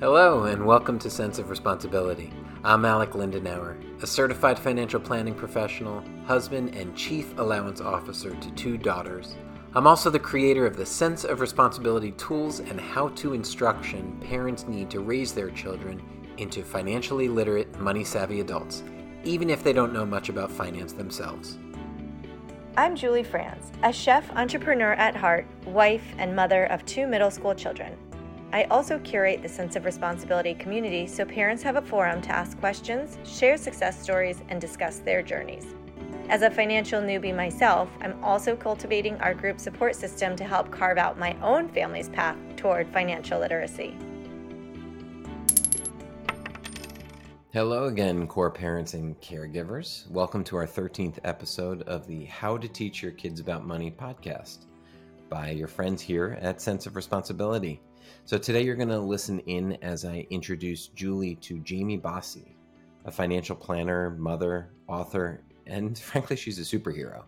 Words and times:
Hello, 0.00 0.44
and 0.44 0.64
welcome 0.64 0.96
to 1.00 1.10
Cents 1.10 1.40
of 1.40 1.50
Responsibility. 1.50 2.32
I'm 2.62 2.84
Alec 2.84 3.10
Lindenauer, 3.14 3.76
a 4.00 4.06
certified 4.06 4.56
financial 4.56 5.00
planning 5.00 5.34
professional, 5.34 6.04
husband, 6.24 6.76
and 6.76 6.96
chief 6.96 7.36
allowance 7.36 7.80
officer 7.80 8.32
to 8.32 8.50
two 8.52 8.78
daughters. 8.78 9.34
I'm 9.74 9.88
also 9.88 10.08
the 10.08 10.20
creator 10.20 10.66
of 10.66 10.76
the 10.76 10.86
Cents 10.86 11.24
of 11.24 11.40
Responsibility 11.40 12.12
tools 12.12 12.60
and 12.60 12.80
how 12.80 13.08
to 13.08 13.32
instruction 13.32 14.16
parents 14.20 14.68
need 14.68 14.88
to 14.90 15.00
raise 15.00 15.32
their 15.32 15.50
children 15.50 16.00
into 16.36 16.62
financially 16.62 17.26
literate, 17.26 17.76
money 17.80 18.04
savvy 18.04 18.38
adults, 18.38 18.84
even 19.24 19.50
if 19.50 19.64
they 19.64 19.72
don't 19.72 19.92
know 19.92 20.06
much 20.06 20.28
about 20.28 20.52
finance 20.52 20.92
themselves. 20.92 21.58
I'm 22.76 22.94
Julie 22.94 23.24
Franz, 23.24 23.72
a 23.82 23.92
chef 23.92 24.30
entrepreneur 24.30 24.92
at 24.92 25.16
heart, 25.16 25.44
wife, 25.66 26.14
and 26.18 26.36
mother 26.36 26.66
of 26.66 26.86
two 26.86 27.08
middle 27.08 27.32
school 27.32 27.56
children. 27.56 27.98
I 28.50 28.64
also 28.64 28.98
curate 29.00 29.42
the 29.42 29.48
Cents 29.48 29.76
of 29.76 29.84
Responsibility 29.84 30.54
community 30.54 31.06
so 31.06 31.26
parents 31.26 31.62
have 31.64 31.76
a 31.76 31.82
forum 31.82 32.22
to 32.22 32.30
ask 32.30 32.58
questions, 32.58 33.18
share 33.22 33.58
success 33.58 34.02
stories, 34.02 34.42
and 34.48 34.58
discuss 34.58 35.00
their 35.00 35.22
journeys. 35.22 35.66
As 36.30 36.40
a 36.40 36.50
financial 36.50 37.02
newbie 37.02 37.36
myself, 37.36 37.90
I'm 38.00 38.24
also 38.24 38.56
cultivating 38.56 39.16
our 39.16 39.34
group 39.34 39.60
support 39.60 39.94
system 39.94 40.34
to 40.36 40.44
help 40.44 40.70
carve 40.70 40.96
out 40.96 41.18
my 41.18 41.36
own 41.42 41.68
family's 41.68 42.08
path 42.08 42.38
toward 42.56 42.88
financial 42.88 43.38
literacy. 43.38 43.94
Hello 47.52 47.84
again, 47.84 48.26
core 48.26 48.50
parents 48.50 48.94
and 48.94 49.20
caregivers. 49.20 50.10
Welcome 50.10 50.42
to 50.44 50.56
our 50.56 50.66
13th 50.66 51.18
episode 51.24 51.82
of 51.82 52.06
the 52.06 52.24
How 52.24 52.56
to 52.56 52.68
Teach 52.68 53.02
Your 53.02 53.12
Kids 53.12 53.40
About 53.40 53.66
Money 53.66 53.90
podcast 53.90 54.64
by 55.28 55.50
your 55.50 55.68
friends 55.68 56.00
here 56.00 56.38
at 56.40 56.62
Cents 56.62 56.86
of 56.86 56.96
Responsibility. 56.96 57.82
So 58.28 58.36
today 58.36 58.60
you're 58.60 58.76
going 58.76 58.90
to 58.90 58.98
listen 58.98 59.40
in 59.46 59.78
as 59.80 60.04
I 60.04 60.26
introduce 60.28 60.88
Julie 60.88 61.36
to 61.36 61.60
Jamie 61.60 61.96
Bosse, 61.96 62.44
a 63.06 63.10
financial 63.10 63.56
planner, 63.56 64.10
mother, 64.18 64.68
author, 64.86 65.40
and 65.66 65.98
frankly, 65.98 66.36
she's 66.36 66.58
a 66.58 66.78
superhero. 66.78 67.22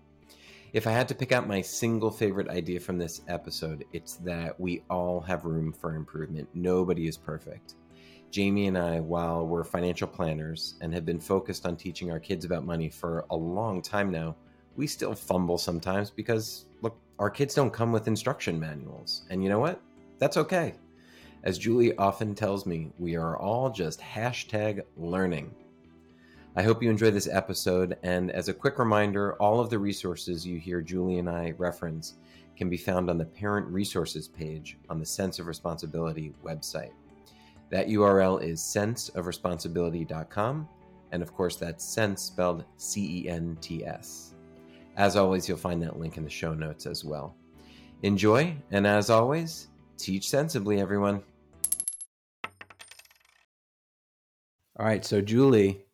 If 0.74 0.86
I 0.86 0.90
had 0.90 1.08
to 1.08 1.14
pick 1.14 1.32
out 1.32 1.48
my 1.48 1.62
single 1.62 2.10
favorite 2.10 2.50
idea 2.50 2.80
from 2.80 2.98
this 2.98 3.22
episode, 3.28 3.86
it's 3.94 4.16
that 4.16 4.60
we 4.60 4.82
all 4.90 5.22
have 5.22 5.46
room 5.46 5.72
for 5.72 5.94
improvement. 5.94 6.46
Nobody 6.52 7.08
is 7.08 7.16
perfect. 7.16 7.76
Jamie 8.30 8.66
and 8.66 8.76
I, 8.76 9.00
while 9.00 9.46
we're 9.46 9.64
financial 9.64 10.06
planners 10.06 10.74
and 10.82 10.92
have 10.92 11.06
been 11.06 11.18
focused 11.18 11.64
on 11.64 11.76
teaching 11.76 12.12
our 12.12 12.20
kids 12.20 12.44
about 12.44 12.66
money 12.66 12.90
for 12.90 13.24
a 13.30 13.36
long 13.36 13.80
time 13.80 14.10
now, 14.10 14.36
we 14.76 14.86
still 14.86 15.14
fumble 15.14 15.56
sometimes 15.56 16.10
because, 16.10 16.66
look, 16.82 16.98
our 17.18 17.30
kids 17.30 17.54
don't 17.54 17.72
come 17.72 17.90
with 17.90 18.06
instruction 18.06 18.60
manuals. 18.60 19.22
And 19.30 19.42
you 19.42 19.48
know 19.48 19.60
what? 19.60 19.80
That's 20.18 20.36
okay. 20.36 20.74
As 21.42 21.58
Julie 21.58 21.96
often 21.96 22.34
tells 22.34 22.66
me, 22.66 22.92
we 22.98 23.16
are 23.16 23.38
all 23.38 23.70
just 23.70 24.00
hashtag 24.00 24.82
learning. 24.98 25.54
I 26.54 26.62
hope 26.62 26.82
you 26.82 26.90
enjoy 26.90 27.10
this 27.10 27.28
episode, 27.28 27.96
and 28.02 28.30
as 28.30 28.48
a 28.48 28.54
quick 28.54 28.78
reminder, 28.78 29.34
all 29.36 29.58
of 29.58 29.70
the 29.70 29.78
resources 29.78 30.46
you 30.46 30.58
hear 30.58 30.82
Julie 30.82 31.18
and 31.18 31.30
I 31.30 31.54
reference 31.56 32.18
can 32.56 32.68
be 32.68 32.76
found 32.76 33.08
on 33.08 33.16
the 33.16 33.24
Parent 33.24 33.66
Resources 33.68 34.28
page 34.28 34.76
on 34.90 34.98
the 34.98 35.06
Cents 35.06 35.38
of 35.38 35.46
Responsibility 35.46 36.34
website. 36.44 36.92
That 37.70 37.88
URL 37.88 38.42
is 38.42 38.60
centsofresponsibility.com, 38.60 40.68
and 41.12 41.22
of 41.22 41.32
course, 41.32 41.56
that's 41.56 41.84
sense 41.84 42.20
spelled 42.20 42.64
C 42.76 43.22
E 43.22 43.28
N 43.30 43.56
T 43.62 43.86
S. 43.86 44.34
As 44.96 45.16
always, 45.16 45.48
you'll 45.48 45.56
find 45.56 45.82
that 45.82 45.98
link 45.98 46.18
in 46.18 46.24
the 46.24 46.28
show 46.28 46.52
notes 46.52 46.84
as 46.84 47.02
well. 47.02 47.34
Enjoy, 48.02 48.54
and 48.72 48.86
as 48.86 49.08
always, 49.08 49.68
teach 49.96 50.28
sensibly, 50.28 50.80
everyone. 50.80 51.22
All 54.80 54.86
right, 54.86 55.04
so 55.04 55.20
Julie, 55.20 55.84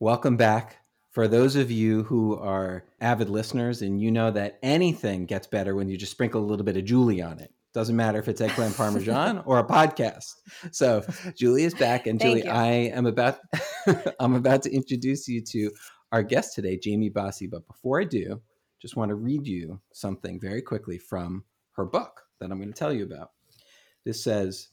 welcome 0.00 0.36
back. 0.36 0.78
For 1.12 1.28
those 1.28 1.54
of 1.54 1.70
you 1.70 2.02
who 2.02 2.36
are 2.36 2.84
avid 3.00 3.30
listeners 3.30 3.80
and 3.80 4.00
you 4.00 4.10
know 4.10 4.32
that 4.32 4.58
anything 4.60 5.26
gets 5.26 5.46
better 5.46 5.76
when 5.76 5.88
you 5.88 5.96
just 5.96 6.10
sprinkle 6.10 6.42
a 6.42 6.44
little 6.44 6.64
bit 6.64 6.76
of 6.76 6.84
Julie 6.84 7.22
on 7.22 7.38
it. 7.38 7.52
Doesn't 7.74 7.94
matter 7.94 8.18
if 8.18 8.26
it's 8.26 8.40
eggplant 8.40 8.76
parmesan 8.76 9.38
or 9.46 9.60
a 9.60 9.64
podcast. 9.64 10.32
So 10.72 11.06
Julie 11.36 11.62
is 11.62 11.74
back, 11.74 12.08
and 12.08 12.20
Julie, 12.20 12.48
I 12.48 12.66
am 12.66 13.06
about 13.06 13.38
I'm 14.18 14.34
about 14.34 14.62
to 14.62 14.74
introduce 14.74 15.28
you 15.28 15.40
to 15.52 15.70
our 16.10 16.24
guest 16.24 16.56
today, 16.56 16.76
Jamie 16.76 17.10
Bosse. 17.10 17.46
But 17.48 17.64
before 17.68 18.00
I 18.00 18.04
do, 18.04 18.42
just 18.82 18.96
want 18.96 19.10
to 19.10 19.14
read 19.14 19.46
you 19.46 19.80
something 19.92 20.40
very 20.40 20.60
quickly 20.60 20.98
from 20.98 21.44
her 21.76 21.84
book 21.84 22.22
that 22.40 22.50
I'm 22.50 22.58
going 22.58 22.72
to 22.72 22.76
tell 22.76 22.92
you 22.92 23.04
about. 23.04 23.30
This 24.04 24.24
says, 24.24 24.70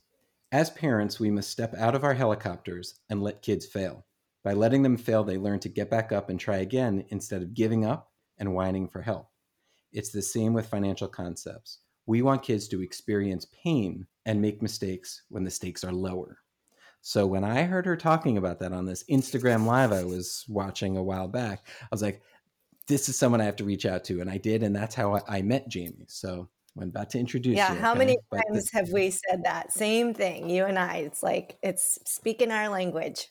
as 0.51 0.69
parents, 0.69 1.19
we 1.19 1.31
must 1.31 1.49
step 1.49 1.73
out 1.75 1.95
of 1.95 2.03
our 2.03 2.13
helicopters 2.13 2.99
and 3.09 3.21
let 3.21 3.41
kids 3.41 3.65
fail. 3.65 4.05
By 4.43 4.53
letting 4.53 4.83
them 4.83 4.97
fail, 4.97 5.23
they 5.23 5.37
learn 5.37 5.59
to 5.59 5.69
get 5.69 5.89
back 5.89 6.11
up 6.11 6.29
and 6.29 6.39
try 6.39 6.57
again 6.57 7.05
instead 7.09 7.41
of 7.41 7.53
giving 7.53 7.85
up 7.85 8.11
and 8.37 8.53
whining 8.53 8.87
for 8.87 9.01
help. 9.01 9.29
It's 9.93 10.11
the 10.11 10.21
same 10.21 10.53
with 10.53 10.67
financial 10.67 11.07
concepts. 11.07 11.79
We 12.05 12.21
want 12.21 12.43
kids 12.43 12.67
to 12.69 12.81
experience 12.81 13.45
pain 13.63 14.07
and 14.25 14.41
make 14.41 14.61
mistakes 14.61 15.23
when 15.29 15.43
the 15.43 15.51
stakes 15.51 15.83
are 15.83 15.93
lower. 15.93 16.39
So 17.01 17.25
when 17.25 17.43
I 17.43 17.63
heard 17.63 17.85
her 17.85 17.97
talking 17.97 18.37
about 18.37 18.59
that 18.59 18.73
on 18.73 18.85
this 18.85 19.03
Instagram 19.09 19.65
live 19.65 19.91
I 19.91 20.03
was 20.03 20.45
watching 20.47 20.97
a 20.97 21.03
while 21.03 21.27
back, 21.27 21.67
I 21.81 21.87
was 21.91 22.01
like, 22.01 22.21
this 22.87 23.09
is 23.09 23.15
someone 23.15 23.41
I 23.41 23.45
have 23.45 23.55
to 23.57 23.63
reach 23.63 23.85
out 23.85 24.03
to. 24.05 24.21
And 24.21 24.29
I 24.29 24.37
did. 24.37 24.63
And 24.63 24.75
that's 24.75 24.95
how 24.95 25.21
I 25.27 25.41
met 25.41 25.67
Jamie. 25.67 26.05
So 26.07 26.49
I'm 26.79 26.89
about 26.89 27.09
to 27.11 27.19
introduce 27.19 27.57
yeah, 27.57 27.73
you. 27.73 27.79
how 27.79 27.93
many 27.93 28.17
times 28.33 28.69
have 28.71 28.89
we 28.93 29.09
said 29.09 29.43
that? 29.43 29.73
Same 29.73 30.13
thing, 30.13 30.49
you 30.49 30.65
and 30.65 30.79
I. 30.79 30.97
It's 30.97 31.21
like 31.21 31.57
it's 31.61 31.99
speaking 32.05 32.49
our 32.51 32.69
language. 32.69 33.27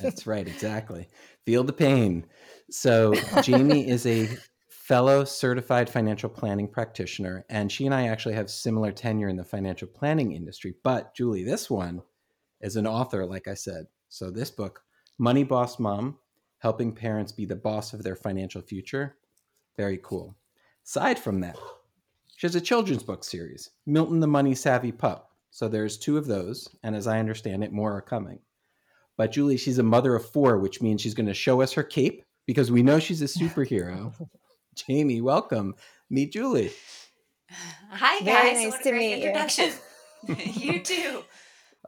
That's 0.00 0.26
right, 0.26 0.46
exactly. 0.46 1.08
Feel 1.44 1.64
the 1.64 1.72
pain. 1.72 2.26
So, 2.70 3.14
Jamie 3.42 3.88
is 3.88 4.06
a 4.06 4.28
fellow 4.68 5.24
certified 5.24 5.90
financial 5.90 6.28
planning 6.28 6.68
practitioner, 6.68 7.44
and 7.48 7.70
she 7.70 7.84
and 7.84 7.94
I 7.94 8.08
actually 8.08 8.34
have 8.34 8.50
similar 8.50 8.92
tenure 8.92 9.28
in 9.28 9.36
the 9.36 9.44
financial 9.44 9.88
planning 9.88 10.32
industry. 10.32 10.74
But, 10.84 11.14
Julie, 11.16 11.44
this 11.44 11.68
one 11.68 12.02
is 12.60 12.76
an 12.76 12.86
author, 12.86 13.26
like 13.26 13.48
I 13.48 13.54
said. 13.54 13.86
So, 14.08 14.30
this 14.30 14.50
book, 14.50 14.82
Money 15.18 15.42
Boss 15.42 15.78
Mom 15.78 16.18
Helping 16.58 16.94
Parents 16.94 17.32
Be 17.32 17.44
the 17.44 17.56
Boss 17.56 17.92
of 17.92 18.02
Their 18.02 18.16
Financial 18.16 18.62
Future, 18.62 19.16
very 19.76 19.98
cool. 20.02 20.36
Aside 20.86 21.18
from 21.18 21.40
that, 21.40 21.58
she 22.44 22.48
has 22.48 22.56
a 22.56 22.60
children's 22.60 23.02
book 23.02 23.24
series, 23.24 23.70
Milton 23.86 24.20
the 24.20 24.26
Money 24.26 24.54
Savvy 24.54 24.92
Pup. 24.92 25.30
So 25.50 25.66
there's 25.66 25.96
two 25.96 26.18
of 26.18 26.26
those, 26.26 26.68
and 26.82 26.94
as 26.94 27.06
I 27.06 27.18
understand 27.18 27.64
it, 27.64 27.72
more 27.72 27.96
are 27.96 28.02
coming. 28.02 28.38
But 29.16 29.32
Julie, 29.32 29.56
she's 29.56 29.78
a 29.78 29.82
mother 29.82 30.14
of 30.14 30.28
four, 30.30 30.58
which 30.58 30.82
means 30.82 31.00
she's 31.00 31.14
going 31.14 31.24
to 31.24 31.32
show 31.32 31.62
us 31.62 31.72
her 31.72 31.82
cape 31.82 32.22
because 32.46 32.70
we 32.70 32.82
know 32.82 32.98
she's 32.98 33.22
a 33.22 33.24
superhero. 33.24 34.12
Jamie, 34.74 35.22
welcome. 35.22 35.74
Meet 36.10 36.34
Julie. 36.34 36.70
Hi 37.88 38.20
guys. 38.20 38.26
Very 38.26 38.64
nice 38.66 38.82
to 38.82 38.92
meet 38.92 39.14
introduction. 39.22 39.70
you. 40.28 40.36
you 40.74 40.80
too. 40.80 41.24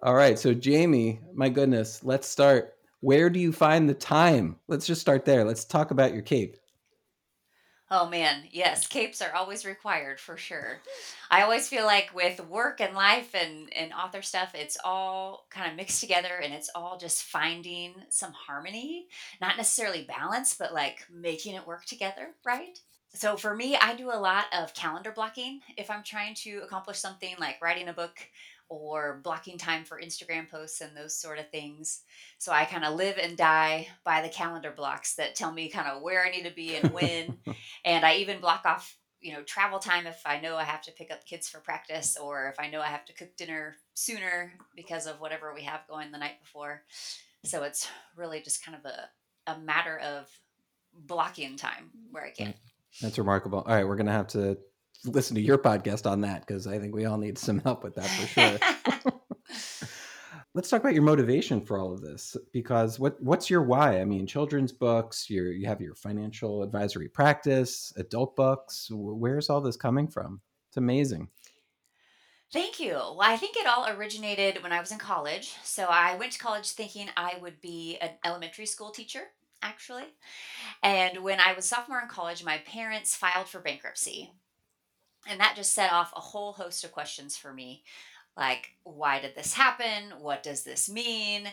All 0.02 0.14
right, 0.14 0.38
so 0.38 0.54
Jamie, 0.54 1.20
my 1.34 1.50
goodness, 1.50 2.02
let's 2.02 2.28
start. 2.28 2.72
Where 3.00 3.28
do 3.28 3.38
you 3.38 3.52
find 3.52 3.90
the 3.90 3.94
time? 3.94 4.56
Let's 4.68 4.86
just 4.86 5.02
start 5.02 5.26
there. 5.26 5.44
Let's 5.44 5.66
talk 5.66 5.90
about 5.90 6.14
your 6.14 6.22
cape. 6.22 6.56
Oh 7.88 8.08
man, 8.08 8.48
yes, 8.50 8.88
capes 8.88 9.22
are 9.22 9.32
always 9.32 9.64
required 9.64 10.18
for 10.18 10.36
sure. 10.36 10.80
I 11.30 11.42
always 11.42 11.68
feel 11.68 11.84
like 11.84 12.12
with 12.12 12.40
work 12.48 12.80
and 12.80 12.96
life 12.96 13.32
and, 13.32 13.72
and 13.72 13.92
author 13.92 14.22
stuff, 14.22 14.56
it's 14.56 14.76
all 14.84 15.46
kind 15.50 15.70
of 15.70 15.76
mixed 15.76 16.00
together 16.00 16.40
and 16.42 16.52
it's 16.52 16.70
all 16.74 16.98
just 16.98 17.22
finding 17.22 17.94
some 18.08 18.32
harmony, 18.32 19.06
not 19.40 19.56
necessarily 19.56 20.02
balance, 20.02 20.56
but 20.58 20.74
like 20.74 21.06
making 21.12 21.54
it 21.54 21.66
work 21.66 21.84
together, 21.84 22.30
right? 22.44 22.76
So 23.14 23.36
for 23.36 23.54
me, 23.54 23.76
I 23.76 23.94
do 23.94 24.10
a 24.10 24.18
lot 24.18 24.46
of 24.52 24.74
calendar 24.74 25.12
blocking 25.12 25.60
if 25.76 25.88
I'm 25.88 26.02
trying 26.02 26.34
to 26.42 26.58
accomplish 26.64 26.98
something 26.98 27.36
like 27.38 27.62
writing 27.62 27.88
a 27.88 27.92
book 27.92 28.18
or 28.68 29.20
blocking 29.22 29.58
time 29.58 29.84
for 29.84 30.00
Instagram 30.00 30.48
posts 30.48 30.80
and 30.80 30.96
those 30.96 31.16
sort 31.16 31.38
of 31.38 31.50
things. 31.50 32.02
So 32.38 32.52
I 32.52 32.64
kind 32.64 32.84
of 32.84 32.94
live 32.94 33.18
and 33.18 33.36
die 33.36 33.88
by 34.04 34.22
the 34.22 34.28
calendar 34.28 34.72
blocks 34.76 35.14
that 35.16 35.34
tell 35.34 35.52
me 35.52 35.68
kind 35.68 35.88
of 35.88 36.02
where 36.02 36.24
I 36.24 36.30
need 36.30 36.44
to 36.44 36.54
be 36.54 36.76
and 36.76 36.92
when. 36.92 37.38
and 37.84 38.04
I 38.04 38.16
even 38.16 38.40
block 38.40 38.62
off, 38.64 38.96
you 39.20 39.32
know, 39.32 39.42
travel 39.42 39.78
time 39.78 40.06
if 40.06 40.20
I 40.26 40.40
know 40.40 40.56
I 40.56 40.64
have 40.64 40.82
to 40.82 40.92
pick 40.92 41.10
up 41.10 41.24
kids 41.24 41.48
for 41.48 41.60
practice 41.60 42.16
or 42.16 42.48
if 42.48 42.58
I 42.58 42.68
know 42.68 42.80
I 42.80 42.88
have 42.88 43.04
to 43.06 43.14
cook 43.14 43.36
dinner 43.36 43.76
sooner 43.94 44.52
because 44.74 45.06
of 45.06 45.20
whatever 45.20 45.54
we 45.54 45.62
have 45.62 45.86
going 45.88 46.10
the 46.10 46.18
night 46.18 46.40
before. 46.42 46.82
So 47.44 47.62
it's 47.62 47.88
really 48.16 48.40
just 48.40 48.64
kind 48.64 48.76
of 48.76 48.84
a, 48.84 49.52
a 49.52 49.58
matter 49.60 49.98
of 49.98 50.28
blocking 50.92 51.56
time 51.56 51.90
where 52.10 52.24
I 52.24 52.30
can. 52.30 52.54
That's 53.00 53.18
remarkable. 53.18 53.60
All 53.60 53.74
right, 53.74 53.86
we're 53.86 53.96
going 53.96 54.06
to 54.06 54.12
have 54.12 54.28
to 54.28 54.58
listen 55.04 55.34
to 55.36 55.40
your 55.40 55.58
podcast 55.58 56.10
on 56.10 56.20
that 56.22 56.46
because 56.46 56.66
I 56.66 56.78
think 56.78 56.94
we 56.94 57.04
all 57.04 57.18
need 57.18 57.38
some 57.38 57.60
help 57.60 57.84
with 57.84 57.94
that 57.96 58.06
for 58.06 58.26
sure. 58.26 59.12
Let's 60.54 60.70
talk 60.70 60.80
about 60.80 60.94
your 60.94 61.02
motivation 61.02 61.60
for 61.60 61.78
all 61.78 61.92
of 61.92 62.00
this 62.00 62.34
because 62.50 62.98
what 62.98 63.22
what's 63.22 63.50
your 63.50 63.62
why? 63.62 64.00
I 64.00 64.06
mean, 64.06 64.26
children's 64.26 64.72
books, 64.72 65.28
you 65.28 65.44
you 65.44 65.66
have 65.66 65.82
your 65.82 65.94
financial 65.94 66.62
advisory 66.62 67.08
practice, 67.08 67.92
adult 67.96 68.34
books. 68.36 68.88
Where's 68.90 69.50
all 69.50 69.60
this 69.60 69.76
coming 69.76 70.08
from? 70.08 70.40
It's 70.70 70.78
amazing. 70.78 71.28
Thank 72.52 72.78
you. 72.78 72.92
Well, 72.92 73.18
I 73.20 73.36
think 73.36 73.56
it 73.56 73.66
all 73.66 73.88
originated 73.88 74.62
when 74.62 74.72
I 74.72 74.80
was 74.80 74.92
in 74.92 74.98
college. 74.98 75.54
So 75.64 75.84
I 75.84 76.16
went 76.16 76.32
to 76.32 76.38
college 76.38 76.70
thinking 76.70 77.08
I 77.16 77.34
would 77.42 77.60
be 77.60 77.98
an 78.00 78.10
elementary 78.24 78.66
school 78.66 78.90
teacher, 78.90 79.24
actually. 79.62 80.04
And 80.82 81.22
when 81.24 81.40
I 81.40 81.54
was 81.54 81.64
sophomore 81.64 82.00
in 82.00 82.08
college, 82.08 82.44
my 82.44 82.58
parents 82.58 83.16
filed 83.16 83.48
for 83.48 83.58
bankruptcy. 83.60 84.32
And 85.28 85.40
that 85.40 85.56
just 85.56 85.74
set 85.74 85.92
off 85.92 86.12
a 86.16 86.20
whole 86.20 86.52
host 86.52 86.84
of 86.84 86.92
questions 86.92 87.36
for 87.36 87.52
me. 87.52 87.82
Like, 88.36 88.76
why 88.84 89.20
did 89.20 89.34
this 89.34 89.54
happen? 89.54 90.12
What 90.20 90.42
does 90.42 90.62
this 90.62 90.88
mean? 90.88 91.48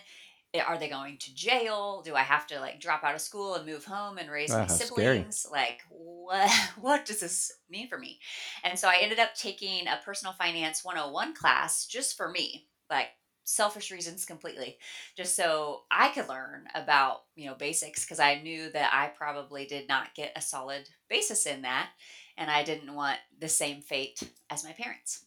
Are 0.68 0.78
they 0.78 0.90
going 0.90 1.18
to 1.18 1.34
jail? 1.34 2.04
Do 2.06 2.14
I 2.14 2.22
have 2.22 2.46
to 2.48 2.60
like 2.60 2.80
drop 2.80 3.04
out 3.04 3.16
of 3.16 3.22
school 3.22 3.56
and 3.56 3.66
move 3.66 3.86
home 3.86 4.20
and 4.20 4.30
raise 4.30 4.52
my 4.52 4.64
ah, 4.64 4.68
scary. 4.68 5.18
siblings? 5.18 5.48
Like 5.52 5.82
what 5.90 6.52
what 6.80 7.06
does 7.06 7.22
this 7.22 7.52
mean 7.70 7.88
for 7.88 7.98
me? 7.98 8.20
And 8.64 8.78
so 8.78 8.88
I 8.88 8.98
ended 9.02 9.20
up 9.20 9.34
taking 9.34 9.88
a 9.88 10.00
personal 10.06 10.34
finance 10.34 10.86
101 10.86 11.34
class 11.34 11.88
just 11.88 12.16
for 12.16 12.30
me. 12.30 12.68
Like 12.90 13.08
selfish 13.46 13.92
reasons 13.92 14.26
completely. 14.26 14.78
Just 15.18 15.36
so 15.36 15.82
I 15.92 16.10
could 16.10 16.30
learn 16.30 16.66
about, 16.76 17.24
you 17.36 17.48
know, 17.48 17.56
basics 17.56 18.06
because 18.06 18.20
I 18.20 18.42
knew 18.42 18.70
that 18.72 18.92
I 18.94 19.08
probably 19.08 19.66
did 19.66 19.88
not 19.88 20.16
get 20.16 20.34
a 20.36 20.42
solid 20.42 20.88
basis 21.10 21.46
in 21.46 21.64
that 21.64 21.90
and 22.38 22.50
I 22.52 22.64
didn't 22.64 22.94
want 22.96 23.20
the 23.40 23.50
same 23.50 23.82
fate 23.82 24.22
as 24.50 24.64
my 24.64 24.72
parents. 24.74 25.26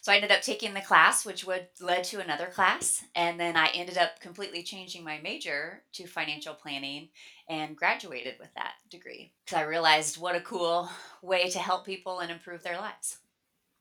So 0.00 0.12
I 0.12 0.16
ended 0.16 0.32
up 0.32 0.42
taking 0.42 0.74
the 0.74 0.82
class, 0.82 1.24
which 1.24 1.44
would 1.46 1.68
led 1.80 2.04
to 2.04 2.20
another 2.20 2.46
class, 2.48 3.04
and 3.14 3.40
then 3.40 3.56
I 3.56 3.68
ended 3.68 3.98
up 3.98 4.20
completely 4.20 4.62
changing 4.62 5.02
my 5.02 5.18
major 5.18 5.82
to 5.94 6.06
financial 6.06 6.54
planning 6.54 7.08
and 7.48 7.76
graduated 7.76 8.38
with 8.38 8.52
that 8.54 8.74
degree 8.90 9.32
because 9.44 9.58
I 9.58 9.62
realized 9.62 10.18
what 10.18 10.36
a 10.36 10.40
cool 10.42 10.90
way 11.22 11.48
to 11.50 11.58
help 11.58 11.86
people 11.86 12.20
and 12.20 12.30
improve 12.30 12.62
their 12.62 12.78
lives. 12.78 13.18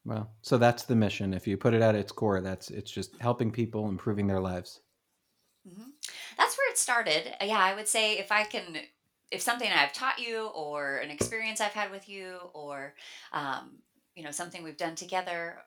Well, 0.06 0.32
so 0.42 0.58
that's 0.58 0.84
the 0.84 0.96
mission. 0.96 1.34
If 1.34 1.46
you 1.46 1.58
put 1.58 1.74
it 1.74 1.82
at 1.82 1.94
its 1.94 2.14
core, 2.14 2.40
that's 2.40 2.70
it's 2.70 2.90
just 2.90 3.18
helping 3.20 3.52
people, 3.52 3.90
improving 3.90 4.28
their 4.28 4.40
lives. 4.40 4.80
hmm 5.68 5.90
That's 6.38 6.58
where 6.58 6.72
it 6.72 6.78
started. 6.78 7.36
Yeah, 7.42 7.60
I 7.60 7.74
would 7.74 7.88
say 7.88 8.18
if 8.18 8.32
I 8.32 8.44
can, 8.44 8.78
if 9.34 9.42
something 9.42 9.70
I've 9.70 9.94
taught 9.94 10.20
you, 10.20 10.48
or 10.48 10.98
an 10.98 11.10
experience 11.10 11.60
I've 11.60 11.72
had 11.72 11.92
with 11.92 12.08
you, 12.08 12.38
or 12.54 12.94
um, 13.32 13.80
you 14.16 14.24
know 14.24 14.32
something 14.32 14.64
we've 14.64 14.78
done 14.78 14.96
together 14.96 15.58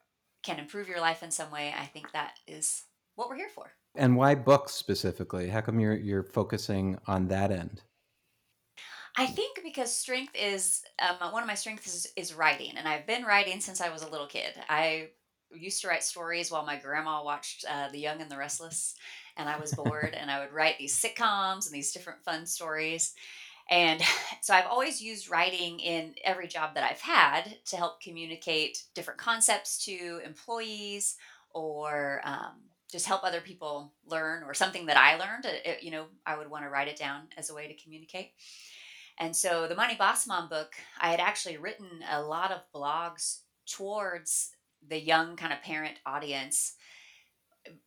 can 0.43 0.59
improve 0.59 0.87
your 0.87 1.01
life 1.01 1.23
in 1.23 1.31
some 1.31 1.51
way, 1.51 1.73
I 1.77 1.85
think 1.85 2.11
that 2.13 2.39
is 2.47 2.83
what 3.15 3.29
we're 3.29 3.35
here 3.35 3.49
for. 3.53 3.71
And 3.95 4.15
why 4.15 4.35
books 4.35 4.73
specifically? 4.73 5.49
How 5.49 5.61
come 5.61 5.79
you're 5.79 5.95
you're 5.95 6.23
focusing 6.23 6.97
on 7.07 7.27
that 7.27 7.51
end? 7.51 7.81
I 9.17 9.25
think 9.25 9.59
because 9.63 9.93
strength 9.93 10.33
is 10.35 10.83
um, 11.01 11.31
one 11.33 11.41
of 11.41 11.47
my 11.47 11.55
strengths 11.55 11.93
is, 11.93 12.07
is 12.15 12.33
writing, 12.35 12.77
and 12.77 12.87
I've 12.87 13.07
been 13.07 13.23
writing 13.23 13.59
since 13.59 13.81
I 13.81 13.89
was 13.89 14.03
a 14.03 14.09
little 14.09 14.27
kid. 14.27 14.53
I 14.69 15.09
used 15.51 15.81
to 15.81 15.87
write 15.87 16.03
stories 16.03 16.51
while 16.51 16.65
my 16.65 16.77
grandma 16.77 17.23
watched 17.23 17.65
uh, 17.69 17.89
The 17.89 17.99
Young 17.99 18.21
and 18.21 18.29
the 18.29 18.37
Restless, 18.37 18.95
and 19.35 19.49
I 19.49 19.59
was 19.59 19.73
bored, 19.73 20.15
and 20.17 20.29
I 20.29 20.39
would 20.39 20.53
write 20.53 20.77
these 20.77 20.99
sitcoms 20.99 21.65
and 21.65 21.73
these 21.73 21.91
different 21.91 22.23
fun 22.23 22.45
stories. 22.45 23.13
And 23.69 24.01
so 24.41 24.53
I've 24.53 24.67
always 24.67 25.01
used 25.01 25.29
writing 25.29 25.79
in 25.79 26.15
every 26.23 26.47
job 26.47 26.75
that 26.75 26.89
I've 26.89 27.01
had 27.01 27.57
to 27.67 27.77
help 27.77 28.01
communicate 28.01 28.83
different 28.95 29.19
concepts 29.19 29.83
to 29.85 30.21
employees 30.25 31.15
or 31.53 32.21
um, 32.23 32.53
just 32.91 33.05
help 33.07 33.23
other 33.23 33.41
people 33.41 33.93
learn 34.05 34.43
or 34.43 34.53
something 34.53 34.85
that 34.87 34.97
I 34.97 35.17
learned. 35.17 35.45
It, 35.45 35.61
it- 35.65 35.83
you 35.83 35.91
know, 35.91 36.05
I 36.25 36.37
would 36.37 36.49
want 36.49 36.63
to 36.63 36.69
write 36.69 36.87
it 36.87 36.97
down 36.97 37.23
as 37.37 37.49
a 37.49 37.53
way 37.55 37.67
to 37.67 37.83
communicate. 37.83 38.31
And 39.19 39.35
so 39.35 39.67
the 39.67 39.75
Money 39.75 39.95
Boss 39.95 40.27
Mom 40.27 40.49
book, 40.49 40.75
I 41.01 41.09
had 41.09 41.19
actually 41.19 41.57
written 41.57 41.87
a 42.09 42.21
lot 42.21 42.51
of 42.51 42.61
blogs 42.73 43.39
towards 43.65 44.51
the 44.87 44.99
young 44.99 45.35
kind 45.35 45.51
of 45.51 45.61
parent 45.61 45.95
audience 46.05 46.75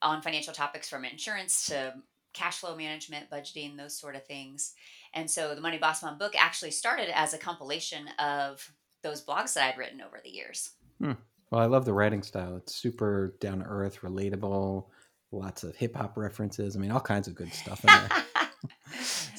on 0.02 0.22
financial 0.22 0.52
topics 0.52 0.88
from 0.88 1.04
insurance 1.04 1.66
to 1.66 1.94
cash 2.32 2.58
flow 2.58 2.76
management, 2.76 3.30
budgeting, 3.30 3.76
those 3.76 3.98
sort 3.98 4.16
of 4.16 4.24
things. 4.26 4.74
And 5.14 5.30
so 5.30 5.54
the 5.54 5.60
Money 5.60 5.78
Boss 5.78 6.02
Mom 6.02 6.18
book 6.18 6.34
actually 6.38 6.70
started 6.70 7.08
as 7.16 7.34
a 7.34 7.38
compilation 7.38 8.08
of 8.18 8.72
those 9.02 9.24
blogs 9.24 9.54
that 9.54 9.72
I'd 9.72 9.78
written 9.78 10.00
over 10.00 10.20
the 10.22 10.30
years. 10.30 10.70
Hmm. 11.00 11.12
Well, 11.50 11.60
I 11.60 11.66
love 11.66 11.84
the 11.84 11.92
writing 11.92 12.22
style. 12.22 12.56
It's 12.56 12.76
super 12.76 13.34
down 13.40 13.58
to 13.58 13.64
earth, 13.64 14.02
relatable, 14.02 14.86
lots 15.32 15.64
of 15.64 15.74
hip 15.74 15.96
hop 15.96 16.16
references. 16.16 16.76
I 16.76 16.78
mean, 16.78 16.92
all 16.92 17.00
kinds 17.00 17.26
of 17.26 17.34
good 17.34 17.52
stuff 17.52 17.84
in 17.84 17.88
there. 17.88 18.24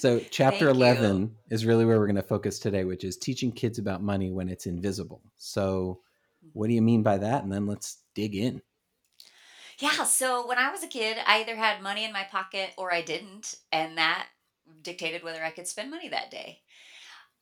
So, 0.02 0.20
chapter 0.32 0.66
Thank 0.66 0.80
you. 0.80 0.84
11 0.84 1.36
is 1.52 1.64
really 1.64 1.86
where 1.86 2.00
we're 2.00 2.08
going 2.08 2.16
to 2.16 2.24
focus 2.24 2.58
today, 2.58 2.86
which 2.86 3.04
is 3.04 3.18
teaching 3.18 3.52
kids 3.52 3.78
about 3.78 4.02
money 4.02 4.32
when 4.32 4.50
it's 4.50 4.66
invisible. 4.66 5.22
So, 5.38 6.00
what 6.54 6.70
do 6.70 6.74
you 6.74 6.82
mean 6.82 7.04
by 7.04 7.20
that? 7.20 7.44
And 7.44 7.52
then 7.52 7.68
let's 7.68 8.00
dig 8.16 8.34
in. 8.34 8.64
Yeah, 9.78 10.04
so 10.06 10.48
when 10.48 10.58
I 10.58 10.72
was 10.72 10.84
a 10.84 10.88
kid, 10.88 11.18
I 11.28 11.42
either 11.42 11.56
had 11.56 11.84
money 11.84 12.04
in 12.04 12.12
my 12.14 12.24
pocket 12.24 12.72
or 12.80 12.92
I 12.92 13.04
didn't, 13.04 13.58
and 13.72 13.98
that 14.00 14.28
dictated 14.82 15.24
whether 15.24 15.44
I 15.44 15.52
could 15.52 15.68
spend 15.68 15.92
money 15.92 16.10
that 16.10 16.32
day. 16.32 16.60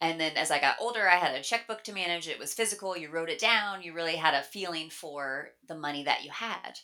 And 0.01 0.19
then 0.19 0.37
as 0.37 0.49
I 0.49 0.59
got 0.61 0.77
older, 0.79 1.09
I 1.09 1.15
had 1.15 1.35
a 1.35 1.43
checkbook 1.43 1.83
to 1.83 1.93
manage. 1.93 2.27
It 2.27 2.39
was 2.39 2.53
physical, 2.53 2.95
you 2.95 3.09
wrote 3.09 3.29
it 3.29 3.39
down, 3.39 3.83
you 3.83 3.93
really 3.93 4.15
had 4.15 4.33
a 4.33 4.41
feeling 4.41 4.89
for 4.89 5.49
the 5.67 5.75
money 5.75 6.03
that 6.03 6.23
you 6.23 6.31
had. 6.31 6.79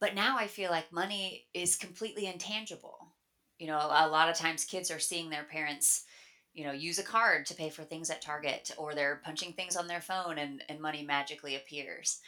But 0.00 0.14
now 0.14 0.36
I 0.36 0.48
feel 0.48 0.70
like 0.70 0.92
money 0.92 1.46
is 1.54 1.76
completely 1.76 2.26
intangible. 2.26 3.14
You 3.58 3.68
know, 3.68 3.78
a 3.78 4.08
lot 4.08 4.28
of 4.28 4.36
times 4.36 4.64
kids 4.64 4.90
are 4.90 4.98
seeing 4.98 5.30
their 5.30 5.44
parents, 5.44 6.04
you 6.52 6.64
know, 6.64 6.72
use 6.72 6.98
a 6.98 7.04
card 7.04 7.46
to 7.46 7.54
pay 7.54 7.70
for 7.70 7.84
things 7.84 8.10
at 8.10 8.20
Target, 8.20 8.72
or 8.76 8.94
they're 8.94 9.22
punching 9.24 9.52
things 9.52 9.76
on 9.76 9.86
their 9.86 10.00
phone 10.00 10.38
and, 10.38 10.62
and 10.68 10.80
money 10.80 11.04
magically 11.04 11.54
appears 11.54 12.20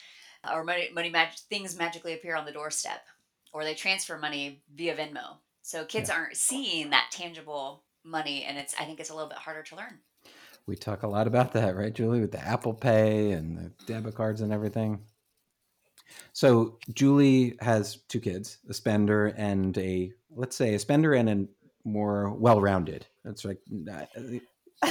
or 0.53 0.65
money, 0.65 0.89
money 0.93 1.11
mag- 1.11 1.35
things 1.51 1.77
magically 1.77 2.15
appear 2.15 2.37
on 2.37 2.45
the 2.45 2.53
doorstep, 2.53 3.05
or 3.53 3.65
they 3.65 3.75
transfer 3.75 4.19
money 4.19 4.63
via 4.75 4.97
Venmo. 4.97 5.39
So 5.67 5.85
kids 5.85 6.11
aren't 6.11 6.37
seeing 6.37 6.91
that 6.91 7.09
tangible 7.11 7.83
money, 8.05 8.45
and 8.45 8.57
it's 8.57 8.73
I 8.79 8.85
think 8.85 9.01
it's 9.01 9.11
a 9.11 9.15
little 9.15 9.29
bit 9.29 9.39
harder 9.39 9.65
to 9.65 9.75
learn. 9.75 9.99
We 10.65 10.77
talk 10.77 11.03
a 11.03 11.09
lot 11.09 11.27
about 11.27 11.53
that, 11.55 11.75
right, 11.75 11.93
Julie, 11.93 12.21
with 12.21 12.31
the 12.31 12.39
Apple 12.39 12.73
Pay 12.73 13.33
and 13.33 13.59
the 13.59 13.73
debit 13.85 14.15
cards 14.15 14.43
and 14.43 14.53
everything. 14.53 15.01
So, 16.33 16.79
Julie 16.95 17.57
has 17.61 17.97
two 18.09 18.21
kids, 18.21 18.59
a 18.69 18.75
spender 18.75 19.35
and 19.37 19.77
a, 19.77 20.13
let's 20.31 20.55
say, 20.55 20.75
a 20.75 20.79
spender 20.79 21.15
and 21.15 21.29
a 21.29 21.47
more 21.85 22.31
well 22.31 22.61
rounded. 22.61 23.05
That's 23.25 23.45
like, 23.45 23.59
uh, 23.93 24.05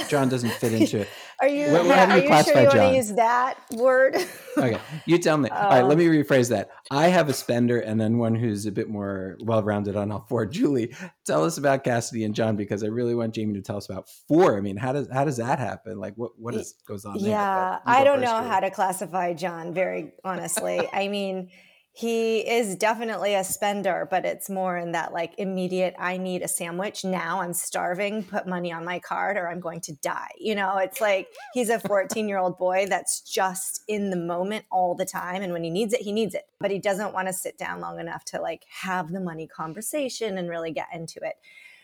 John 0.08 0.28
doesn't 0.28 0.50
fit 0.50 0.72
into 0.72 1.00
it. 1.00 1.08
Are 1.40 1.48
you, 1.48 1.70
What- 1.70 1.84
what- 1.86 1.98
are 1.98 2.16
you 2.18 2.22
sure 2.22 2.28
you 2.28 2.62
want 2.62 2.72
John? 2.72 2.90
to 2.90 2.96
use 2.96 3.12
that 3.12 3.58
word? 3.74 4.16
okay 4.58 4.78
you 5.04 5.18
tell 5.18 5.36
me 5.36 5.50
all 5.50 5.68
right 5.68 5.84
let 5.84 5.98
me 5.98 6.06
um, 6.06 6.12
rephrase 6.14 6.48
that 6.48 6.70
i 6.90 7.08
have 7.08 7.28
a 7.28 7.32
spender 7.34 7.78
and 7.78 8.00
then 8.00 8.16
one 8.16 8.34
who's 8.34 8.64
a 8.64 8.72
bit 8.72 8.88
more 8.88 9.36
well-rounded 9.40 9.96
on 9.96 10.10
all 10.10 10.24
four 10.30 10.46
julie 10.58 10.94
tell 11.26 11.44
us 11.44 11.58
about 11.58 11.84
cassidy 11.84 12.24
and 12.24 12.34
john 12.34 12.56
because 12.56 12.82
i 12.82 12.86
really 12.86 13.14
want 13.14 13.34
jamie 13.34 13.52
to 13.52 13.60
tell 13.60 13.76
us 13.76 13.86
about 13.90 14.08
four 14.26 14.56
i 14.56 14.62
mean 14.62 14.78
how 14.78 14.94
does 14.94 15.06
how 15.12 15.26
does 15.26 15.36
that 15.36 15.58
happen 15.58 15.98
like 15.98 16.14
what 16.16 16.30
what 16.38 16.54
is, 16.54 16.72
goes 16.88 17.04
on 17.04 17.18
there? 17.20 17.32
Yeah, 17.32 17.78
I 17.84 18.02
don't 18.02 18.22
know 18.22 18.42
how 18.42 18.60
to 18.60 18.70
classify 18.70 19.34
John 19.34 19.74
very 19.74 20.12
honestly. 20.24 20.88
I 20.92 21.08
mean, 21.08 21.50
he 21.96 22.40
is 22.40 22.76
definitely 22.76 23.34
a 23.34 23.42
spender, 23.42 24.06
but 24.10 24.26
it's 24.26 24.50
more 24.50 24.76
in 24.76 24.92
that 24.92 25.14
like 25.14 25.32
immediate 25.38 25.94
I 25.98 26.18
need 26.18 26.42
a 26.42 26.48
sandwich 26.48 27.06
now, 27.06 27.40
I'm 27.40 27.54
starving, 27.54 28.22
put 28.22 28.46
money 28.46 28.70
on 28.70 28.84
my 28.84 28.98
card 28.98 29.38
or 29.38 29.48
I'm 29.48 29.60
going 29.60 29.80
to 29.80 29.94
die. 29.94 30.28
You 30.38 30.56
know, 30.56 30.76
it's 30.76 31.00
like 31.00 31.28
he's 31.54 31.70
a 31.70 31.78
14-year-old 31.78 32.58
boy 32.58 32.84
that's 32.86 33.22
just 33.22 33.82
in 33.88 34.10
the 34.10 34.16
moment 34.16 34.66
all 34.70 34.94
the 34.94 35.06
time 35.06 35.40
and 35.40 35.54
when 35.54 35.64
he 35.64 35.70
needs 35.70 35.94
it, 35.94 36.02
he 36.02 36.12
needs 36.12 36.34
it. 36.34 36.42
But 36.60 36.70
he 36.70 36.78
doesn't 36.78 37.14
want 37.14 37.28
to 37.28 37.32
sit 37.32 37.56
down 37.56 37.80
long 37.80 37.98
enough 37.98 38.26
to 38.26 38.42
like 38.42 38.66
have 38.68 39.10
the 39.10 39.20
money 39.20 39.46
conversation 39.46 40.36
and 40.36 40.50
really 40.50 40.72
get 40.72 40.88
into 40.92 41.20
it 41.22 41.36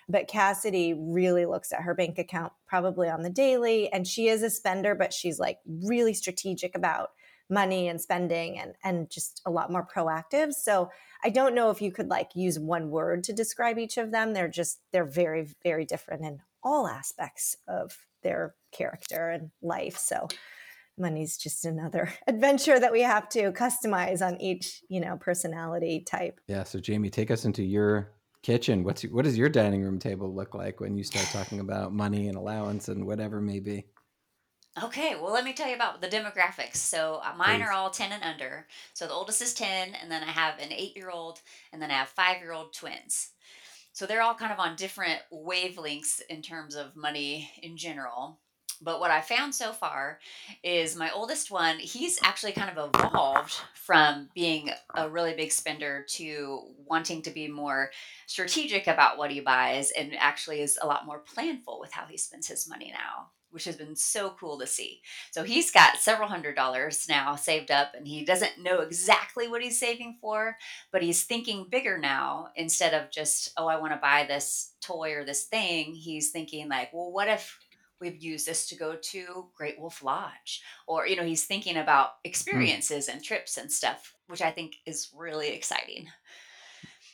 but 0.09 0.27
Cassidy 0.27 0.95
really 0.95 1.47
looks 1.47 1.73
at 1.73 1.83
her 1.83 1.95
bank 1.95 2.19
account 2.19 2.53
probably 2.67 3.09
on 3.09 3.23
the 3.23 3.31
daily 3.31 3.91
and 3.93 4.07
she 4.07 4.29
is 4.29 4.43
a 4.43 4.51
spender 4.51 4.97
but 4.97 5.13
she's 5.13 5.39
like 5.39 5.59
really 5.65 6.13
strategic 6.13 6.75
about 6.75 7.13
money 7.49 7.89
and 7.89 8.01
spending 8.01 8.59
and 8.59 8.75
and 8.83 9.11
just 9.11 9.41
a 9.47 9.51
lot 9.51 9.71
more 9.71 9.87
proactive. 9.87 10.53
So 10.53 10.91
I 11.25 11.31
don't 11.31 11.55
know 11.55 11.71
if 11.71 11.83
you 11.83 11.93
could 11.93 12.09
like 12.09 12.31
use 12.35 12.59
one 12.59 12.91
word 12.91 13.25
to 13.25 13.33
describe 13.33 13.79
each 13.79 13.97
of 13.99 14.11
them. 14.11 14.33
They're 14.33 14.49
just 14.49 14.81
they're 14.93 15.05
very 15.05 15.49
very 15.63 15.85
different 15.85 16.25
in 16.25 16.41
all 16.63 16.87
aspects 16.87 17.57
of 17.69 17.97
their 18.23 18.55
character 18.73 19.31
and 19.31 19.51
life. 19.61 19.99
So 19.99 20.29
money's 20.99 21.37
just 21.37 21.65
another 21.65 22.13
adventure 22.27 22.79
that 22.79 22.93
we 22.93 23.01
have 23.03 23.29
to 23.31 23.53
customize 23.53 24.25
on 24.25 24.41
each 24.41 24.83
you 24.89 25.01
know 25.01 25.17
personality 25.17 26.01
type. 26.01 26.41
Yeah 26.47 26.65
so 26.65 26.79
jamie 26.79 27.11
take 27.11 27.31
us 27.31 27.45
into 27.45 27.63
your 27.63 28.13
kitchen. 28.43 28.83
What's 28.83 29.03
what 29.03 29.25
does 29.25 29.39
your 29.39 29.49
dining 29.49 29.83
room 29.83 29.99
table 29.99 30.35
look 30.35 30.55
like 30.55 30.81
when 30.81 30.97
you 30.97 31.05
start 31.05 31.27
talking 31.27 31.61
about 31.61 31.93
money 31.93 32.29
and 32.29 32.37
allowance 32.37 32.89
and 32.89 33.07
whatever 33.07 33.41
may 33.41 33.61
be 33.61 33.87
Okay, 34.81 35.17
well, 35.17 35.33
let 35.33 35.45
me 35.45 35.53
tell 35.53 35.69
you 35.69 35.75
about 35.75 36.01
the 36.01 36.09
demographics. 36.09 36.77
So 36.77 37.21
uh, 37.23 37.35
mine 37.37 37.61
Please. 37.61 37.67
are 37.67 37.73
all 37.73 37.91
10 37.91 38.11
and 38.11 38.23
under. 38.23 38.67
So 38.95 39.07
the 39.07 39.13
oldest 39.13 39.43
is 39.43 39.53
10, 39.53 39.95
and 40.01 40.11
then 40.11 40.23
I 40.23 40.31
have 40.31 40.59
an 40.59 40.73
eight 40.73 40.97
year 40.97 41.11
old, 41.11 41.41
and 41.73 41.83
then 41.83 41.91
I 41.91 41.95
have 41.95 42.09
five 42.09 42.41
year 42.41 42.53
old 42.53 42.73
twins. 42.73 43.33
So 43.93 44.07
they're 44.07 44.23
all 44.23 44.35
kind 44.35 44.51
of 44.53 44.59
on 44.59 44.77
different 44.77 45.21
wavelengths 45.31 46.23
in 46.31 46.41
terms 46.41 46.75
of 46.75 46.97
money 46.97 47.51
in 47.63 47.77
general. 47.77 48.39
But 48.81 48.99
what 48.99 49.11
I 49.11 49.21
found 49.21 49.55
so 49.55 49.73
far 49.73 50.19
is 50.65 50.97
my 50.97 51.11
oldest 51.11 51.51
one, 51.51 51.79
he's 51.79 52.19
actually 52.25 52.53
kind 52.53 52.77
of 52.77 52.91
evolved 52.95 53.61
from 53.75 54.31
being 54.35 54.71
a 54.97 55.09
really 55.09 55.35
big 55.35 55.53
spender 55.53 56.05
to 56.13 56.63
wanting 56.87 57.21
to 57.23 57.31
be 57.31 57.47
more 57.47 57.91
strategic 58.27 58.87
about 58.87 59.19
what 59.19 59.31
he 59.31 59.41
buys 59.41 59.93
and 59.93 60.15
actually 60.17 60.63
is 60.63 60.79
a 60.81 60.87
lot 60.87 61.07
more 61.07 61.23
planful 61.23 61.79
with 61.79 61.93
how 61.93 62.07
he 62.07 62.17
spends 62.17 62.49
his 62.49 62.69
money 62.69 62.91
now 62.93 63.29
which 63.53 63.65
has 63.65 63.77
been 63.77 63.95
so 63.95 64.31
cool 64.39 64.59
to 64.59 64.67
see. 64.67 65.01
So 65.31 65.45
he's 65.45 65.71
got 65.71 65.99
several 65.99 66.29
hundred 66.29 66.57
dollars 66.57 67.07
now 67.09 67.37
saved 67.37 67.71
up 67.71 67.95
and 67.95 68.07
he 68.07 68.25
doesn't 68.25 68.59
know 68.59 68.81
exactly 68.81 69.47
what 69.47 69.63
he's 69.63 69.79
saving 69.79 70.19
for, 70.21 70.57
but 70.91 71.03
he's 71.03 71.25
thinking 71.25 71.69
bigger 71.71 71.99
now 71.99 72.49
instead 72.57 72.95
of 72.95 73.11
just, 73.11 73.53
oh, 73.57 73.67
I 73.67 73.79
want 73.79 73.93
to 73.93 73.99
buy 73.99 74.25
this 74.27 74.73
toy 74.81 75.13
or 75.13 75.25
this 75.25 75.45
thing. 75.45 75.95
He's 75.95 76.31
thinking, 76.31 76.69
like, 76.69 76.93
well, 76.93 77.13
what 77.13 77.29
if 77.29 77.59
we've 78.03 78.23
used 78.23 78.47
this 78.47 78.67
to 78.67 78.77
go 78.77 78.97
to 78.97 79.47
Great 79.57 79.81
Wolf 79.81 80.03
Lodge. 80.03 80.61
Or, 80.87 81.07
you 81.07 81.17
know, 81.17 81.25
he's 81.25 81.47
thinking 81.47 81.77
about 81.77 82.09
hmm. 82.23 82.29
experiences 82.29 83.09
mm. 83.09 83.15
and 83.15 83.25
trips 83.25 83.57
and 83.57 83.71
stuff, 83.71 84.15
which 84.27 84.43
I 84.43 84.51
think 84.51 84.75
is 84.85 85.09
really 85.17 85.51
exciting. 85.51 86.09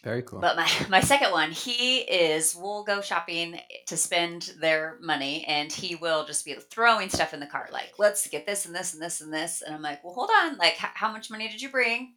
Very 0.09 0.23
cool. 0.23 0.41
But 0.41 0.57
my, 0.57 0.71
my 0.89 1.01
second 1.01 1.33
one, 1.33 1.51
he 1.51 1.99
is, 1.99 2.57
will 2.57 2.83
go 2.83 3.03
shopping 3.03 3.61
to 3.89 3.97
spend 3.99 4.55
their 4.59 4.97
money 5.03 5.45
and 5.47 5.71
he 5.71 5.97
will 5.97 6.25
just 6.25 6.47
be 6.47 6.55
throwing 6.55 7.11
stuff 7.11 7.35
in 7.35 7.41
the 7.41 7.47
cart. 7.47 7.75
Like, 7.75 7.93
let's 7.99 8.27
get 8.27 8.47
this 8.47 8.65
and 8.65 8.75
this 8.75 8.95
and 8.95 9.03
this 9.03 9.21
and 9.21 9.31
this. 9.31 9.61
And 9.61 9.75
I'm 9.75 9.83
like, 9.83 10.03
well, 10.03 10.15
hold 10.15 10.31
on. 10.35 10.57
Like, 10.57 10.83
h- 10.83 10.91
how 10.95 11.13
much 11.13 11.31
money 11.31 11.49
did 11.49 11.61
you 11.61 11.69
bring? 11.69 12.15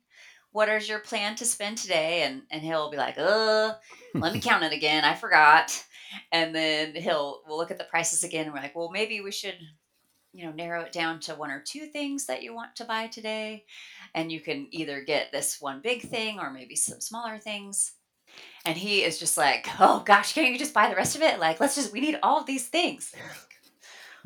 What 0.54 0.70
is 0.70 0.88
your 0.88 1.00
plan 1.00 1.36
to 1.36 1.46
spend 1.46 1.78
today? 1.78 2.24
And, 2.24 2.44
and 2.50 2.62
he'll 2.62 2.92
be 2.92 2.98
like, 2.98 3.18
uh, 3.18 3.74
let 4.14 4.34
me 4.34 4.40
count 4.42 4.64
it 4.64 4.72
again. 4.72 5.04
I 5.04 5.14
forgot 5.14 5.84
and 6.32 6.54
then 6.54 6.94
he'll 6.96 7.42
we'll 7.48 7.58
look 7.58 7.72
at 7.72 7.78
the 7.78 7.86
prices 7.86 8.24
again 8.24 8.46
and 8.46 8.54
we're 8.54 8.62
like 8.62 8.76
well 8.76 8.92
maybe 8.92 9.22
we 9.22 9.32
should 9.32 9.56
you 10.34 10.46
know 10.46 10.52
narrow 10.52 10.82
it 10.82 10.92
down 10.92 11.20
to 11.22 11.36
one 11.36 11.52
or 11.52 11.62
two 11.66 11.86
things 11.88 12.26
that 12.26 12.44
you 12.44 12.54
want 12.54 12.76
to 12.76 12.86
buy 12.86 13.08
today 13.08 13.66
and 14.14 14.32
you 14.32 14.40
can 14.40 14.68
either 14.72 15.02
get 15.02 15.32
this 15.32 15.60
one 15.60 15.82
big 15.82 16.02
thing 16.02 16.40
or 16.40 16.52
maybe 16.52 16.76
some 16.76 17.02
smaller 17.02 17.38
things. 17.38 17.94
And 18.64 18.78
he 18.78 19.04
is 19.04 19.20
just 19.20 19.38
like 19.38 19.68
oh 19.80 20.04
gosh 20.06 20.34
can't 20.34 20.52
you 20.52 20.58
just 20.58 20.74
buy 20.74 20.90
the 20.90 20.96
rest 20.96 21.16
of 21.16 21.22
it? 21.22 21.40
Like 21.40 21.60
let's 21.60 21.76
just 21.76 21.94
we 21.94 22.02
need 22.02 22.20
all 22.24 22.40
of 22.40 22.46
these 22.46 22.68
things. 22.68 23.14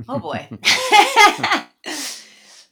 Oh 0.07 0.19
boy. 0.19 0.47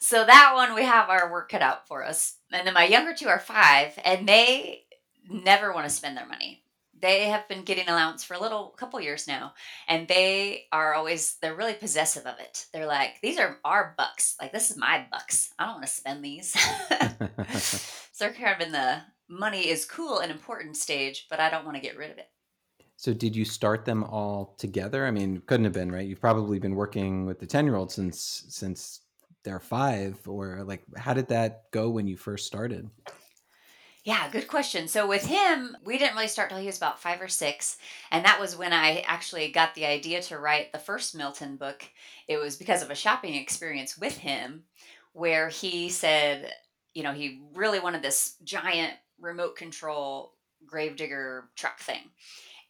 So 0.03 0.25
that 0.25 0.51
one 0.53 0.75
we 0.75 0.83
have 0.83 1.09
our 1.09 1.31
work 1.31 1.49
cut 1.49 1.61
out 1.61 1.87
for 1.87 2.05
us. 2.05 2.35
And 2.51 2.67
then 2.67 2.73
my 2.73 2.85
younger 2.85 3.13
two 3.13 3.29
are 3.29 3.39
five 3.39 3.97
and 4.03 4.27
they 4.27 4.83
never 5.29 5.71
want 5.73 5.87
to 5.87 5.93
spend 5.93 6.17
their 6.17 6.27
money 6.27 6.62
they 7.03 7.25
have 7.25 7.47
been 7.49 7.63
getting 7.63 7.89
allowance 7.89 8.23
for 8.23 8.33
a 8.33 8.39
little 8.39 8.69
couple 8.77 8.99
years 9.01 9.27
now 9.27 9.53
and 9.89 10.07
they 10.07 10.63
are 10.71 10.93
always 10.93 11.35
they're 11.41 11.53
really 11.53 11.73
possessive 11.73 12.25
of 12.25 12.39
it. 12.39 12.65
They're 12.73 12.87
like 12.87 13.19
these 13.21 13.37
are 13.37 13.59
our 13.65 13.93
bucks. 13.97 14.35
Like 14.41 14.53
this 14.53 14.71
is 14.71 14.77
my 14.77 15.05
bucks. 15.11 15.53
I 15.59 15.65
don't 15.65 15.75
want 15.75 15.85
to 15.85 15.91
spend 15.91 16.25
these. 16.25 16.55
So 18.15 18.25
they're 18.25 18.33
kind 18.33 18.61
of 18.61 18.67
in 18.67 18.71
the 18.71 19.01
money 19.27 19.67
is 19.67 19.85
cool 19.85 20.19
and 20.19 20.31
important 20.31 20.77
stage 20.77 21.25
but 21.31 21.39
i 21.39 21.49
don't 21.49 21.65
want 21.65 21.75
to 21.75 21.81
get 21.81 21.97
rid 21.97 22.11
of 22.11 22.19
it. 22.19 22.27
So 22.95 23.11
did 23.11 23.35
you 23.35 23.43
start 23.43 23.85
them 23.85 24.03
all 24.03 24.55
together? 24.57 25.05
I 25.05 25.11
mean 25.11 25.41
couldn't 25.45 25.65
have 25.65 25.73
been 25.73 25.91
right? 25.91 26.07
You've 26.07 26.21
probably 26.21 26.59
been 26.59 26.75
working 26.75 27.25
with 27.25 27.39
the 27.39 27.47
10 27.47 27.65
year 27.65 27.75
old 27.75 27.91
since 27.91 28.45
since 28.47 29.01
they're 29.43 29.59
five 29.59 30.17
or 30.25 30.63
like 30.63 30.83
how 30.95 31.13
did 31.13 31.27
that 31.27 31.63
go 31.71 31.89
when 31.89 32.07
you 32.07 32.15
first 32.15 32.47
started 32.47 32.89
yeah, 34.03 34.29
good 34.29 34.49
question. 34.49 34.89
So 34.89 35.07
with 35.07 35.25
him, 35.25 35.77
we 35.85 35.97
didn't 35.97 36.15
really 36.15 36.27
start 36.27 36.49
till 36.49 36.59
he 36.59 36.65
was 36.65 36.75
about 36.75 37.01
five 37.01 37.21
or 37.21 37.29
six. 37.29 37.77
And 38.11 38.25
that 38.25 38.39
was 38.39 38.57
when 38.57 38.73
I 38.73 39.03
actually 39.07 39.49
got 39.49 39.75
the 39.75 39.85
idea 39.85 40.21
to 40.23 40.39
write 40.39 40.73
the 40.73 40.79
first 40.79 41.15
Milton 41.15 41.55
book. 41.55 41.85
It 42.27 42.37
was 42.37 42.57
because 42.57 42.81
of 42.81 42.91
a 42.91 42.95
shopping 42.95 43.35
experience 43.35 43.97
with 43.97 44.17
him 44.17 44.63
where 45.13 45.47
he 45.47 45.87
said, 45.89 46.51
you 46.93 47.03
know, 47.03 47.13
he 47.13 47.43
really 47.53 47.79
wanted 47.79 48.01
this 48.01 48.35
giant 48.43 48.93
remote 49.21 49.55
control 49.55 50.33
gravedigger 50.65 51.49
truck 51.55 51.79
thing. 51.79 52.09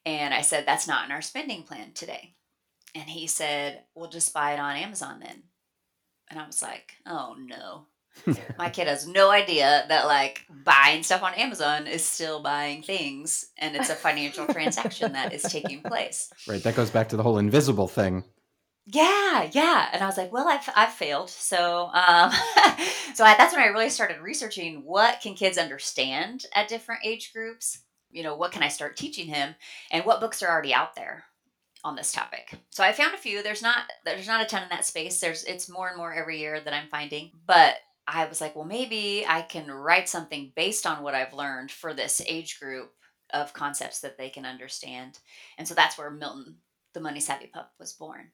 And 0.05 0.35
I 0.35 0.41
said, 0.41 0.65
that's 0.67 0.87
not 0.87 1.05
in 1.05 1.11
our 1.11 1.21
spending 1.21 1.63
plan 1.63 1.93
today. 1.93 2.35
And 2.93 3.09
he 3.09 3.25
said, 3.25 3.81
we'll 3.95 4.09
just 4.09 4.33
buy 4.33 4.53
it 4.53 4.59
on 4.59 4.75
Amazon 4.75 5.19
then. 5.19 5.43
And 6.29 6.39
I 6.39 6.45
was 6.45 6.61
like, 6.61 6.93
oh 7.07 7.35
no. 7.39 7.87
My 8.57 8.69
kid 8.69 8.87
has 8.87 9.07
no 9.07 9.31
idea 9.31 9.85
that 9.89 10.05
like 10.05 10.45
buying 10.63 11.03
stuff 11.03 11.23
on 11.23 11.33
Amazon 11.33 11.87
is 11.87 12.05
still 12.05 12.41
buying 12.41 12.81
things 12.81 13.47
and 13.57 13.75
it's 13.75 13.89
a 13.89 13.95
financial 13.95 14.47
transaction 14.47 15.13
that 15.13 15.33
is 15.33 15.43
taking 15.43 15.81
place. 15.81 16.31
Right. 16.47 16.63
That 16.63 16.75
goes 16.75 16.89
back 16.89 17.09
to 17.09 17.17
the 17.17 17.23
whole 17.23 17.37
invisible 17.37 17.87
thing. 17.87 18.23
Yeah, 18.85 19.49
yeah. 19.53 19.89
And 19.93 20.03
I 20.03 20.05
was 20.05 20.17
like, 20.17 20.33
well, 20.33 20.47
I've, 20.47 20.67
I've 20.75 20.91
failed. 20.91 21.29
So, 21.29 21.89
um, 21.93 22.31
so 23.13 23.23
I, 23.23 23.35
that's 23.37 23.53
when 23.53 23.63
I 23.63 23.67
really 23.67 23.89
started 23.89 24.21
researching 24.21 24.83
what 24.83 25.21
can 25.21 25.35
kids 25.35 25.57
understand 25.57 26.45
at 26.53 26.67
different 26.67 27.05
age 27.05 27.31
groups? 27.33 27.79
You 28.11 28.23
know, 28.23 28.35
what 28.35 28.51
can 28.51 28.61
I 28.61 28.67
start 28.67 28.97
teaching 28.97 29.27
him 29.27 29.55
and 29.91 30.05
what 30.05 30.19
books 30.19 30.43
are 30.43 30.49
already 30.49 30.73
out 30.73 30.95
there? 30.95 31.25
on 31.85 31.95
this 31.97 32.13
topic. 32.13 32.53
So 32.69 32.83
I 32.83 32.93
found 32.93 33.13
a 33.13 33.17
few. 33.17 33.43
There's 33.43 33.61
not 33.61 33.83
there's 34.05 34.27
not 34.27 34.41
a 34.41 34.45
ton 34.45 34.63
in 34.63 34.69
that 34.69 34.85
space. 34.85 35.19
There's 35.19 35.43
it's 35.43 35.69
more 35.69 35.89
and 35.89 35.97
more 35.97 36.13
every 36.13 36.39
year 36.39 36.59
that 36.59 36.73
I'm 36.73 36.87
finding. 36.87 37.31
But 37.45 37.75
I 38.07 38.25
was 38.25 38.41
like, 38.41 38.55
well, 38.55 38.65
maybe 38.65 39.25
I 39.27 39.41
can 39.41 39.71
write 39.71 40.09
something 40.09 40.51
based 40.55 40.85
on 40.85 41.03
what 41.03 41.15
I've 41.15 41.33
learned 41.33 41.71
for 41.71 41.93
this 41.93 42.21
age 42.27 42.59
group 42.59 42.91
of 43.33 43.53
concepts 43.53 44.01
that 44.01 44.17
they 44.17 44.29
can 44.29 44.45
understand. 44.45 45.19
And 45.57 45.67
so 45.67 45.73
that's 45.73 45.97
where 45.97 46.11
Milton, 46.11 46.57
the 46.93 46.99
Money 46.99 47.19
Savvy 47.19 47.47
Pup, 47.47 47.71
was 47.79 47.93
born. 47.93 48.31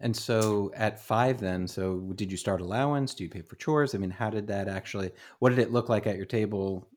And 0.00 0.16
so 0.16 0.72
at 0.74 1.00
five, 1.00 1.40
then, 1.40 1.66
so 1.66 2.12
did 2.14 2.30
you 2.30 2.36
start 2.36 2.60
allowance? 2.60 3.14
Do 3.14 3.24
you 3.24 3.30
pay 3.30 3.42
for 3.42 3.56
chores? 3.56 3.94
I 3.94 3.98
mean, 3.98 4.10
how 4.10 4.30
did 4.30 4.46
that 4.48 4.68
actually, 4.68 5.10
what 5.38 5.50
did 5.50 5.58
it 5.58 5.72
look 5.72 5.88
like 5.88 6.06
at 6.06 6.16
your 6.16 6.26
table? 6.26 6.88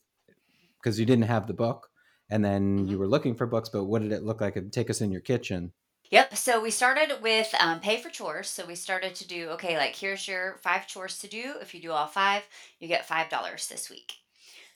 Because 0.82 1.00
you 1.00 1.06
didn't 1.06 1.26
have 1.26 1.48
the 1.48 1.54
book 1.54 1.90
and 2.30 2.44
then 2.44 2.80
mm-hmm. 2.80 2.90
you 2.90 2.98
were 2.98 3.08
looking 3.08 3.36
for 3.36 3.48
books, 3.48 3.70
but 3.70 3.86
what 3.86 4.02
did 4.02 4.12
it 4.12 4.24
look 4.24 4.42
like? 4.42 4.58
Take 4.72 4.90
us 4.90 5.02
in 5.02 5.12
your 5.12 5.22
kitchen. 5.22 5.72
Yep. 6.16 6.38
So 6.38 6.62
we 6.62 6.72
started 6.72 7.22
with 7.22 7.54
um, 7.60 7.82
pay 7.82 7.98
for 7.98 8.10
chores. 8.10 8.48
So 8.50 8.66
we 8.66 8.76
started 8.76 9.16
to 9.16 9.28
do 9.28 9.50
okay, 9.50 9.78
like 9.78 9.94
here's 9.98 10.30
your 10.30 10.58
five 10.64 10.88
chores 10.88 11.20
to 11.20 11.28
do. 11.28 11.56
If 11.62 11.76
you 11.76 11.82
do 11.82 11.92
all 11.92 12.08
five, 12.08 12.44
you 12.80 12.88
get 12.88 13.06
five 13.06 13.30
dollars 13.30 13.68
this 13.68 13.90
week. 13.90 14.14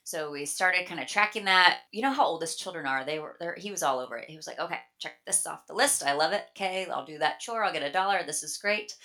So 0.03 0.31
we 0.31 0.45
started 0.45 0.85
kind 0.85 0.99
of 0.99 1.07
tracking 1.07 1.45
that. 1.45 1.79
You 1.93 2.01
know 2.01 2.11
how 2.11 2.25
old 2.25 2.41
his 2.41 2.57
children 2.57 2.85
are. 2.85 3.05
They 3.05 3.19
were 3.19 3.37
there. 3.39 3.55
He 3.57 3.71
was 3.71 3.83
all 3.83 3.99
over 3.99 4.17
it. 4.17 4.29
He 4.29 4.35
was 4.35 4.47
like, 4.47 4.59
okay, 4.59 4.79
check 4.99 5.13
this 5.25 5.47
off 5.47 5.65
the 5.67 5.73
list. 5.73 6.03
I 6.03 6.13
love 6.13 6.33
it. 6.33 6.43
Okay, 6.57 6.87
I'll 6.89 7.05
do 7.05 7.19
that 7.19 7.39
chore. 7.39 7.63
I'll 7.63 7.73
get 7.73 7.83
a 7.83 7.91
dollar. 7.91 8.21
This 8.25 8.43
is 8.43 8.57
great. 8.57 8.95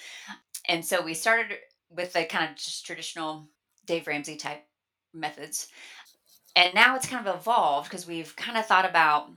And 0.69 0.85
so 0.85 1.03
we 1.03 1.15
started 1.15 1.59
with 1.91 2.15
the 2.15 2.25
kind 2.25 2.51
of 2.51 2.57
just 2.57 2.85
traditional 2.85 3.49
Dave 3.87 4.09
Ramsey 4.09 4.37
type 4.37 4.65
methods. 5.13 5.69
And 6.57 6.75
now 6.75 6.97
it's 6.97 7.07
kind 7.09 7.27
of 7.27 7.37
evolved 7.37 7.91
because 7.91 8.07
we've 8.07 8.35
kind 8.37 8.59
of 8.59 8.67
thought 8.67 8.89
about 8.89 9.31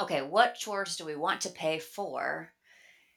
okay, 0.00 0.22
what 0.22 0.54
chores 0.54 0.96
do 0.96 1.04
we 1.04 1.16
want 1.16 1.40
to 1.42 1.50
pay 1.50 1.78
for, 1.78 2.52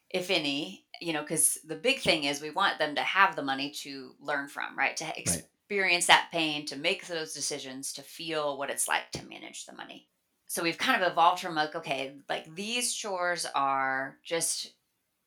if 0.09 0.29
any? 0.29 0.85
You 1.01 1.13
know, 1.13 1.21
because 1.21 1.57
the 1.67 1.75
big 1.75 1.99
thing 1.99 2.25
is 2.25 2.41
we 2.41 2.51
want 2.51 2.79
them 2.79 2.95
to 2.95 3.01
have 3.01 3.35
the 3.35 3.43
money 3.43 3.71
to 3.81 4.15
learn 4.19 4.47
from, 4.47 4.77
right? 4.77 4.95
To 4.97 5.19
experience 5.19 6.07
right. 6.09 6.15
that 6.15 6.31
pain, 6.31 6.65
to 6.67 6.75
make 6.75 7.07
those 7.07 7.33
decisions, 7.33 7.93
to 7.93 8.01
feel 8.01 8.57
what 8.57 8.69
it's 8.69 8.87
like 8.87 9.11
to 9.13 9.25
manage 9.25 9.65
the 9.65 9.73
money. 9.73 10.07
So 10.47 10.61
we've 10.61 10.77
kind 10.77 11.01
of 11.01 11.11
evolved 11.11 11.41
from 11.41 11.55
like, 11.55 11.75
okay, 11.75 12.13
like 12.29 12.53
these 12.53 12.93
chores 12.93 13.47
are 13.55 14.17
just 14.23 14.73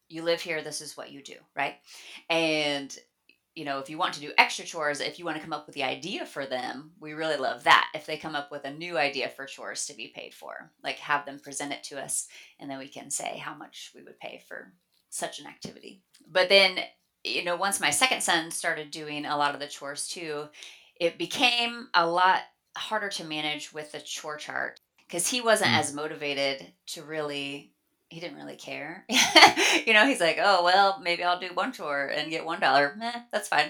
you 0.09 0.23
live 0.23 0.41
here, 0.41 0.63
this 0.63 0.81
is 0.81 0.97
what 0.97 1.11
you 1.11 1.23
do, 1.23 1.35
right? 1.57 1.75
And 2.31 2.97
you 3.57 3.65
know, 3.65 3.79
if 3.79 3.89
you 3.89 3.97
want 3.97 4.13
to 4.15 4.21
do 4.21 4.33
extra 4.37 4.67
chores, 4.67 5.01
if 5.01 5.19
you 5.19 5.25
want 5.25 5.39
to 5.39 5.43
come 5.43 5.55
up 5.55 5.67
with 5.67 5.75
the 5.75 5.83
idea 5.83 6.27
for 6.27 6.45
them, 6.45 6.93
we 7.01 7.15
really 7.15 7.39
love 7.39 7.65
that. 7.65 7.91
If 7.95 8.05
they 8.05 8.19
come 8.19 8.37
up 8.37 8.53
with 8.53 8.67
a 8.67 8.71
new 8.71 8.99
idea 8.99 9.31
for 9.31 9.47
chores 9.47 9.87
to 9.87 9.95
be 9.95 10.13
paid 10.15 10.35
for, 10.35 10.71
like 10.85 10.99
have 10.99 11.25
them 11.25 11.41
present 11.41 11.73
it 11.73 11.83
to 11.85 12.01
us, 12.01 12.29
and 12.61 12.71
then 12.71 12.79
we 12.79 12.87
can 12.87 13.11
say 13.11 13.39
how 13.39 13.55
much 13.55 13.93
we 13.95 14.03
would 14.03 14.21
pay 14.21 14.43
for 14.47 14.75
such 15.09 15.41
an 15.41 15.47
activity. 15.47 16.03
But 16.31 16.51
then, 16.51 16.79
you 17.25 17.45
know, 17.45 17.57
once 17.57 17.81
my 17.81 17.91
second 17.91 18.23
son 18.23 18.51
started 18.51 18.91
doing 18.91 19.25
a 19.25 19.39
lot 19.39 19.55
of 19.55 19.61
the 19.61 19.67
chores 19.67 20.07
too, 20.07 20.49
it 21.01 21.17
became 21.17 21.89
a 21.95 22.07
lot 22.07 22.43
harder 22.77 23.09
to 23.09 23.25
manage 23.25 23.73
with 23.73 23.91
the 23.91 24.01
chore 24.01 24.37
chart 24.37 24.81
because 25.09 25.29
he 25.29 25.41
wasn't 25.41 25.71
mm. 25.71 25.79
as 25.79 25.95
motivated 25.95 26.75
to 26.89 27.03
really 27.03 27.73
he 28.17 28.21
didn't 28.21 28.39
really 28.39 28.57
care. 28.57 29.05
you 29.87 29.93
know, 29.93 30.07
he's 30.07 30.23
like, 30.23 30.39
oh 30.43 30.65
well, 30.65 30.99
maybe 31.03 31.23
I'll 31.23 31.39
do 31.39 31.49
one 31.53 31.71
chore 31.71 32.07
and 32.07 32.31
get 32.31 32.47
one 32.47 32.59
dollar. 32.61 32.95
Meh, 32.97 33.13
that's 33.31 33.47
fine. 33.47 33.69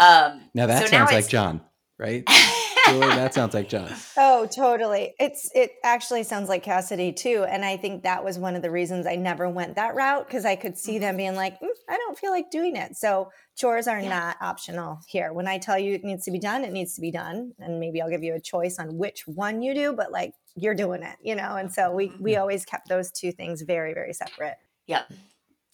Um, 0.00 0.50
now 0.52 0.66
that 0.66 0.82
so 0.82 0.86
sounds 0.86 1.12
now 1.12 1.16
like 1.16 1.28
John, 1.28 1.60
right? 1.96 2.24
Julie, 2.92 3.06
that 3.06 3.34
sounds 3.34 3.54
like 3.54 3.68
John. 3.68 3.90
Oh, 4.20 4.46
totally. 4.46 5.14
It's 5.20 5.50
it 5.54 5.72
actually 5.84 6.24
sounds 6.24 6.48
like 6.48 6.62
Cassidy 6.62 7.12
too, 7.12 7.44
and 7.48 7.64
I 7.64 7.76
think 7.76 8.02
that 8.02 8.24
was 8.24 8.38
one 8.38 8.56
of 8.56 8.62
the 8.62 8.70
reasons 8.70 9.06
I 9.06 9.16
never 9.16 9.48
went 9.48 9.76
that 9.76 9.94
route 9.94 10.26
because 10.26 10.44
I 10.44 10.56
could 10.56 10.76
see 10.76 10.98
them 10.98 11.16
being 11.16 11.34
like, 11.34 11.60
mm, 11.60 11.68
I 11.88 11.96
don't 11.96 12.18
feel 12.18 12.30
like 12.30 12.50
doing 12.50 12.76
it. 12.76 12.96
So 12.96 13.30
chores 13.56 13.86
are 13.86 14.00
yeah. 14.00 14.08
not 14.08 14.36
optional 14.40 15.00
here. 15.06 15.32
When 15.32 15.46
I 15.46 15.58
tell 15.58 15.78
you 15.78 15.94
it 15.94 16.04
needs 16.04 16.24
to 16.24 16.30
be 16.30 16.38
done, 16.38 16.64
it 16.64 16.72
needs 16.72 16.94
to 16.94 17.00
be 17.00 17.10
done, 17.10 17.52
and 17.58 17.78
maybe 17.78 18.02
I'll 18.02 18.10
give 18.10 18.22
you 18.24 18.34
a 18.34 18.40
choice 18.40 18.78
on 18.78 18.96
which 18.98 19.26
one 19.26 19.62
you 19.62 19.74
do, 19.74 19.92
but 19.92 20.10
like 20.10 20.32
you're 20.56 20.74
doing 20.74 21.02
it, 21.02 21.16
you 21.22 21.34
know. 21.34 21.56
And 21.56 21.72
so 21.72 21.92
we 21.92 22.12
we 22.18 22.32
mm-hmm. 22.32 22.40
always 22.40 22.64
kept 22.64 22.88
those 22.88 23.10
two 23.10 23.32
things 23.32 23.62
very 23.62 23.94
very 23.94 24.12
separate. 24.12 24.56
Yep. 24.86 25.12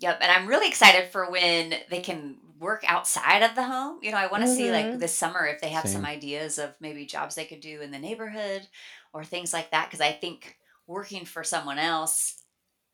Yep, 0.05 0.19
and 0.21 0.31
I'm 0.31 0.47
really 0.47 0.69
excited 0.69 1.11
for 1.11 1.31
when 1.31 1.75
they 1.91 2.01
can 2.01 2.37
work 2.61 2.85
outside 2.87 3.43
of 3.43 3.55
the 3.55 3.65
home. 3.65 3.99
You 4.03 4.11
know, 4.13 4.19
I 4.19 4.27
want 4.27 4.43
to 4.45 4.49
see 4.49 4.71
like 4.71 4.91
Mhm. 4.93 4.99
this 4.99 5.15
summer 5.15 5.47
if 5.47 5.61
they 5.61 5.71
have 5.71 5.89
some 5.89 6.05
ideas 6.05 6.59
of 6.59 6.75
maybe 6.81 7.07
jobs 7.07 7.35
they 7.35 7.47
could 7.47 7.61
do 7.61 7.81
in 7.81 7.91
the 7.91 7.99
neighborhood 7.99 8.69
or 9.13 9.25
things 9.25 9.53
like 9.53 9.71
that 9.71 9.87
because 9.89 10.01
I 10.03 10.13
think 10.13 10.57
working 10.87 11.25
for 11.25 11.45
someone 11.45 11.79
else 11.79 12.43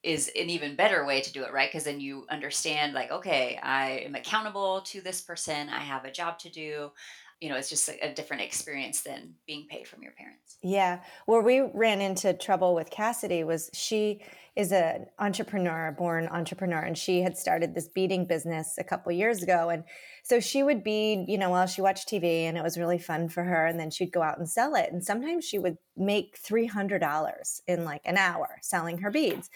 is 0.02 0.29
an 0.37 0.50
even 0.50 0.76
better 0.76 1.05
way 1.07 1.21
to 1.23 1.33
do 1.33 1.45
it, 1.45 1.52
right? 1.52 1.71
Because 1.71 1.85
then 1.85 2.00
you 2.00 2.26
understand 2.31 2.95
like, 2.95 3.11
okay, 3.12 3.59
I 3.62 4.00
am 4.07 4.14
accountable 4.17 4.83
to 4.83 5.00
this 5.02 5.21
person. 5.23 5.69
I 5.71 5.81
have 5.81 6.05
a 6.07 6.12
job 6.12 6.38
to 6.40 6.50
do. 6.50 6.93
You 7.41 7.49
know, 7.49 7.57
it's 7.57 7.71
just 7.71 7.89
a, 7.89 8.11
a 8.11 8.15
different 8.15 8.43
experience 8.43 9.01
than 9.01 9.35
being 9.47 9.67
paid 9.69 9.89
from 9.89 10.03
your 10.03 10.13
parents. 10.13 10.59
Yeah. 10.63 11.01
Where 11.27 11.41
we 11.41 11.61
ran 11.61 12.01
into 12.01 12.35
trouble 12.35 12.75
with 12.75 12.91
Cassidy 12.91 13.45
was 13.45 13.71
she 13.73 14.23
is 14.57 14.73
an 14.73 15.07
entrepreneur, 15.19 15.95
born 15.97 16.29
entrepreneur, 16.29 16.81
and 16.81 16.99
she 16.99 17.23
had 17.23 17.37
started 17.37 17.75
this 17.75 17.89
beading 17.89 18.27
business 18.27 18.75
a 18.79 18.85
couple 18.85 19.11
years 19.13 19.43
ago. 19.43 19.71
And 19.71 19.85
so 20.23 20.41
she 20.41 20.63
would 20.63 20.83
bead, 20.83 21.27
you 21.29 21.39
know, 21.39 21.51
while 21.51 21.67
she 21.67 21.81
watched 21.81 22.09
TV, 22.09 22.43
and 22.43 22.59
it 22.59 22.63
was 22.63 22.77
really 22.77 22.99
fun 22.99 23.29
for 23.29 23.45
her. 23.45 23.67
And 23.67 23.79
then 23.79 23.91
she'd 23.91 24.13
go 24.13 24.23
out 24.23 24.39
and 24.39 24.49
sell 24.49 24.75
it. 24.75 24.93
And 24.93 25.05
sometimes 25.05 25.45
she 25.45 25.59
would 25.59 25.79
make 25.97 26.39
$300 26.43 27.61
in 27.67 27.85
like 27.85 28.03
an 28.05 28.19
hour 28.19 28.59
selling 28.61 28.99
her 28.99 29.11
beads. 29.11 29.49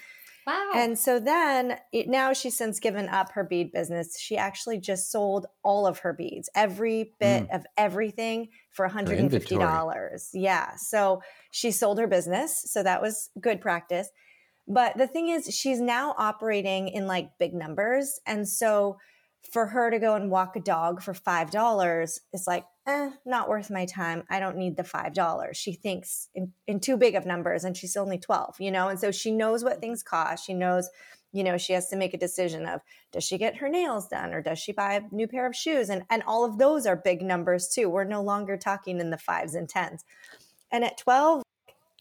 Wow. 0.46 0.72
And 0.74 0.98
so 0.98 1.18
then 1.18 1.78
it, 1.92 2.08
now 2.08 2.32
she's 2.32 2.56
since 2.56 2.78
given 2.78 3.08
up 3.08 3.32
her 3.32 3.44
bead 3.44 3.72
business. 3.72 4.18
She 4.18 4.36
actually 4.36 4.78
just 4.78 5.10
sold 5.10 5.46
all 5.62 5.86
of 5.86 6.00
her 6.00 6.12
beads, 6.12 6.50
every 6.54 7.14
bit 7.18 7.48
mm. 7.48 7.54
of 7.54 7.64
everything 7.76 8.48
for 8.70 8.88
$150. 8.88 10.28
Yeah. 10.34 10.76
So 10.76 11.22
she 11.50 11.70
sold 11.70 11.98
her 11.98 12.06
business. 12.06 12.70
So 12.70 12.82
that 12.82 13.00
was 13.00 13.30
good 13.40 13.60
practice. 13.60 14.08
But 14.66 14.96
the 14.96 15.06
thing 15.06 15.28
is, 15.28 15.54
she's 15.54 15.80
now 15.80 16.14
operating 16.16 16.88
in 16.88 17.06
like 17.06 17.30
big 17.38 17.54
numbers. 17.54 18.20
And 18.26 18.48
so 18.48 18.98
for 19.52 19.66
her 19.66 19.90
to 19.90 19.98
go 19.98 20.14
and 20.14 20.30
walk 20.30 20.56
a 20.56 20.60
dog 20.60 21.02
for 21.02 21.12
$5 21.12 22.18
is 22.32 22.46
like, 22.46 22.64
eh, 22.86 23.10
not 23.24 23.48
worth 23.48 23.70
my 23.70 23.86
time. 23.86 24.24
I 24.28 24.40
don't 24.40 24.56
need 24.56 24.76
the 24.76 24.82
$5. 24.82 25.54
She 25.54 25.72
thinks 25.74 26.28
in, 26.34 26.52
in 26.66 26.80
too 26.80 26.96
big 26.96 27.14
of 27.14 27.26
numbers 27.26 27.64
and 27.64 27.76
she's 27.76 27.96
only 27.96 28.18
12, 28.18 28.56
you 28.60 28.70
know? 28.70 28.88
And 28.88 28.98
so 28.98 29.10
she 29.10 29.30
knows 29.30 29.62
what 29.62 29.80
things 29.80 30.02
cost. 30.02 30.44
She 30.44 30.54
knows, 30.54 30.88
you 31.32 31.44
know, 31.44 31.56
she 31.58 31.72
has 31.72 31.88
to 31.88 31.96
make 31.96 32.14
a 32.14 32.18
decision 32.18 32.66
of 32.66 32.80
does 33.12 33.24
she 33.24 33.38
get 33.38 33.56
her 33.56 33.68
nails 33.68 34.08
done 34.08 34.32
or 34.32 34.42
does 34.42 34.58
she 34.58 34.72
buy 34.72 34.94
a 34.94 35.14
new 35.14 35.28
pair 35.28 35.46
of 35.46 35.54
shoes? 35.54 35.88
And, 35.88 36.04
and 36.10 36.22
all 36.26 36.44
of 36.44 36.58
those 36.58 36.86
are 36.86 36.96
big 36.96 37.22
numbers 37.22 37.68
too. 37.68 37.88
We're 37.88 38.04
no 38.04 38.22
longer 38.22 38.56
talking 38.56 38.98
in 38.98 39.10
the 39.10 39.18
fives 39.18 39.54
and 39.54 39.68
tens. 39.68 40.04
And 40.72 40.84
at 40.84 40.98
12, 40.98 41.42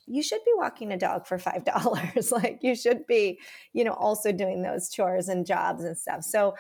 you 0.05 0.21
should 0.21 0.43
be 0.45 0.51
walking 0.55 0.91
a 0.91 0.97
dog 0.97 1.25
for 1.25 1.37
five 1.37 1.63
dollars 1.65 2.31
like 2.31 2.59
you 2.61 2.75
should 2.75 3.07
be 3.07 3.39
you 3.71 3.83
know 3.83 3.93
also 3.93 4.31
doing 4.31 4.61
those 4.61 4.89
chores 4.89 5.29
and 5.29 5.45
jobs 5.45 5.83
and 5.83 5.97
stuff 5.97 6.23
so 6.23 6.53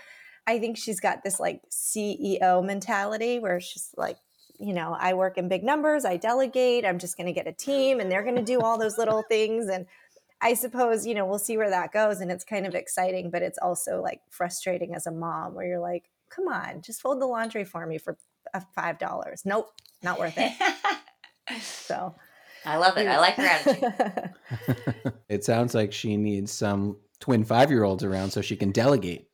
i 0.47 0.59
think 0.59 0.77
she's 0.77 0.99
got 0.99 1.23
this 1.23 1.39
like 1.39 1.61
ceo 1.69 2.63
mentality 2.63 3.39
where 3.39 3.59
she's 3.59 3.93
like 3.97 4.17
you 4.59 4.73
know 4.73 4.95
i 4.99 5.13
work 5.13 5.37
in 5.37 5.47
big 5.47 5.63
numbers 5.63 6.05
i 6.05 6.17
delegate 6.17 6.85
i'm 6.85 6.99
just 6.99 7.17
going 7.17 7.27
to 7.27 7.33
get 7.33 7.47
a 7.47 7.51
team 7.51 7.99
and 7.99 8.11
they're 8.11 8.23
going 8.23 8.35
to 8.35 8.41
do 8.41 8.59
all 8.59 8.77
those 8.77 8.97
little 8.97 9.23
things 9.29 9.67
and 9.67 9.85
i 10.41 10.53
suppose 10.53 11.05
you 11.05 11.13
know 11.13 11.25
we'll 11.25 11.39
see 11.39 11.57
where 11.57 11.69
that 11.69 11.91
goes 11.91 12.21
and 12.21 12.31
it's 12.31 12.43
kind 12.43 12.65
of 12.65 12.75
exciting 12.75 13.29
but 13.29 13.41
it's 13.41 13.57
also 13.57 14.01
like 14.01 14.21
frustrating 14.29 14.93
as 14.93 15.07
a 15.07 15.11
mom 15.11 15.53
where 15.53 15.65
you're 15.65 15.79
like 15.79 16.09
come 16.29 16.47
on 16.47 16.81
just 16.81 17.01
fold 17.01 17.21
the 17.21 17.25
laundry 17.25 17.63
for 17.63 17.85
me 17.85 17.97
for 17.97 18.17
uh, 18.53 18.59
five 18.75 18.97
dollars 18.99 19.43
nope 19.45 19.69
not 20.01 20.19
worth 20.19 20.35
it 20.37 20.53
so 21.61 22.15
I 22.65 22.77
love 22.77 22.97
it. 22.97 23.07
I 23.07 23.19
like 23.19 23.35
her 23.35 23.43
attitude. 23.43 25.13
it 25.29 25.43
sounds 25.43 25.73
like 25.73 25.91
she 25.91 26.17
needs 26.17 26.51
some 26.51 26.97
twin 27.19 27.43
five 27.43 27.69
year 27.69 27.83
olds 27.83 28.03
around 28.03 28.31
so 28.31 28.41
she 28.41 28.55
can 28.55 28.71
delegate. 28.71 29.27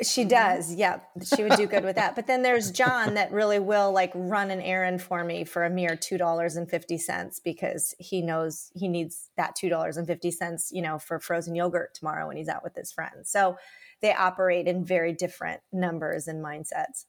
She 0.00 0.24
does. 0.24 0.74
Yeah. 0.74 1.00
She 1.22 1.42
would 1.42 1.52
do 1.52 1.66
good 1.66 1.84
with 1.84 1.96
that. 1.96 2.14
But 2.14 2.26
then 2.26 2.42
there's 2.42 2.70
John 2.70 3.14
that 3.14 3.30
really 3.32 3.58
will 3.58 3.92
like 3.92 4.12
run 4.14 4.50
an 4.50 4.60
errand 4.60 5.02
for 5.02 5.22
me 5.24 5.44
for 5.44 5.64
a 5.64 5.70
mere 5.70 5.96
$2.50 5.96 7.42
because 7.44 7.94
he 7.98 8.22
knows 8.22 8.70
he 8.74 8.88
needs 8.88 9.30
that 9.36 9.56
$2.50, 9.56 10.72
you 10.72 10.82
know, 10.82 10.98
for 10.98 11.18
frozen 11.20 11.54
yogurt 11.54 11.94
tomorrow 11.94 12.28
when 12.28 12.36
he's 12.36 12.48
out 12.48 12.64
with 12.64 12.74
his 12.74 12.92
friends. 12.92 13.30
So 13.30 13.56
they 14.00 14.14
operate 14.14 14.66
in 14.66 14.84
very 14.84 15.12
different 15.12 15.60
numbers 15.72 16.26
and 16.26 16.44
mindsets. 16.44 17.04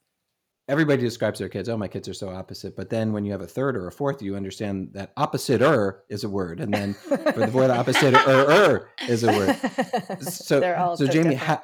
Everybody 0.66 1.02
describes 1.02 1.38
their 1.38 1.50
kids, 1.50 1.68
oh, 1.68 1.76
my 1.76 1.88
kids 1.88 2.08
are 2.08 2.14
so 2.14 2.30
opposite. 2.30 2.74
But 2.74 2.88
then 2.88 3.12
when 3.12 3.26
you 3.26 3.32
have 3.32 3.42
a 3.42 3.46
third 3.46 3.76
or 3.76 3.86
a 3.86 3.92
fourth, 3.92 4.22
you 4.22 4.34
understand 4.34 4.90
that 4.94 5.12
opposite-er 5.14 6.04
is 6.08 6.24
a 6.24 6.28
word. 6.28 6.58
And 6.58 6.72
then 6.72 6.94
for 6.94 7.16
the 7.16 7.50
word 7.52 7.70
opposite, 7.70 8.14
er, 8.14 8.50
er 8.50 8.88
is 9.06 9.24
a 9.24 9.32
word. 9.32 9.56
So, 10.22 10.60
They're 10.60 10.78
all 10.78 10.96
so 10.96 11.04
so 11.04 11.12
Jamie, 11.12 11.30
different. 11.30 11.40
how, 11.40 11.62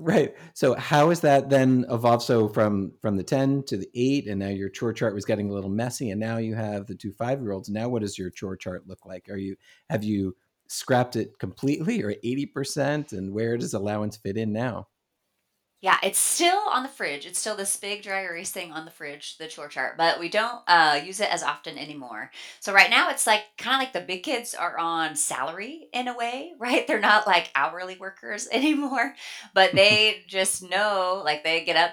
right. 0.00 0.34
So 0.54 0.74
how 0.74 1.08
has 1.10 1.20
that 1.20 1.50
then 1.50 1.84
evolved? 1.90 2.22
So 2.22 2.48
from 2.48 2.92
from 3.00 3.16
the 3.16 3.22
10 3.22 3.64
to 3.64 3.76
the 3.76 3.88
eight, 3.94 4.26
and 4.26 4.38
now 4.38 4.48
your 4.48 4.68
chore 4.68 4.92
chart 4.92 5.14
was 5.14 5.24
getting 5.24 5.50
a 5.50 5.52
little 5.52 5.70
messy, 5.70 6.10
and 6.10 6.20
now 6.20 6.38
you 6.38 6.54
have 6.54 6.86
the 6.86 6.94
two 6.94 7.12
five 7.12 7.40
year 7.40 7.52
olds. 7.52 7.68
Now 7.68 7.88
what 7.88 8.02
does 8.02 8.18
your 8.18 8.30
chore 8.30 8.56
chart 8.56 8.86
look 8.86 9.04
like? 9.06 9.28
Are 9.28 9.36
you 9.36 9.56
have 9.90 10.04
you 10.04 10.36
scrapped 10.68 11.16
it 11.16 11.38
completely 11.38 12.02
or 12.02 12.14
80%? 12.24 13.12
And 13.12 13.32
where 13.32 13.56
does 13.56 13.74
allowance 13.74 14.16
fit 14.16 14.36
in 14.36 14.52
now? 14.52 14.88
Yeah, 15.80 15.98
it's 16.02 16.18
still 16.18 16.58
on 16.70 16.82
the 16.82 16.88
fridge. 16.88 17.24
It's 17.24 17.38
still 17.38 17.54
this 17.54 17.76
big 17.76 18.02
dry 18.02 18.22
erase 18.24 18.50
thing 18.50 18.72
on 18.72 18.84
the 18.84 18.90
fridge, 18.90 19.38
the 19.38 19.46
chore 19.46 19.68
chart, 19.68 19.96
but 19.96 20.18
we 20.18 20.28
don't 20.28 20.60
uh, 20.66 21.00
use 21.04 21.20
it 21.20 21.32
as 21.32 21.44
often 21.44 21.78
anymore. 21.78 22.32
So 22.58 22.72
right 22.72 22.90
now, 22.90 23.10
it's 23.10 23.28
like 23.28 23.44
kind 23.58 23.76
of 23.76 23.86
like 23.86 23.92
the 23.92 24.00
big 24.00 24.24
kids 24.24 24.54
are 24.56 24.76
on 24.76 25.14
salary 25.14 25.88
in 25.92 26.08
a 26.08 26.16
way, 26.16 26.52
right? 26.58 26.84
They're 26.84 26.98
not 26.98 27.28
like 27.28 27.52
hourly 27.54 27.96
workers 27.96 28.48
anymore, 28.52 29.14
but 29.54 29.72
they 29.72 30.24
just 30.26 30.68
know 30.68 31.22
like 31.24 31.44
they 31.44 31.64
get 31.64 31.76
up, 31.76 31.92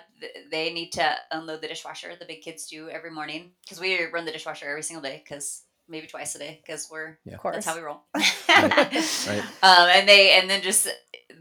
they 0.50 0.74
need 0.74 0.91
to 0.93 1.15
unload 1.32 1.62
the 1.62 1.67
dishwasher. 1.67 2.12
The 2.19 2.26
big 2.26 2.41
kids 2.41 2.65
do 2.67 2.89
every 2.89 3.12
morning 3.12 3.52
because 3.63 3.80
we 3.80 4.04
run 4.06 4.26
the 4.26 4.32
dishwasher 4.32 4.67
every 4.67 4.82
single 4.82 5.04
day 5.04 5.21
because 5.24 5.62
maybe 5.88 6.08
twice 6.08 6.36
a 6.36 6.39
day 6.39 6.60
because 6.65 6.88
we're 6.91 7.17
Yeah. 7.26 7.36
Of 7.36 7.39
course. 7.41 7.56
that's 7.56 7.65
how 7.65 7.76
we 7.76 7.82
roll. 7.82 8.02
Right. 8.48 9.43
Um, 9.63 9.89
and 9.89 10.08
they 10.08 10.39
and 10.39 10.50
then 10.50 10.62
just 10.62 10.88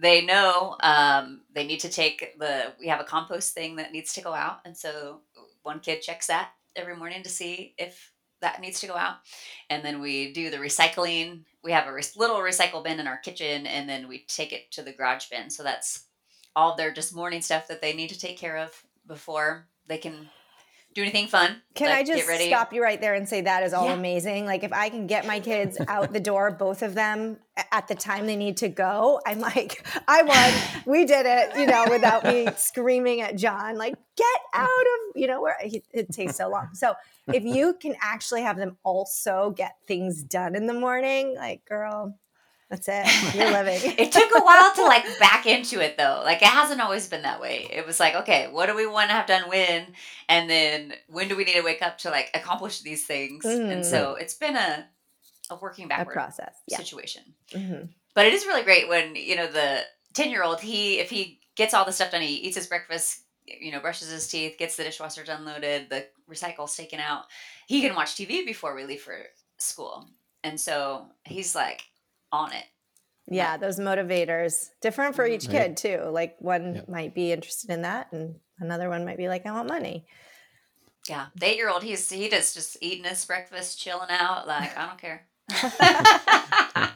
they 0.00 0.24
know 0.24 0.76
um, 0.80 1.42
they 1.54 1.66
need 1.66 1.80
to 1.80 1.88
take 1.88 2.38
the 2.38 2.72
we 2.80 2.88
have 2.88 3.00
a 3.00 3.04
compost 3.04 3.54
thing 3.54 3.76
that 3.76 3.92
needs 3.92 4.12
to 4.14 4.20
go 4.22 4.32
out, 4.32 4.60
and 4.64 4.76
so 4.76 5.20
one 5.62 5.80
kid 5.80 6.02
checks 6.02 6.26
that 6.26 6.50
every 6.76 6.96
morning 6.96 7.22
to 7.22 7.28
see 7.28 7.74
if 7.78 8.12
that 8.40 8.60
needs 8.60 8.80
to 8.80 8.86
go 8.86 8.94
out, 8.94 9.16
and 9.70 9.84
then 9.84 10.00
we 10.00 10.32
do 10.32 10.50
the 10.50 10.56
recycling. 10.58 11.44
We 11.62 11.72
have 11.72 11.86
a 11.86 11.92
re- 11.92 12.02
little 12.16 12.38
recycle 12.38 12.82
bin 12.84 13.00
in 13.00 13.06
our 13.06 13.16
kitchen, 13.18 13.66
and 13.66 13.88
then 13.88 14.08
we 14.08 14.24
take 14.28 14.52
it 14.52 14.70
to 14.72 14.82
the 14.82 14.92
garage 14.92 15.28
bin. 15.30 15.48
So 15.50 15.62
that's 15.62 16.04
all 16.56 16.76
their 16.76 16.92
just 16.92 17.14
morning 17.14 17.40
stuff 17.40 17.68
that 17.68 17.80
they 17.80 17.92
need 17.94 18.10
to 18.10 18.18
take 18.18 18.36
care 18.38 18.56
of 18.58 18.84
before 19.06 19.66
they 19.86 19.98
can 19.98 20.28
do 20.94 21.02
anything 21.02 21.26
fun. 21.26 21.60
Can 21.74 21.88
like 21.88 21.98
I 21.98 22.04
just 22.04 22.20
get 22.20 22.28
ready. 22.28 22.46
stop 22.46 22.72
you 22.72 22.82
right 22.82 23.00
there 23.00 23.14
and 23.14 23.28
say 23.28 23.40
that 23.40 23.64
is 23.64 23.72
all 23.74 23.86
Yeah. 23.86 23.94
amazing? 23.94 24.46
Like 24.46 24.62
if 24.62 24.72
I 24.72 24.88
can 24.88 25.06
get 25.08 25.26
my 25.26 25.40
kids 25.40 25.76
out 25.88 26.12
the 26.12 26.20
door, 26.20 26.52
both 26.52 26.82
of 26.82 26.94
them 26.94 27.38
at 27.72 27.88
the 27.88 27.94
time 27.96 28.26
they 28.26 28.36
need 28.36 28.56
to 28.58 28.68
go, 28.68 29.20
I'm 29.26 29.40
like, 29.40 29.84
I 30.06 30.22
won. 30.22 30.84
We 30.86 31.04
did 31.04 31.26
it, 31.26 31.58
you 31.58 31.66
know, 31.66 31.86
without 31.90 32.24
me 32.24 32.48
screaming 32.56 33.20
at 33.22 33.36
John, 33.36 33.76
like, 33.76 33.94
get 34.16 34.40
out 34.52 34.68
of, 34.68 35.16
you 35.20 35.26
know, 35.26 35.40
where 35.42 35.56
it 35.60 36.12
takes 36.12 36.36
so 36.36 36.48
long. 36.48 36.68
So 36.74 36.94
if 37.32 37.42
you 37.42 37.74
can 37.80 37.96
actually 38.00 38.42
have 38.42 38.56
them 38.56 38.76
also 38.84 39.52
get 39.56 39.76
things 39.88 40.22
done 40.22 40.54
in 40.54 40.66
the 40.66 40.74
morning, 40.74 41.34
like, 41.34 41.64
girl, 41.64 42.16
that's 42.70 42.88
it. 42.88 43.34
You're 43.34 43.50
living. 43.52 43.78
it 43.98 44.10
took 44.12 44.30
a 44.36 44.40
while 44.42 44.74
to 44.74 44.82
like 44.84 45.04
back 45.18 45.46
into 45.46 45.80
it 45.80 45.96
though. 45.96 46.22
Like 46.24 46.42
it 46.42 46.48
hasn't 46.48 46.80
always 46.80 47.08
been 47.08 47.22
that 47.22 47.40
way. 47.40 47.66
It 47.70 47.86
was 47.86 48.00
like, 48.00 48.14
okay, 48.14 48.48
what 48.50 48.66
do 48.66 48.74
we 48.74 48.86
want 48.86 49.10
to 49.10 49.14
have 49.14 49.26
done 49.26 49.48
when? 49.48 49.86
And 50.28 50.48
then 50.50 50.94
when 51.08 51.28
do 51.28 51.36
we 51.36 51.44
need 51.44 51.54
to 51.54 51.62
wake 51.62 51.82
up 51.82 51.98
to 51.98 52.10
like 52.10 52.30
accomplish 52.34 52.80
these 52.80 53.06
things? 53.06 53.44
And 53.44 53.82
Mm. 53.82 53.84
so 53.84 54.14
it's 54.14 54.34
been 54.34 54.56
a 54.56 54.86
a 55.50 55.56
working 55.56 55.84
a 55.84 55.88
backward 55.88 56.14
process. 56.14 56.54
Yeah. 56.66 56.78
situation. 56.78 57.22
Mhm. 57.52 57.90
But 58.14 58.26
it 58.26 58.32
is 58.32 58.46
really 58.46 58.62
great 58.62 58.88
when, 58.88 59.14
you 59.14 59.36
know, 59.36 59.46
the 59.46 59.82
10 60.14 60.30
year 60.30 60.42
old, 60.42 60.60
he, 60.60 60.98
if 61.00 61.10
he 61.10 61.40
gets 61.56 61.74
all 61.74 61.84
the 61.84 61.92
stuff 61.92 62.12
done, 62.12 62.22
he 62.22 62.34
eats 62.36 62.56
his 62.56 62.66
breakfast, 62.66 63.20
you 63.46 63.70
know, 63.70 63.80
brushes 63.80 64.10
his 64.10 64.26
teeth, 64.26 64.56
gets 64.58 64.76
the 64.76 64.84
dishwasher 64.84 65.22
unloaded, 65.28 65.90
the 65.90 66.06
recycle's 66.30 66.74
taken 66.76 66.98
out, 66.98 67.24
he 67.66 67.82
can 67.82 67.94
watch 67.94 68.14
TV 68.14 68.46
before 68.46 68.74
we 68.74 68.84
leave 68.84 69.02
for 69.02 69.18
school. 69.58 70.08
And 70.42 70.58
so 70.58 71.08
he's 71.24 71.54
like 71.54 71.82
on 72.34 72.52
it. 72.52 72.64
Yeah, 73.26 73.56
those 73.56 73.78
motivators 73.80 74.68
different 74.82 75.16
for 75.16 75.26
each 75.26 75.46
Right. 75.48 75.74
kid 75.74 75.76
too. 75.78 76.10
Like 76.10 76.36
one 76.40 76.74
Yep. 76.74 76.88
might 76.88 77.14
be 77.14 77.32
interested 77.32 77.70
in 77.70 77.82
that, 77.82 78.12
and 78.12 78.38
another 78.58 78.88
one 78.90 79.04
might 79.04 79.16
be 79.16 79.28
like, 79.28 79.46
I 79.46 79.52
want 79.52 79.68
money. 79.68 80.04
Yeah, 81.08 81.26
the 81.34 81.46
eight 81.46 81.56
year 81.56 81.70
old, 81.70 81.82
he's 81.82 82.08
he 82.10 82.28
does 82.28 82.52
just 82.54 82.76
eating 82.80 83.04
his 83.04 83.24
breakfast, 83.24 83.78
chilling 83.78 84.10
out. 84.10 84.46
Like 84.46 84.76
I 84.76 84.86
don't 84.86 84.98
care. 85.00 85.26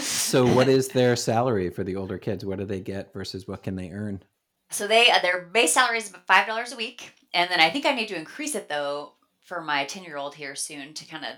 So 0.00 0.46
what 0.54 0.68
is 0.68 0.88
their 0.88 1.16
salary 1.16 1.70
for 1.70 1.82
the 1.82 1.96
older 1.96 2.18
kids? 2.18 2.44
What 2.44 2.58
do 2.58 2.66
they 2.66 2.80
get 2.80 3.12
versus 3.14 3.48
what 3.48 3.62
can 3.62 3.74
they 3.76 3.90
earn? 3.90 4.22
so 4.70 4.86
they 4.86 5.10
uh, 5.10 5.18
their 5.22 5.46
base 5.46 5.72
salary 5.72 5.96
is 5.96 6.10
five 6.26 6.46
dollars 6.46 6.72
a 6.72 6.76
week, 6.76 7.14
and 7.32 7.50
then 7.50 7.58
I 7.58 7.70
think 7.70 7.86
I 7.86 7.94
need 7.94 8.08
to 8.08 8.16
increase 8.16 8.54
it 8.54 8.68
though 8.68 9.14
for 9.40 9.62
my 9.62 9.86
ten 9.86 10.04
year 10.04 10.18
old 10.18 10.34
here 10.34 10.54
soon 10.54 10.92
to 10.92 11.06
kind 11.06 11.24
of 11.24 11.30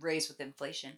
raise 0.00 0.28
with 0.28 0.40
inflation. 0.40 0.92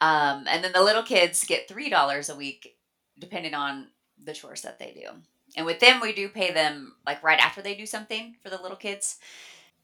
Um, 0.00 0.44
and 0.48 0.62
then 0.62 0.72
the 0.72 0.82
little 0.82 1.02
kids 1.02 1.44
get 1.44 1.68
three 1.68 1.90
dollars 1.90 2.28
a 2.28 2.36
week, 2.36 2.76
depending 3.18 3.54
on 3.54 3.88
the 4.22 4.32
chores 4.32 4.62
that 4.62 4.78
they 4.78 4.92
do. 4.92 5.08
And 5.56 5.66
with 5.66 5.80
them, 5.80 6.00
we 6.00 6.12
do 6.12 6.28
pay 6.28 6.52
them 6.52 6.94
like 7.06 7.22
right 7.22 7.38
after 7.38 7.60
they 7.60 7.74
do 7.74 7.86
something 7.86 8.36
for 8.42 8.48
the 8.48 8.60
little 8.60 8.76
kids, 8.76 9.18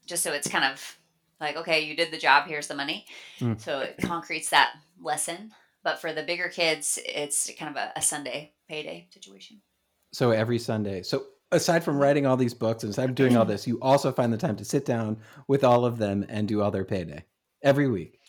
just 0.05 0.23
so 0.23 0.33
it's 0.33 0.47
kind 0.47 0.65
of 0.65 0.97
like, 1.39 1.55
okay, 1.55 1.81
you 1.81 1.95
did 1.95 2.11
the 2.11 2.17
job, 2.17 2.47
here's 2.47 2.67
the 2.67 2.75
money. 2.75 3.05
Mm. 3.39 3.59
So 3.59 3.79
it 3.79 3.97
concretes 4.01 4.49
that 4.49 4.73
lesson. 5.01 5.51
But 5.83 6.01
for 6.01 6.11
the 6.11 6.23
bigger 6.23 6.49
kids, 6.49 6.99
it's 7.05 7.49
kind 7.57 7.75
of 7.75 7.81
a, 7.81 7.93
a 7.95 8.01
Sunday 8.01 8.53
payday 8.67 9.07
situation. 9.11 9.61
So 10.11 10.31
every 10.31 10.59
Sunday. 10.59 11.03
So 11.03 11.27
aside 11.51 11.83
from 11.83 11.97
writing 11.97 12.25
all 12.25 12.35
these 12.35 12.53
books 12.53 12.83
and 12.83 12.91
aside 12.91 13.05
from 13.05 13.13
doing 13.13 13.37
all 13.37 13.45
this, 13.45 13.67
you 13.67 13.79
also 13.81 14.11
find 14.11 14.33
the 14.33 14.37
time 14.37 14.55
to 14.57 14.65
sit 14.65 14.85
down 14.85 15.17
with 15.47 15.63
all 15.63 15.85
of 15.85 15.97
them 15.97 16.25
and 16.27 16.47
do 16.47 16.61
all 16.61 16.71
their 16.71 16.83
payday 16.83 17.23
every 17.63 17.87
week. 17.89 18.19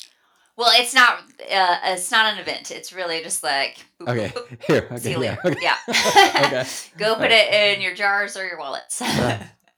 Well, 0.57 0.71
it's 0.75 0.93
not. 0.95 1.21
Uh, 1.41 1.79
it's 1.85 2.11
not 2.11 2.33
an 2.35 2.39
event. 2.39 2.71
It's 2.71 2.93
really 2.93 3.23
just 3.23 3.43
like 3.43 3.79
boop, 3.99 4.09
Okay, 4.11 4.29
boop, 4.29 4.49
boop, 4.49 4.63
here. 4.65 4.99
see 4.99 5.11
you 5.13 5.23
yeah. 5.25 5.31
later. 5.31 5.41
Okay. 5.47 5.59
Yeah. 5.63 5.77
Okay. 6.47 6.65
Go 6.99 7.15
put 7.17 7.31
it 7.31 7.53
in 7.53 7.81
your 7.81 7.95
jars 7.95 8.37
or 8.37 8.47
your 8.47 8.59
wallets. 8.59 9.03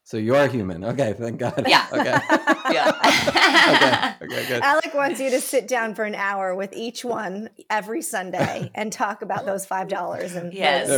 So 0.05 0.17
you 0.17 0.35
are 0.35 0.47
human. 0.47 0.83
Okay, 0.83 1.13
thank 1.17 1.39
God. 1.39 1.63
Yeah. 1.65 1.87
Okay. 1.93 2.73
yeah. 2.73 4.15
okay. 4.21 4.25
Okay. 4.25 4.47
Good. 4.47 4.61
Alec 4.61 4.93
wants 4.93 5.19
you 5.19 5.29
to 5.31 5.39
sit 5.41 5.67
down 5.67 5.95
for 5.95 6.03
an 6.03 6.13
hour 6.13 6.53
with 6.53 6.73
each 6.73 7.03
one 7.05 7.49
every 7.69 8.01
Sunday 8.01 8.69
and 8.75 8.91
talk 8.91 9.21
about 9.21 9.45
those 9.45 9.65
five 9.65 9.87
dollars 9.87 10.35
and 10.35 10.53
Yes. 10.53 10.89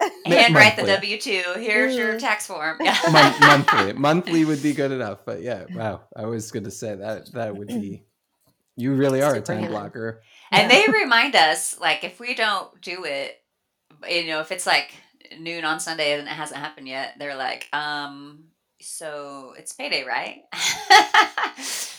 No, 0.00 0.08
no. 0.26 0.36
Handwrite 0.36 0.76
the 0.76 0.86
W 0.86 1.18
two. 1.20 1.42
Here's 1.56 1.94
your 1.96 2.18
tax 2.18 2.46
form. 2.46 2.78
Yeah. 2.80 2.96
Mon- 3.10 3.40
monthly. 3.40 3.92
Monthly 3.92 4.44
would 4.44 4.62
be 4.62 4.72
good 4.72 4.90
enough. 4.92 5.20
But 5.24 5.42
yeah, 5.42 5.64
wow. 5.72 6.02
I 6.16 6.26
was 6.26 6.50
going 6.50 6.64
to 6.64 6.70
say 6.70 6.94
that 6.96 7.32
that 7.32 7.56
would 7.56 7.68
be. 7.68 8.04
You 8.76 8.94
really 8.94 9.22
are 9.22 9.30
a 9.34 9.40
time 9.40 9.58
Superhuman. 9.62 9.70
blocker. 9.70 10.22
And 10.50 10.68
they 10.70 10.84
remind 10.92 11.36
us, 11.36 11.78
like, 11.78 12.02
if 12.02 12.18
we 12.18 12.34
don't 12.34 12.80
do 12.80 13.04
it, 13.04 13.36
you 14.10 14.26
know, 14.26 14.40
if 14.40 14.50
it's 14.50 14.66
like 14.66 14.90
noon 15.38 15.64
on 15.64 15.78
Sunday 15.78 16.18
and 16.18 16.22
it 16.26 16.28
hasn't 16.28 16.58
happened 16.58 16.88
yet, 16.88 17.14
they're 17.18 17.36
like, 17.36 17.68
um, 17.72 18.46
so 18.80 19.54
it's 19.56 19.72
payday, 19.72 20.04
right? 20.04 20.42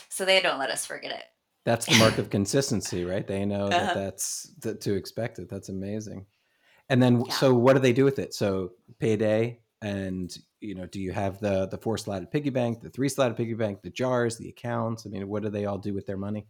so 0.09 0.25
they 0.25 0.41
don't 0.41 0.59
let 0.59 0.69
us 0.69 0.85
forget 0.85 1.11
it. 1.11 1.23
That's 1.65 1.85
the 1.87 1.97
mark 1.97 2.17
of 2.19 2.29
consistency, 2.29 3.05
right? 3.05 3.25
They 3.25 3.45
know 3.45 3.69
that 3.69 3.83
Uh-huh. 3.83 3.93
that's 3.95 4.51
that 4.59 4.81
to 4.81 4.93
expect 4.95 5.39
it. 5.39 5.49
That's 5.49 5.69
amazing. 5.69 6.25
And 6.89 7.01
then, 7.01 7.23
Yeah. 7.25 7.31
so 7.31 7.53
what 7.53 7.73
do 7.73 7.79
they 7.79 7.93
do 7.93 8.05
with 8.05 8.19
it? 8.19 8.33
So 8.33 8.73
payday, 8.99 9.59
and 9.81 10.35
you 10.61 10.75
know, 10.75 10.85
do 10.85 10.99
you 10.99 11.11
have 11.11 11.39
the 11.39 11.67
the 11.67 11.77
four 11.77 11.97
slotted 11.97 12.31
piggy 12.31 12.49
bank, 12.49 12.81
the 12.81 12.89
three 12.89 13.09
slotted 13.09 13.37
piggy 13.37 13.53
bank, 13.53 13.81
the 13.81 13.89
jars, 13.89 14.37
the 14.37 14.49
accounts? 14.49 15.05
I 15.05 15.09
mean, 15.09 15.27
what 15.27 15.43
do 15.43 15.49
they 15.49 15.65
all 15.65 15.77
do 15.77 15.93
with 15.93 16.05
their 16.05 16.17
money? 16.17 16.47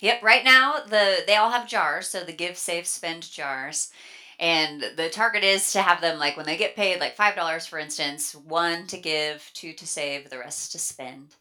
Yep. 0.00 0.22
Right 0.22 0.44
now, 0.44 0.80
the 0.86 1.22
they 1.26 1.36
all 1.36 1.50
have 1.50 1.68
jars, 1.68 2.08
so 2.08 2.22
the 2.24 2.32
give, 2.32 2.56
save, 2.58 2.86
spend 2.86 3.22
jars, 3.30 3.90
and 4.38 4.82
the 4.96 5.08
target 5.10 5.42
is 5.44 5.72
to 5.72 5.82
have 5.82 6.00
them 6.02 6.18
like 6.18 6.36
when 6.36 6.46
they 6.46 6.56
get 6.56 6.76
paid, 6.76 7.00
like 7.00 7.14
five 7.16 7.34
dollars, 7.34 7.66
for 7.66 7.78
instance, 7.78 8.34
one 8.34 8.86
to 8.88 8.98
give, 8.98 9.50
two 9.54 9.72
to 9.74 9.86
save, 9.86 10.28
the 10.30 10.38
rest 10.38 10.72
to 10.72 10.78
spend. 10.78 11.36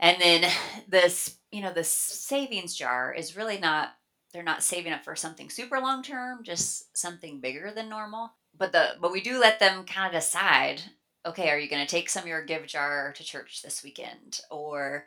And 0.00 0.20
then 0.20 0.50
this, 0.88 1.38
you 1.50 1.62
know, 1.62 1.72
the 1.72 1.84
savings 1.84 2.74
jar 2.74 3.12
is 3.12 3.36
really 3.36 3.58
not. 3.58 3.90
They're 4.32 4.42
not 4.42 4.62
saving 4.62 4.92
up 4.92 5.04
for 5.04 5.16
something 5.16 5.48
super 5.50 5.80
long 5.80 6.02
term, 6.02 6.42
just 6.42 6.96
something 6.96 7.40
bigger 7.40 7.72
than 7.74 7.88
normal. 7.88 8.32
But 8.56 8.72
the 8.72 8.96
but 9.00 9.12
we 9.12 9.20
do 9.20 9.38
let 9.40 9.60
them 9.60 9.84
kind 9.84 10.14
of 10.14 10.20
decide. 10.20 10.82
Okay, 11.26 11.50
are 11.50 11.58
you 11.58 11.68
going 11.68 11.84
to 11.84 11.90
take 11.90 12.08
some 12.08 12.22
of 12.22 12.28
your 12.28 12.44
give 12.44 12.66
jar 12.66 13.12
to 13.16 13.24
church 13.24 13.62
this 13.62 13.82
weekend, 13.82 14.40
or 14.50 15.06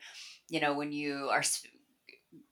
you 0.50 0.60
know, 0.60 0.74
when 0.74 0.92
you 0.92 1.30
are 1.32 1.44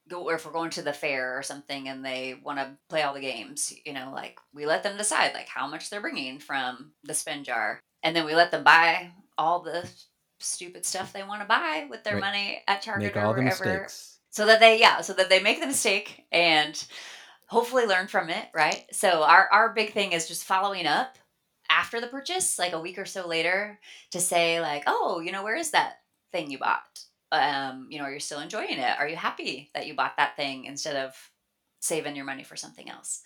go 0.09 0.23
or 0.27 0.35
if 0.35 0.45
we're 0.45 0.51
going 0.51 0.71
to 0.71 0.81
the 0.81 0.91
fair 0.93 1.37
or 1.37 1.43
something 1.43 1.87
and 1.87 2.03
they 2.03 2.39
want 2.43 2.57
to 2.57 2.75
play 2.89 3.03
all 3.03 3.13
the 3.13 3.19
games 3.19 3.73
you 3.85 3.93
know 3.93 4.11
like 4.13 4.39
we 4.53 4.65
let 4.65 4.81
them 4.83 4.97
decide 4.97 5.33
like 5.33 5.47
how 5.47 5.67
much 5.67 5.89
they're 5.89 6.01
bringing 6.01 6.39
from 6.39 6.91
the 7.03 7.13
spend 7.13 7.45
jar 7.45 7.79
and 8.03 8.15
then 8.15 8.25
we 8.25 8.33
let 8.35 8.49
them 8.51 8.63
buy 8.63 9.11
all 9.37 9.61
the 9.61 9.87
stupid 10.39 10.85
stuff 10.85 11.13
they 11.13 11.23
want 11.23 11.41
to 11.41 11.47
buy 11.47 11.85
with 11.89 12.03
their 12.03 12.15
Right. 12.15 12.21
money 12.21 12.61
at 12.67 12.81
target 12.81 13.13
Make 13.13 13.17
or 13.17 13.25
all 13.25 13.33
the 13.33 13.41
wherever 13.41 13.65
mistakes. 13.65 14.18
So 14.29 14.45
that 14.45 14.59
they 14.59 14.79
yeah 14.79 15.01
so 15.01 15.13
that 15.13 15.29
they 15.29 15.39
make 15.41 15.59
the 15.59 15.67
mistake 15.67 16.25
and 16.31 16.85
hopefully 17.47 17.85
learn 17.85 18.07
from 18.07 18.29
it 18.29 18.45
right? 18.53 18.85
So 18.91 19.23
our 19.23 19.49
our 19.51 19.73
big 19.73 19.93
thing 19.93 20.11
is 20.13 20.27
just 20.27 20.43
following 20.45 20.85
up 20.85 21.17
after 21.69 22.01
the 22.01 22.07
purchase 22.07 22.57
like 22.59 22.73
a 22.73 22.79
week 22.79 22.97
or 22.97 23.05
so 23.05 23.27
later 23.27 23.79
to 24.11 24.19
say 24.19 24.61
like 24.61 24.83
oh 24.87 25.19
you 25.19 25.31
know 25.31 25.43
where 25.43 25.55
is 25.55 25.71
that 25.71 25.99
thing 26.31 26.51
you 26.51 26.59
bought? 26.59 27.03
Um 27.31 27.87
you 27.89 27.97
know 27.99 28.05
are 28.05 28.13
you 28.13 28.19
still 28.19 28.39
enjoying 28.39 28.77
it? 28.79 28.99
Are 28.99 29.07
you 29.07 29.15
happy 29.15 29.69
that 29.73 29.87
you 29.87 29.93
bought 29.95 30.17
that 30.17 30.35
thing 30.35 30.65
instead 30.65 30.95
of 30.95 31.15
saving 31.79 32.15
your 32.15 32.25
money 32.25 32.43
for 32.43 32.55
something 32.55 32.89
else? 32.89 33.21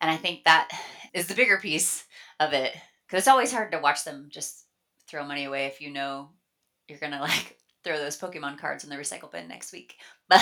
And 0.00 0.10
i 0.10 0.16
think 0.16 0.44
that 0.44 0.68
is 1.14 1.26
the 1.26 1.34
bigger 1.34 1.58
piece 1.58 2.04
of 2.40 2.52
it 2.52 2.72
because 3.06 3.20
it's 3.20 3.28
always 3.28 3.52
hard 3.52 3.72
to 3.72 3.78
watch 3.78 4.04
them 4.04 4.28
just 4.30 4.64
throw 5.08 5.24
money 5.24 5.44
away 5.44 5.66
if 5.66 5.80
you 5.80 5.90
know 5.90 6.30
you're 6.88 6.98
gonna 6.98 7.20
like 7.22 7.58
throw 7.84 7.98
those 7.98 8.18
pokemon 8.18 8.58
cards 8.58 8.84
in 8.84 8.90
the 8.90 8.96
recycle 8.96 9.30
bin 9.30 9.48
next 9.48 9.72
week 9.72 9.96
but 10.28 10.40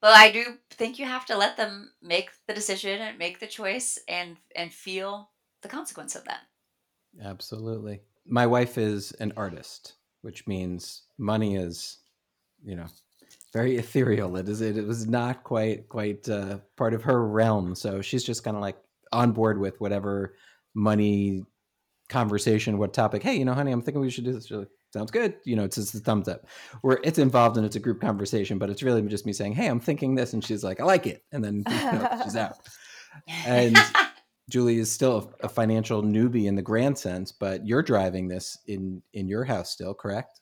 but 0.00 0.14
i 0.16 0.30
do 0.32 0.44
think 0.70 0.98
you 0.98 1.04
have 1.04 1.26
to 1.26 1.36
let 1.36 1.56
them 1.56 1.90
make 2.02 2.30
the 2.46 2.54
decision 2.54 3.00
and 3.00 3.18
make 3.18 3.40
the 3.40 3.46
choice 3.46 3.98
and 4.08 4.36
and 4.56 4.72
feel 4.72 5.30
the 5.62 5.68
consequence 5.68 6.14
of 6.14 6.24
that 6.24 6.40
Absolutely. 7.22 8.00
My 8.26 8.46
wife 8.46 8.78
is 8.78 9.12
an 9.12 9.32
artist, 9.36 9.94
which 10.22 10.46
means 10.46 11.04
money 11.18 11.56
is, 11.56 11.98
you 12.62 12.76
know, 12.76 12.86
very 13.52 13.76
ethereal. 13.76 14.36
It 14.36 14.48
is. 14.48 14.60
It 14.60 14.86
was 14.86 15.06
not 15.06 15.42
quite 15.44 15.88
quite 15.88 16.28
uh, 16.28 16.58
part 16.76 16.94
of 16.94 17.02
her 17.04 17.26
realm. 17.26 17.74
So 17.74 18.02
she's 18.02 18.24
just 18.24 18.44
kind 18.44 18.56
of 18.56 18.62
like 18.62 18.76
on 19.12 19.32
board 19.32 19.58
with 19.58 19.80
whatever 19.80 20.34
money 20.74 21.44
conversation, 22.08 22.78
what 22.78 22.92
topic. 22.92 23.22
Hey, 23.22 23.36
you 23.36 23.44
know, 23.44 23.54
honey, 23.54 23.72
I'm 23.72 23.82
thinking 23.82 24.00
we 24.00 24.10
should 24.10 24.24
do 24.24 24.32
this. 24.32 24.46
She's 24.46 24.56
like, 24.56 24.68
Sounds 24.92 25.10
good. 25.10 25.34
You 25.44 25.56
know, 25.56 25.64
it's 25.64 25.76
just 25.76 25.94
a 25.94 25.98
thumbs 25.98 26.28
up. 26.28 26.46
Where 26.80 26.98
it's 27.04 27.18
involved 27.18 27.56
and 27.56 27.66
it's 27.66 27.76
a 27.76 27.80
group 27.80 28.00
conversation, 28.00 28.58
but 28.58 28.70
it's 28.70 28.82
really 28.82 29.02
just 29.02 29.26
me 29.26 29.32
saying, 29.32 29.52
"Hey, 29.52 29.66
I'm 29.66 29.80
thinking 29.80 30.14
this," 30.14 30.32
and 30.32 30.42
she's 30.42 30.64
like, 30.64 30.80
"I 30.80 30.84
like 30.84 31.06
it," 31.06 31.24
and 31.32 31.44
then 31.44 31.56
you 31.68 31.92
know, 31.92 32.20
she's 32.24 32.36
out. 32.36 32.56
And 33.46 33.76
Julie 34.50 34.78
is 34.78 34.90
still 34.90 35.34
a, 35.42 35.46
a 35.46 35.48
financial 35.48 36.02
newbie 36.02 36.46
in 36.46 36.54
the 36.54 36.62
grand 36.62 36.96
sense, 36.96 37.32
but 37.32 37.66
you're 37.66 37.82
driving 37.82 38.28
this 38.28 38.56
in 38.66 39.02
in 39.12 39.28
your 39.28 39.44
house 39.44 39.70
still, 39.70 39.94
correct? 39.94 40.40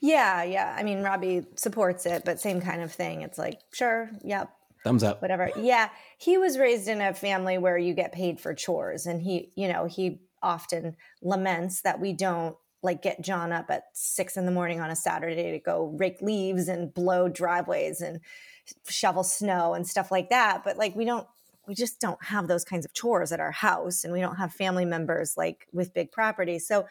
Yeah, 0.00 0.42
yeah. 0.42 0.74
I 0.78 0.82
mean, 0.82 1.02
Robbie 1.02 1.44
supports 1.56 2.06
it, 2.06 2.24
but 2.24 2.40
same 2.40 2.60
kind 2.60 2.82
of 2.82 2.92
thing. 2.92 3.22
It's 3.22 3.38
like, 3.38 3.60
sure, 3.72 4.10
yep, 4.22 4.50
Thumbs 4.84 5.02
up. 5.02 5.20
whatever. 5.20 5.50
Yeah, 5.58 5.88
he 6.18 6.38
was 6.38 6.58
raised 6.58 6.88
in 6.88 7.00
a 7.00 7.12
family 7.12 7.58
where 7.58 7.78
you 7.78 7.92
get 7.94 8.12
paid 8.12 8.40
for 8.40 8.54
chores, 8.54 9.06
and 9.06 9.20
he, 9.20 9.52
you 9.56 9.68
know, 9.68 9.86
he 9.86 10.20
often 10.42 10.96
laments 11.22 11.82
that 11.82 12.00
we 12.00 12.12
don't 12.12 12.56
like 12.86 13.02
get 13.02 13.20
John 13.20 13.52
up 13.52 13.70
at 13.70 13.84
six 13.92 14.38
in 14.38 14.46
the 14.46 14.52
morning 14.52 14.80
on 14.80 14.90
a 14.90 14.96
Saturday 14.96 15.52
to 15.52 15.58
go 15.58 15.94
rake 15.98 16.22
leaves 16.22 16.68
and 16.68 16.94
blow 16.94 17.28
driveways 17.28 18.00
and 18.00 18.20
shovel 18.88 19.22
snow 19.22 19.74
and 19.74 19.86
stuff 19.86 20.10
like 20.10 20.30
that. 20.30 20.62
But 20.64 20.78
like, 20.78 20.96
we 20.96 21.04
don't, 21.04 21.26
we 21.68 21.74
just 21.74 22.00
don't 22.00 22.22
have 22.24 22.48
those 22.48 22.64
kinds 22.64 22.86
of 22.86 22.94
chores 22.94 23.32
at 23.32 23.40
our 23.40 23.50
house, 23.50 24.04
and 24.04 24.12
we 24.12 24.20
don't 24.20 24.36
have 24.36 24.52
family 24.52 24.84
members 24.84 25.36
like 25.36 25.66
with 25.72 25.92
big 25.92 26.12
property. 26.12 26.58
So, 26.58 26.86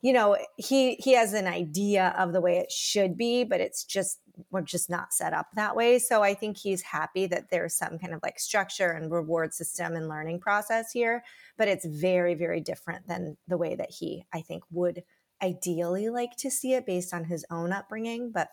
you 0.00 0.12
know, 0.12 0.36
he 0.56 0.96
he 0.96 1.12
has 1.12 1.32
an 1.34 1.46
idea 1.46 2.14
of 2.18 2.32
the 2.32 2.40
way 2.40 2.58
it 2.58 2.72
should 2.72 3.16
be, 3.16 3.44
but 3.44 3.60
it's 3.60 3.84
just 3.84 4.18
we're 4.50 4.62
just 4.62 4.90
not 4.90 5.12
set 5.12 5.32
up 5.32 5.46
that 5.54 5.76
way. 5.76 5.98
So 5.98 6.22
I 6.22 6.34
think 6.34 6.56
he's 6.56 6.82
happy 6.82 7.26
that 7.26 7.50
there's 7.50 7.74
some 7.74 7.98
kind 7.98 8.12
of 8.12 8.20
like 8.22 8.38
structure 8.38 8.90
and 8.90 9.10
reward 9.10 9.54
system 9.54 9.94
and 9.94 10.08
learning 10.08 10.40
process 10.40 10.90
here, 10.90 11.22
but 11.56 11.68
it's 11.68 11.86
very, 11.86 12.34
very 12.34 12.60
different 12.60 13.06
than 13.06 13.36
the 13.46 13.56
way 13.56 13.76
that 13.76 13.90
he, 13.90 14.26
I 14.32 14.40
think, 14.40 14.64
would 14.70 15.04
ideally 15.42 16.08
like 16.08 16.36
to 16.38 16.50
see 16.50 16.74
it 16.74 16.86
based 16.86 17.12
on 17.12 17.24
his 17.24 17.44
own 17.50 17.72
upbringing. 17.72 18.30
But 18.32 18.48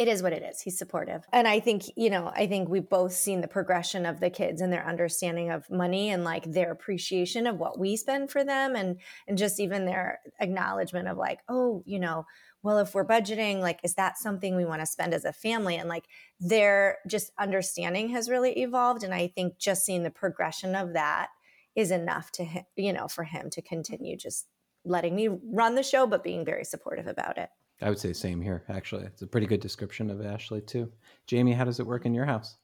it 0.00 0.08
is 0.08 0.22
what 0.22 0.32
it 0.32 0.42
is. 0.42 0.62
He's 0.62 0.78
supportive. 0.78 1.24
And 1.30 1.46
I 1.46 1.60
think, 1.60 1.82
you 1.94 2.08
know, 2.08 2.32
I 2.34 2.46
think 2.46 2.70
we've 2.70 2.88
both 2.88 3.12
seen 3.12 3.42
the 3.42 3.48
progression 3.48 4.06
of 4.06 4.18
the 4.18 4.30
kids 4.30 4.62
and 4.62 4.72
their 4.72 4.86
understanding 4.86 5.50
of 5.50 5.68
money 5.68 6.08
and 6.08 6.24
like 6.24 6.50
their 6.50 6.72
appreciation 6.72 7.46
of 7.46 7.58
what 7.58 7.78
we 7.78 7.96
spend 7.96 8.30
for 8.30 8.42
them 8.42 8.76
and 8.76 8.98
and 9.28 9.36
just 9.36 9.60
even 9.60 9.84
their 9.84 10.20
acknowledgement 10.40 11.06
of 11.06 11.18
like, 11.18 11.40
oh, 11.50 11.82
you 11.84 11.98
know, 11.98 12.24
well, 12.62 12.78
if 12.78 12.94
we're 12.94 13.06
budgeting, 13.06 13.60
like, 13.60 13.78
is 13.84 13.94
that 13.96 14.16
something 14.16 14.56
we 14.56 14.64
want 14.64 14.80
to 14.80 14.86
spend 14.86 15.12
as 15.12 15.26
a 15.26 15.34
family? 15.34 15.76
And 15.76 15.88
like 15.88 16.06
their 16.38 16.96
just 17.06 17.30
understanding 17.38 18.08
has 18.08 18.30
really 18.30 18.52
evolved. 18.62 19.02
And 19.02 19.12
I 19.12 19.28
think 19.28 19.58
just 19.58 19.84
seeing 19.84 20.02
the 20.02 20.10
progression 20.10 20.74
of 20.74 20.94
that 20.94 21.28
is 21.76 21.90
enough 21.90 22.32
to 22.32 22.44
him, 22.44 22.64
you 22.74 22.94
know, 22.94 23.06
for 23.06 23.24
him 23.24 23.50
to 23.50 23.60
continue 23.62 24.16
just 24.16 24.46
letting 24.84 25.14
me 25.14 25.28
run 25.28 25.74
the 25.74 25.82
show, 25.82 26.06
but 26.06 26.24
being 26.24 26.44
very 26.44 26.64
supportive 26.64 27.06
about 27.06 27.38
it. 27.38 27.50
I 27.82 27.88
would 27.88 27.98
say 27.98 28.12
same 28.12 28.40
here. 28.40 28.64
Actually, 28.68 29.04
it's 29.04 29.22
a 29.22 29.26
pretty 29.26 29.46
good 29.46 29.60
description 29.60 30.10
of 30.10 30.24
Ashley 30.24 30.60
too. 30.60 30.92
Jamie, 31.26 31.52
how 31.52 31.64
does 31.64 31.80
it 31.80 31.86
work 31.86 32.04
in 32.04 32.14
your 32.14 32.26
house? 32.26 32.56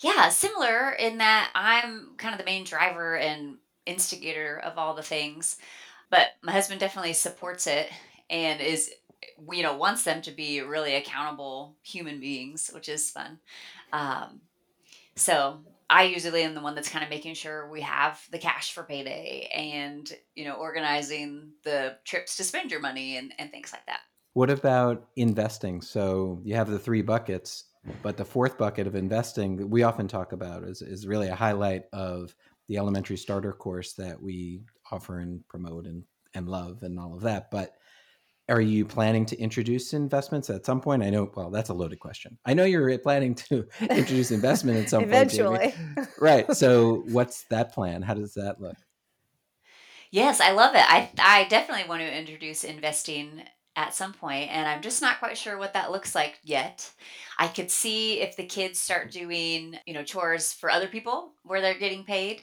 Yeah, 0.00 0.28
similar 0.28 0.90
in 0.92 1.18
that 1.18 1.50
I'm 1.54 2.14
kind 2.16 2.34
of 2.34 2.38
the 2.38 2.44
main 2.44 2.64
driver 2.64 3.16
and 3.16 3.56
instigator 3.86 4.58
of 4.64 4.78
all 4.78 4.94
the 4.94 5.02
things, 5.02 5.56
but 6.10 6.28
my 6.42 6.52
husband 6.52 6.80
definitely 6.80 7.12
supports 7.12 7.66
it 7.66 7.90
and 8.30 8.60
is, 8.60 8.90
you 9.52 9.62
know, 9.62 9.76
wants 9.76 10.04
them 10.04 10.22
to 10.22 10.30
be 10.30 10.60
really 10.62 10.94
accountable 10.94 11.76
human 11.82 12.20
beings, 12.20 12.70
which 12.72 12.88
is 12.88 13.10
fun. 13.10 13.38
Um, 13.92 14.40
so 15.14 15.60
I 15.90 16.04
usually 16.04 16.42
am 16.42 16.54
the 16.54 16.60
one 16.60 16.74
that's 16.74 16.88
kind 16.88 17.04
of 17.04 17.10
making 17.10 17.34
sure 17.34 17.70
we 17.70 17.82
have 17.82 18.20
the 18.30 18.38
cash 18.38 18.72
for 18.72 18.84
payday 18.84 19.50
and, 19.54 20.10
you 20.34 20.44
know, 20.44 20.54
organizing 20.54 21.52
the 21.62 21.96
trips 22.04 22.36
to 22.38 22.44
spend 22.44 22.70
your 22.70 22.80
money 22.80 23.16
and, 23.16 23.32
and 23.38 23.50
things 23.50 23.72
like 23.72 23.84
that. 23.86 24.00
What 24.32 24.50
about 24.50 25.06
investing? 25.16 25.80
So 25.80 26.40
you 26.42 26.54
have 26.56 26.68
the 26.68 26.78
three 26.78 27.02
buckets, 27.02 27.64
but 28.02 28.16
the 28.16 28.24
fourth 28.24 28.58
bucket 28.58 28.86
of 28.86 28.94
investing 28.94 29.56
that 29.56 29.66
we 29.66 29.82
often 29.82 30.08
talk 30.08 30.32
about 30.32 30.64
is, 30.64 30.82
is 30.82 31.06
really 31.06 31.28
a 31.28 31.34
highlight 31.34 31.84
of 31.92 32.34
the 32.66 32.78
elementary 32.78 33.18
starter 33.18 33.52
course 33.52 33.92
that 33.92 34.20
we 34.20 34.62
offer 34.90 35.18
and 35.18 35.46
promote 35.48 35.86
and, 35.86 36.02
and 36.34 36.48
love 36.48 36.82
and 36.82 36.98
all 36.98 37.14
of 37.14 37.20
that. 37.20 37.50
But 37.50 37.74
are 38.48 38.60
you 38.60 38.84
planning 38.84 39.24
to 39.26 39.38
introduce 39.38 39.94
investments 39.94 40.50
at 40.50 40.66
some 40.66 40.80
point? 40.80 41.02
I 41.02 41.10
know, 41.10 41.30
well, 41.34 41.50
that's 41.50 41.70
a 41.70 41.74
loaded 41.74 41.98
question. 41.98 42.36
I 42.44 42.52
know 42.54 42.64
you're 42.64 42.90
eh, 42.90 42.98
planning 43.02 43.34
to 43.36 43.66
introduce 43.80 44.30
investment 44.30 44.78
at 44.78 44.90
some 44.90 45.04
Eventually. 45.04 45.58
point. 45.58 45.74
Eventually. 45.74 46.06
right. 46.20 46.52
So 46.54 47.04
what's 47.08 47.44
that 47.44 47.72
plan? 47.72 48.02
How 48.02 48.14
does 48.14 48.34
that 48.34 48.60
look? 48.60 48.76
Yes, 50.10 50.40
I 50.40 50.52
love 50.52 50.74
it. 50.74 50.84
I 50.86 51.10
I 51.18 51.44
definitely 51.48 51.88
want 51.88 52.02
to 52.02 52.18
introduce 52.18 52.62
investing 52.62 53.42
at 53.76 53.94
some 53.94 54.12
point 54.12 54.48
and 54.52 54.68
I'm 54.68 54.82
just 54.82 55.02
not 55.02 55.18
quite 55.18 55.36
sure 55.36 55.58
what 55.58 55.72
that 55.72 55.90
looks 55.90 56.14
like 56.14 56.38
yet. 56.44 56.88
I 57.38 57.48
could 57.48 57.70
see 57.70 58.20
if 58.20 58.36
the 58.36 58.46
kids 58.46 58.78
start 58.78 59.10
doing, 59.10 59.76
you 59.86 59.94
know, 59.94 60.04
chores 60.04 60.52
for 60.52 60.70
other 60.70 60.86
people 60.86 61.32
where 61.42 61.60
they're 61.60 61.78
getting 61.78 62.04
paid 62.04 62.42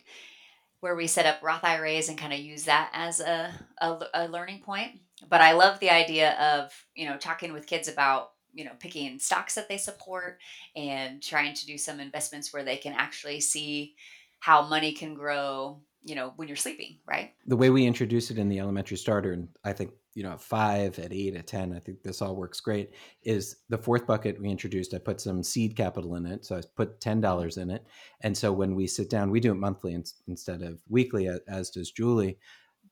where 0.82 0.96
we 0.96 1.08
set 1.08 1.28
up 1.28 1.42
Roth 1.42 1.64
IRAs 1.64 2.10
and 2.10 2.18
kind 2.18 2.34
of 2.34 2.40
use 2.40 2.66
that 2.66 2.90
as 2.94 3.20
a, 3.20 3.54
a, 3.80 4.00
a 4.14 4.28
learning 4.28 4.62
point. 4.62 5.00
But 5.30 5.42
I 5.42 5.54
love 5.54 5.80
the 5.80 5.90
idea 5.90 6.34
of, 6.34 6.72
you 6.96 7.06
know, 7.06 7.18
talking 7.18 7.54
with 7.54 7.68
kids 7.68 7.88
about 7.88 8.32
you 8.54 8.66
know 8.66 8.72
picking 8.80 9.20
stocks 9.20 9.56
that 9.56 9.70
they 9.70 9.78
support 9.78 10.40
and 10.76 11.22
trying 11.22 11.54
to 11.54 11.66
do 11.66 11.78
some 11.78 12.00
investments 12.00 12.54
where 12.54 12.64
they 12.64 12.78
can 12.78 12.94
actually 12.94 13.40
see 13.40 13.96
how 14.40 14.68
money 14.68 14.92
can 14.92 15.14
grow 15.14 15.80
you 16.04 16.16
know 16.16 16.34
when 16.36 16.48
you're 16.48 16.58
sleeping 16.58 16.98
right? 17.08 17.34
The 17.48 17.56
way 17.56 17.70
we 17.70 17.86
introduce 17.86 18.32
it 18.32 18.38
in 18.38 18.50
the 18.50 18.60
elementary 18.60 18.98
starter 18.98 19.34
and 19.34 19.48
i 19.64 19.72
think 19.72 19.92
you 20.14 20.24
know 20.24 20.32
at 20.32 20.42
five 20.42 20.98
at 21.00 21.14
eight 21.14 21.36
at 21.36 21.48
ten 21.48 21.74
i 21.74 21.80
think 21.80 22.02
this 22.02 22.22
all 22.22 22.36
works 22.36 22.60
great 22.60 22.92
is 23.24 23.58
the 23.70 23.78
fourth 23.78 24.06
bucket 24.06 24.42
we 24.42 24.50
introduced 24.50 24.94
i 24.94 24.98
put 24.98 25.22
some 25.22 25.44
seed 25.44 25.76
capital 25.76 26.16
in 26.16 26.26
it 26.26 26.44
so 26.44 26.58
i 26.58 26.62
put 26.76 27.00
$10 27.00 27.58
in 27.58 27.70
it. 27.70 27.86
And 28.22 28.36
so 28.36 28.52
when 28.52 28.76
we 28.76 28.88
sit 28.88 29.10
down 29.10 29.32
we 29.32 29.40
do 29.40 29.52
it 29.52 29.56
monthly 29.56 29.98
instead 30.28 30.62
of 30.62 30.82
weekly 30.90 31.30
as 31.48 31.70
does 31.70 31.92
julie 31.92 32.38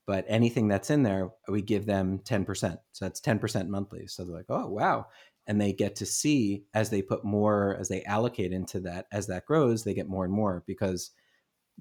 but 0.09 0.25
anything 0.27 0.67
that's 0.67 0.89
in 0.89 1.03
there 1.03 1.29
we 1.49 1.61
give 1.61 1.85
them 1.85 2.19
10% 2.25 2.77
so 2.91 3.05
that's 3.05 3.21
10% 3.21 3.67
monthly 3.67 4.07
so 4.07 4.23
they're 4.23 4.35
like 4.35 4.45
oh 4.49 4.67
wow 4.67 5.05
and 5.45 5.61
they 5.61 5.71
get 5.71 5.95
to 5.95 6.05
see 6.05 6.63
as 6.73 6.89
they 6.89 7.03
put 7.03 7.23
more 7.23 7.77
as 7.79 7.87
they 7.87 8.03
allocate 8.05 8.51
into 8.51 8.79
that 8.79 9.05
as 9.11 9.27
that 9.27 9.45
grows 9.45 9.83
they 9.83 9.93
get 9.93 10.09
more 10.09 10.25
and 10.25 10.33
more 10.33 10.63
because 10.65 11.11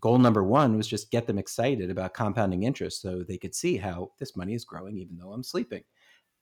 goal 0.00 0.18
number 0.18 0.44
one 0.44 0.76
was 0.76 0.86
just 0.86 1.10
get 1.10 1.26
them 1.26 1.38
excited 1.38 1.90
about 1.90 2.12
compounding 2.12 2.64
interest 2.64 3.00
so 3.00 3.22
they 3.22 3.38
could 3.38 3.54
see 3.54 3.78
how 3.78 4.10
this 4.18 4.36
money 4.36 4.54
is 4.54 4.64
growing 4.64 4.98
even 4.98 5.16
though 5.16 5.32
I'm 5.32 5.42
sleeping. 5.42 5.82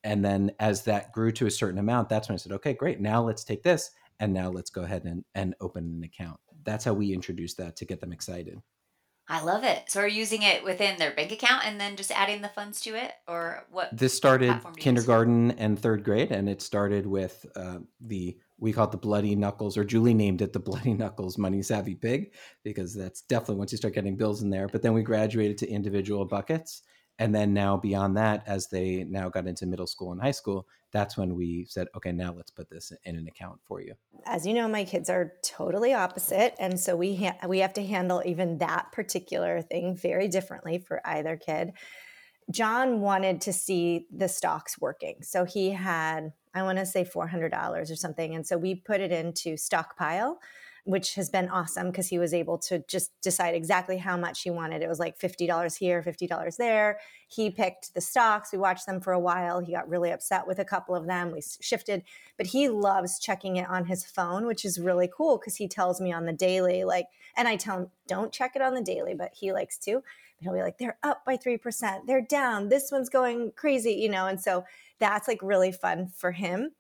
And 0.05 0.25
then 0.25 0.53
as 0.61 0.85
that 0.85 1.13
grew 1.13 1.33
to 1.33 1.47
a 1.47 1.51
certain 1.51 1.79
amount, 1.79 2.09
that's 2.09 2.29
when 2.29 2.35
I 2.35 2.39
said, 2.39 2.53
okay, 2.53 2.75
great. 2.75 3.01
Now 3.01 3.23
let's 3.23 3.45
take 3.45 3.63
this 3.63 3.91
and 4.21 4.33
now 4.33 4.51
let's 4.51 4.71
go 4.71 4.83
ahead 4.83 5.05
and, 5.05 5.25
and 5.35 5.55
open 5.61 5.85
an 5.85 6.05
account. 6.05 6.39
That's 6.65 6.85
how 6.85 6.93
we 6.93 7.13
introduced 7.13 7.57
that 7.59 7.77
to 7.77 7.85
get 7.85 8.01
them 8.01 8.13
excited. 8.13 8.61
I 9.29 9.43
love 9.43 9.65
it. 9.65 9.85
So 9.89 10.01
are 10.01 10.09
you 10.09 10.19
using 10.19 10.43
it 10.43 10.63
within 10.63 10.99
their 10.99 11.13
bank 11.13 11.33
account 11.33 11.65
and 11.67 11.81
then 11.81 11.97
just 11.97 12.13
adding 12.13 12.43
the 12.43 12.49
funds 12.49 12.81
to 12.83 12.95
it 12.95 13.13
or 13.27 13.65
what? 13.71 13.97
This 13.97 14.15
started 14.15 14.55
kindergarten 14.77 15.53
and 15.53 15.79
third 15.79 16.05
grade 16.05 16.31
and 16.31 16.49
it 16.49 16.63
started 16.63 17.07
with 17.07 17.45
uh, 17.57 17.79
the 18.01 18.39
we 18.59 18.73
call 18.73 18.87
it 18.87 18.91
the 18.91 18.97
bloody 18.97 19.35
knuckles 19.35 19.77
or 19.77 19.85
julie 19.85 20.15
named 20.15 20.41
it 20.41 20.53
the 20.53 20.59
bloody 20.59 20.95
knuckles 20.95 21.37
money 21.37 21.63
savvy 21.63 21.95
pig 21.95 22.33
because 22.63 22.95
that's 22.95 23.21
definitely 23.23 23.57
once 23.57 23.71
you 23.71 23.77
start 23.77 23.95
getting 23.95 24.17
bills 24.17 24.43
in 24.43 24.49
there 24.49 24.67
but 24.69 24.81
then 24.81 24.95
we 24.95 25.03
graduated 25.03 25.59
to 25.59 25.69
individual 25.69 26.25
buckets 26.25 26.83
and 27.19 27.35
then 27.35 27.55
now 27.55 27.77
beyond 27.77 28.17
that 28.17 28.43
as 28.47 28.69
they 28.69 29.05
now 29.09 29.29
got 29.29 29.47
into 29.47 29.67
middle 29.67 29.87
school 29.87 30.13
and 30.13 30.21
high 30.21 30.31
school 30.31 30.67
that's 30.93 31.17
when 31.17 31.35
we 31.35 31.67
said 31.69 31.89
okay 31.97 32.13
now 32.13 32.33
let's 32.35 32.51
put 32.51 32.69
this 32.71 32.93
in 33.05 33.17
an 33.17 33.27
account 33.29 33.59
for 33.65 33.81
you 33.81 33.95
as 34.27 34.47
you 34.47 34.55
know 34.55 34.69
my 34.69 34.85
kids 34.85 35.11
are 35.11 35.33
totally 35.43 35.93
opposite 35.93 36.55
and 36.59 36.79
so 36.79 36.97
we 36.97 37.17
ha- 37.17 37.47
we 37.49 37.59
have 37.59 37.73
to 37.73 37.85
handle 37.85 38.23
even 38.25 38.59
that 38.59 38.91
particular 38.93 39.63
thing 39.63 39.97
very 39.97 40.29
differently 40.29 40.79
for 40.79 41.01
either 41.07 41.37
kid 41.37 41.73
john 42.51 43.01
wanted 43.01 43.41
to 43.41 43.53
see 43.53 44.07
the 44.15 44.29
stocks 44.29 44.79
working 44.81 45.23
so 45.23 45.45
he 45.45 45.71
had 45.71 46.33
I 46.57 46.63
want 46.63 46.79
to 46.79 46.87
say 46.87 47.05
$400 47.05 47.53
or 47.91 47.97
something. 47.97 48.35
And 48.35 48.47
so 48.47 48.57
we 48.57 48.77
put 48.77 49.03
it 49.03 49.13
into 49.13 49.59
stockpile, 49.59 50.39
which 50.87 51.17
has 51.17 51.29
been 51.29 51.49
awesome 51.49 51.89
because 51.89 52.07
he 52.07 52.19
was 52.19 52.33
able 52.33 52.57
to 52.57 52.79
just 52.87 53.11
decide 53.21 53.57
exactly 53.57 53.99
how 53.99 54.17
much 54.17 54.43
he 54.43 54.51
wanted. 54.51 54.83
It 54.83 54.89
was 54.89 55.01
like 55.01 55.19
$50 55.19 55.77
here, 55.77 56.01
$50 56.01 56.57
there. 56.57 57.01
He 57.27 57.51
picked 57.51 57.93
the 57.93 58.01
stocks. 58.01 58.53
We 58.53 58.59
watched 58.59 58.87
them 58.87 59.01
for 59.01 59.13
a 59.13 59.19
while. 59.19 59.59
He 59.59 59.73
got 59.73 59.89
really 59.89 60.13
upset 60.13 60.47
with 60.47 60.61
a 60.61 60.65
couple 60.65 60.95
of 60.95 61.07
them. 61.07 61.33
We 61.33 61.43
shifted, 61.61 62.05
but 62.37 62.47
he 62.47 62.69
loves 62.69 63.19
checking 63.19 63.57
it 63.57 63.69
on 63.69 63.87
his 63.87 64.05
phone, 64.05 64.47
which 64.47 64.65
is 64.65 64.79
really 64.79 65.11
cool 65.13 65.39
because 65.39 65.57
he 65.57 65.67
tells 65.67 66.01
me 66.01 66.13
on 66.13 66.25
the 66.25 66.33
daily, 66.33 66.85
like, 66.85 67.09
and 67.37 67.49
I 67.49 67.57
tell 67.57 67.79
him, 67.79 67.91
don't 68.07 68.33
check 68.33 68.55
it 68.55 68.63
on 68.63 68.75
the 68.75 68.81
daily, 68.81 69.15
but 69.15 69.33
he 69.35 69.53
likes 69.53 69.79
to. 69.79 70.05
He'll 70.39 70.53
be 70.53 70.63
like, 70.63 70.79
they're 70.79 70.99
up 71.03 71.25
by 71.25 71.37
3%, 71.37 72.07
they're 72.07 72.21
down, 72.21 72.69
this 72.69 72.93
one's 72.93 73.09
going 73.09 73.53
crazy, 73.57 73.95
you 73.95 74.09
know, 74.09 74.27
and 74.27 74.41
so 74.41 74.65
that's 74.99 75.27
like 75.27 75.41
really 75.43 75.73
fun 75.73 76.09
for 76.15 76.31
him. 76.33 76.73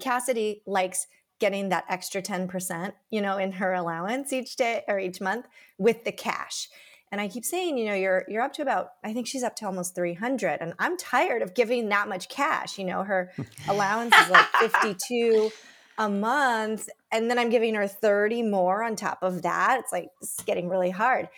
Cassidy 0.00 0.62
likes 0.66 1.06
getting 1.38 1.68
that 1.68 1.84
extra 1.88 2.20
10%, 2.20 2.92
you 3.10 3.20
know, 3.20 3.36
in 3.36 3.52
her 3.52 3.72
allowance 3.72 4.32
each 4.32 4.56
day 4.56 4.82
or 4.88 4.98
each 4.98 5.20
month 5.20 5.46
with 5.78 6.04
the 6.04 6.12
cash. 6.12 6.68
And 7.10 7.20
I 7.20 7.28
keep 7.28 7.44
saying, 7.44 7.78
you 7.78 7.86
know, 7.86 7.94
you're 7.94 8.24
you're 8.28 8.42
up 8.42 8.52
to 8.54 8.62
about 8.62 8.90
I 9.02 9.14
think 9.14 9.26
she's 9.26 9.42
up 9.42 9.56
to 9.56 9.66
almost 9.66 9.94
300 9.94 10.58
and 10.60 10.74
I'm 10.78 10.98
tired 10.98 11.40
of 11.40 11.54
giving 11.54 11.88
that 11.88 12.08
much 12.08 12.28
cash, 12.28 12.78
you 12.78 12.84
know, 12.84 13.02
her 13.02 13.32
allowance 13.68 14.14
is 14.14 14.28
like 14.28 14.46
52 14.58 15.50
a 15.96 16.08
month 16.08 16.88
and 17.10 17.30
then 17.30 17.38
I'm 17.38 17.48
giving 17.48 17.74
her 17.76 17.88
30 17.88 18.42
more 18.42 18.82
on 18.82 18.94
top 18.94 19.22
of 19.22 19.42
that. 19.42 19.80
It's 19.80 19.92
like 19.92 20.10
it's 20.20 20.42
getting 20.42 20.68
really 20.68 20.90
hard 20.90 21.28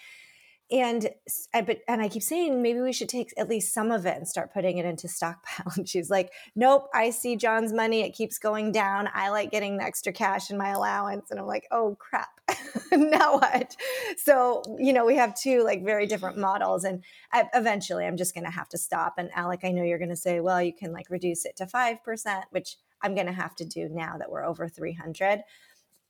and 0.70 1.10
I, 1.52 1.62
but 1.62 1.78
and 1.88 2.00
I 2.00 2.08
keep 2.08 2.22
saying 2.22 2.62
maybe 2.62 2.80
we 2.80 2.92
should 2.92 3.08
take 3.08 3.32
at 3.36 3.48
least 3.48 3.74
some 3.74 3.90
of 3.90 4.06
it 4.06 4.16
and 4.16 4.26
start 4.26 4.52
putting 4.52 4.78
it 4.78 4.84
into 4.84 5.08
stockpile. 5.08 5.72
And 5.76 5.88
she's 5.88 6.10
like, 6.10 6.32
"Nope, 6.54 6.88
I 6.94 7.10
see 7.10 7.36
John's 7.36 7.72
money; 7.72 8.02
it 8.02 8.10
keeps 8.10 8.38
going 8.38 8.72
down. 8.72 9.08
I 9.12 9.30
like 9.30 9.50
getting 9.50 9.76
the 9.76 9.84
extra 9.84 10.12
cash 10.12 10.50
in 10.50 10.56
my 10.56 10.70
allowance." 10.70 11.30
And 11.30 11.40
I'm 11.40 11.46
like, 11.46 11.66
"Oh 11.70 11.96
crap, 11.98 12.28
now 12.92 13.38
what?" 13.38 13.76
So 14.16 14.62
you 14.78 14.92
know, 14.92 15.04
we 15.04 15.16
have 15.16 15.34
two 15.34 15.62
like 15.64 15.84
very 15.84 16.06
different 16.06 16.38
models, 16.38 16.84
and 16.84 17.02
I, 17.32 17.48
eventually, 17.54 18.06
I'm 18.06 18.16
just 18.16 18.34
going 18.34 18.44
to 18.44 18.50
have 18.50 18.68
to 18.70 18.78
stop. 18.78 19.14
And 19.18 19.30
Alec, 19.34 19.60
I 19.64 19.72
know 19.72 19.82
you're 19.82 19.98
going 19.98 20.10
to 20.10 20.16
say, 20.16 20.40
"Well, 20.40 20.62
you 20.62 20.72
can 20.72 20.92
like 20.92 21.10
reduce 21.10 21.44
it 21.44 21.56
to 21.56 21.66
five 21.66 22.02
percent," 22.04 22.44
which 22.50 22.76
I'm 23.02 23.14
going 23.14 23.26
to 23.26 23.32
have 23.32 23.56
to 23.56 23.64
do 23.64 23.88
now 23.88 24.16
that 24.18 24.30
we're 24.30 24.44
over 24.44 24.68
300. 24.68 25.20
Yes. 25.20 25.44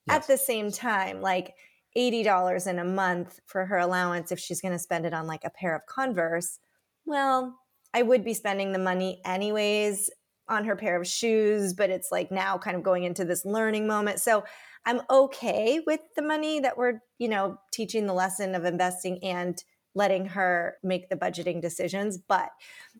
At 0.08 0.26
the 0.26 0.38
same 0.38 0.72
time, 0.72 1.20
like 1.20 1.54
$80 1.96 2.66
in 2.66 2.78
a 2.78 2.84
month 2.84 3.40
for 3.46 3.66
her 3.66 3.78
allowance 3.78 4.30
if 4.32 4.38
she's 4.38 4.60
going 4.60 4.72
to 4.72 4.78
spend 4.78 5.06
it 5.06 5.14
on 5.14 5.26
like 5.26 5.44
a 5.44 5.50
pair 5.50 5.74
of 5.74 5.86
Converse, 5.86 6.58
well, 7.04 7.58
I 7.92 8.02
would 8.02 8.24
be 8.24 8.34
spending 8.34 8.72
the 8.72 8.78
money 8.78 9.20
anyways 9.24 10.10
on 10.48 10.64
her 10.64 10.76
pair 10.76 11.00
of 11.00 11.06
shoes, 11.06 11.72
but 11.72 11.90
it's 11.90 12.10
like 12.10 12.30
now 12.30 12.58
kind 12.58 12.76
of 12.76 12.82
going 12.82 13.04
into 13.04 13.24
this 13.24 13.44
learning 13.44 13.86
moment. 13.86 14.20
So 14.20 14.44
I'm 14.84 15.00
okay 15.10 15.80
with 15.86 16.00
the 16.16 16.22
money 16.22 16.60
that 16.60 16.76
we're, 16.76 17.00
you 17.18 17.28
know, 17.28 17.58
teaching 17.72 18.06
the 18.06 18.14
lesson 18.14 18.54
of 18.54 18.64
investing 18.64 19.22
and 19.22 19.62
letting 19.94 20.24
her 20.24 20.76
make 20.82 21.08
the 21.08 21.16
budgeting 21.16 21.60
decisions. 21.60 22.16
But 22.16 22.50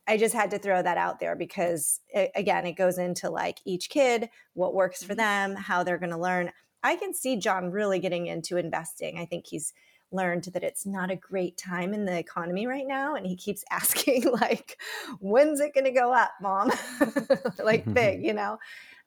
I 0.07 0.16
just 0.16 0.35
had 0.35 0.50
to 0.50 0.59
throw 0.59 0.83
that 0.83 0.98
out 0.98 1.20
there 1.20 1.37
because, 1.37 2.00
it, 2.09 2.31
again, 2.35 2.66
it 2.66 2.72
goes 2.72 2.98
into 2.98 3.31
like 3.31 3.59
each 3.64 3.90
kid, 3.90 4.29
what 4.55 4.74
works 4.74 5.03
for 5.03 5.14
mm-hmm. 5.14 5.53
them, 5.53 5.57
how 5.57 5.83
they're 5.83 5.98
going 5.98 6.11
to 6.11 6.18
learn. 6.18 6.50
I 6.83 6.97
can 6.97 7.14
see 7.14 7.37
John 7.37 7.71
really 7.71 7.99
getting 7.99 8.27
into 8.27 8.57
investing. 8.57 9.19
I 9.19 9.25
think 9.25 9.47
he's 9.47 9.73
learned 10.12 10.45
that 10.45 10.64
it's 10.64 10.87
not 10.87 11.11
a 11.11 11.16
great 11.16 11.57
time 11.57 11.95
in 11.95 12.05
the 12.05 12.19
economy 12.19 12.66
right 12.66 12.87
now 12.87 13.14
and 13.14 13.27
he 13.27 13.37
keeps 13.37 13.64
asking 13.71 14.25
like 14.33 14.81
when's 15.21 15.61
it 15.61 15.75
going 15.75 15.85
to 15.85 15.93
go 15.93 16.12
up 16.12 16.33
mom? 16.40 16.73
Like 17.62 17.93
big 17.93 18.25
you 18.25 18.33
know? 18.33 18.59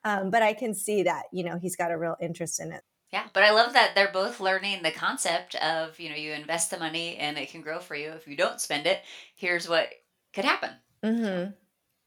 Um, 0.06 0.30
but 0.30 0.44
i 0.44 0.54
can 0.54 0.74
see 0.74 1.04
that 1.04 1.24
you 1.32 1.44
know 1.44 1.58
he's 1.58 1.76
got 1.76 1.92
a 1.92 1.98
real 1.98 2.16
interest 2.22 2.60
in 2.60 2.72
it. 2.72 2.84
Yeah 3.12 3.26
but 3.34 3.44
i 3.44 3.52
love 3.52 3.74
that 3.74 3.96
they're 3.96 4.12
both 4.12 4.40
learning 4.40 4.84
the 4.84 4.92
concept 4.92 5.56
of 5.56 6.00
you 6.00 6.10
know 6.10 6.16
you 6.16 6.34
invest 6.34 6.72
the 6.72 6.80
money 6.80 7.18
and 7.18 7.38
it 7.38 7.50
can 7.50 7.62
grow 7.62 7.80
for 7.80 7.96
you. 7.96 8.10
If 8.12 8.28
you 8.28 8.36
don't 8.36 8.62
spend 8.62 8.86
it 8.88 9.02
here's 9.36 9.68
what 9.68 9.90
could 10.34 10.46
happen. 10.46 10.72
Mm-hmm. 11.04 11.52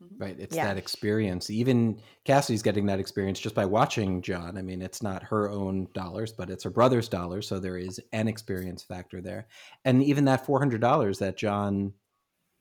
Mm-hmm. 0.03 0.23
Right. 0.23 0.37
It's 0.39 0.55
yeah. 0.55 0.67
that 0.67 0.77
experience. 0.77 1.49
Even 1.49 2.01
Cassie's 2.25 2.63
getting 2.63 2.85
that 2.87 3.01
experience 3.01 3.41
just 3.41 3.55
by 3.55 3.65
watching 3.65 4.21
John. 4.21 4.59
I 4.59 4.63
mean, 4.63 4.83
it's 4.83 5.03
not 5.03 5.23
her 5.23 5.51
own 5.51 5.89
dollars, 5.95 6.33
but 6.33 6.51
it's 6.51 6.65
her 6.65 6.71
brother's 6.71 7.09
dollars. 7.09 7.49
So 7.49 7.59
there 7.59 7.79
is 7.79 7.99
an 8.13 8.29
experience 8.29 8.83
factor 8.83 9.23
there. 9.23 9.47
And 9.87 10.03
even 10.03 10.27
that 10.27 10.47
$400 10.47 11.19
that 11.21 11.39
John 11.39 11.95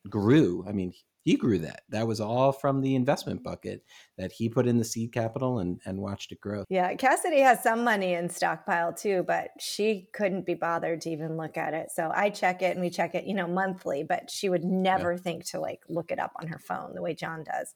grew, 0.10 0.64
I 0.68 0.72
mean, 0.72 0.94
he 1.26 1.36
grew 1.36 1.58
that. 1.58 1.82
That 1.90 2.06
was 2.06 2.22
all 2.22 2.52
from 2.52 2.82
the 2.82 2.94
investment 2.94 3.44
bucket 3.44 3.84
that 4.16 4.32
he 4.32 4.48
put 4.48 4.68
in 4.68 4.78
the 4.78 4.86
seed 4.86 5.12
capital 5.12 5.58
and, 5.58 5.82
and 5.84 6.00
watched 6.00 6.32
it 6.32 6.40
grow. 6.40 6.66
Yeah, 6.70 6.94
Cassidy 6.94 7.40
has 7.40 7.64
some 7.64 7.84
money 7.84 8.14
in 8.14 8.30
stockpile 8.30 8.94
too, 8.94 9.24
but 9.28 9.50
she 9.60 10.08
couldn't 10.14 10.46
be 10.46 10.54
bothered 10.54 11.02
to 11.02 11.10
even 11.10 11.36
look 11.36 11.58
at 11.58 11.74
it. 11.74 11.90
So 11.92 12.12
I 12.14 12.30
check 12.30 12.62
it 12.62 12.76
and 12.76 12.82
we 12.82 12.92
check 12.92 13.16
it, 13.16 13.26
you 13.26 13.34
know, 13.34 13.48
monthly, 13.48 14.04
but 14.04 14.30
she 14.30 14.50
would 14.50 14.64
never 14.64 15.14
yeah. 15.14 15.18
think 15.18 15.46
to 15.48 15.60
like 15.60 15.80
look 15.90 16.12
it 16.12 16.20
up 16.20 16.32
on 16.40 16.48
her 16.48 16.60
phone 16.60 16.94
the 16.94 17.02
way 17.02 17.16
John 17.16 17.44
does. 17.44 17.74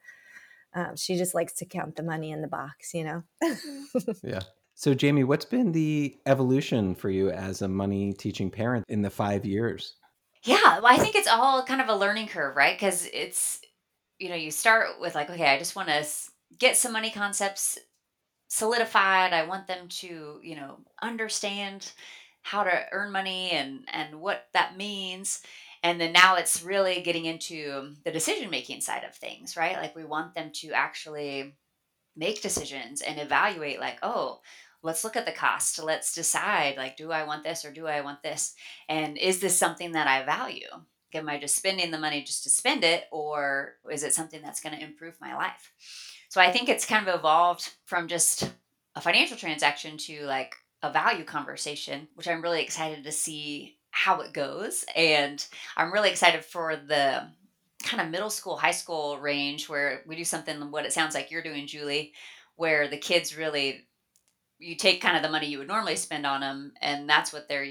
Um, 0.75 0.95
she 0.95 1.17
just 1.17 1.33
likes 1.33 1.53
to 1.53 1.65
count 1.65 1.95
the 1.95 2.03
money 2.03 2.29
in 2.29 2.43
the 2.43 2.47
box, 2.47 2.93
you 2.93 3.03
know? 3.03 3.23
yeah. 4.23 4.41
So, 4.75 4.93
Jamie, 4.93 5.23
what's 5.23 5.45
been 5.45 5.71
the 5.71 6.15
evolution 6.27 6.93
for 6.93 7.09
you 7.09 7.31
as 7.31 7.63
a 7.63 7.67
money 7.67 8.13
teaching 8.13 8.51
parent 8.51 8.85
in 8.87 9.01
the 9.01 9.09
five 9.09 9.43
years? 9.43 9.95
Yeah, 10.43 10.79
well, 10.79 10.87
I 10.93 10.97
think 10.97 11.15
it's 11.15 11.27
all 11.27 11.63
kind 11.65 11.81
of 11.81 11.89
a 11.89 11.95
learning 11.95 12.27
curve, 12.27 12.55
right? 12.55 12.75
Because 12.75 13.07
it's, 13.13 13.59
you 14.19 14.29
know, 14.29 14.35
you 14.35 14.51
start 14.51 14.99
with 15.01 15.15
like, 15.15 15.29
okay, 15.29 15.47
I 15.53 15.59
just 15.59 15.75
want 15.75 15.89
to 15.89 16.05
get 16.57 16.77
some 16.77 16.93
money 16.93 17.11
concepts 17.11 17.77
solidified. 18.49 19.33
I 19.33 19.45
want 19.47 19.67
them 19.67 19.87
to, 19.89 20.39
you 20.43 20.55
know, 20.55 20.79
understand 21.01 21.91
how 22.43 22.63
to 22.63 22.85
earn 22.93 23.11
money 23.11 23.51
and 23.51 23.81
and 23.93 24.21
what 24.21 24.47
that 24.53 24.77
means. 24.77 25.41
And 25.83 26.01
then 26.01 26.13
now 26.13 26.35
it's 26.37 26.63
really 26.63 27.01
getting 27.01 27.25
into 27.25 27.95
the 28.05 28.11
decision 28.11 28.49
making 28.51 28.81
side 28.81 29.03
of 29.05 29.15
things, 29.15 29.57
right? 29.57 29.77
Like 29.77 29.95
we 29.95 30.05
want 30.05 30.35
them 30.35 30.51
to 30.55 30.71
actually 30.73 31.55
make 32.15 32.41
decisions 32.41 33.01
and 33.01 33.19
evaluate 33.19 33.79
like, 33.79 33.99
oh, 34.03 34.41
let's 34.81 35.03
look 35.03 35.15
at 35.15 35.25
the 35.25 35.31
cost. 35.31 35.81
Let's 35.81 36.13
decide 36.13 36.77
like 36.77 36.97
do 36.97 37.11
i 37.11 37.23
want 37.23 37.43
this 37.43 37.65
or 37.65 37.71
do 37.71 37.87
i 37.87 38.01
want 38.01 38.23
this? 38.23 38.55
And 38.87 39.17
is 39.17 39.39
this 39.39 39.57
something 39.57 39.91
that 39.93 40.07
i 40.07 40.23
value? 40.23 40.67
Am 41.13 41.29
i 41.29 41.39
just 41.39 41.55
spending 41.55 41.91
the 41.91 41.97
money 41.97 42.23
just 42.23 42.43
to 42.43 42.49
spend 42.49 42.83
it 42.83 43.05
or 43.11 43.75
is 43.91 44.03
it 44.03 44.13
something 44.13 44.41
that's 44.41 44.61
going 44.61 44.77
to 44.77 44.83
improve 44.83 45.15
my 45.19 45.35
life? 45.35 45.71
So 46.29 46.41
i 46.41 46.51
think 46.51 46.69
it's 46.69 46.85
kind 46.85 47.07
of 47.07 47.15
evolved 47.15 47.73
from 47.85 48.07
just 48.07 48.51
a 48.95 49.01
financial 49.01 49.37
transaction 49.37 49.97
to 49.97 50.25
like 50.25 50.55
a 50.81 50.91
value 50.91 51.25
conversation 51.25 52.07
which 52.15 52.27
i'm 52.27 52.41
really 52.41 52.61
excited 52.61 53.03
to 53.03 53.11
see 53.11 53.75
how 53.91 54.21
it 54.21 54.33
goes. 54.33 54.85
And 54.95 55.45
i'm 55.75 55.91
really 55.91 56.09
excited 56.09 56.45
for 56.45 56.75
the 56.75 57.27
kind 57.83 58.01
of 58.01 58.09
middle 58.09 58.29
school 58.29 58.55
high 58.55 58.71
school 58.71 59.17
range 59.19 59.69
where 59.69 60.03
we 60.05 60.15
do 60.15 60.25
something 60.25 60.71
what 60.71 60.85
it 60.85 60.93
sounds 60.93 61.15
like 61.15 61.31
you're 61.31 61.41
doing 61.41 61.65
julie 61.65 62.13
where 62.57 62.89
the 62.89 62.97
kids 62.97 63.37
really 63.37 63.87
you 64.59 64.75
take 64.75 65.01
kind 65.01 65.15
of 65.15 65.23
the 65.23 65.29
money 65.29 65.47
you 65.47 65.57
would 65.57 65.67
normally 65.67 65.95
spend 65.95 66.25
on 66.25 66.41
them 66.41 66.73
and 66.81 67.09
that's 67.09 67.33
what 67.33 67.47
they're 67.47 67.65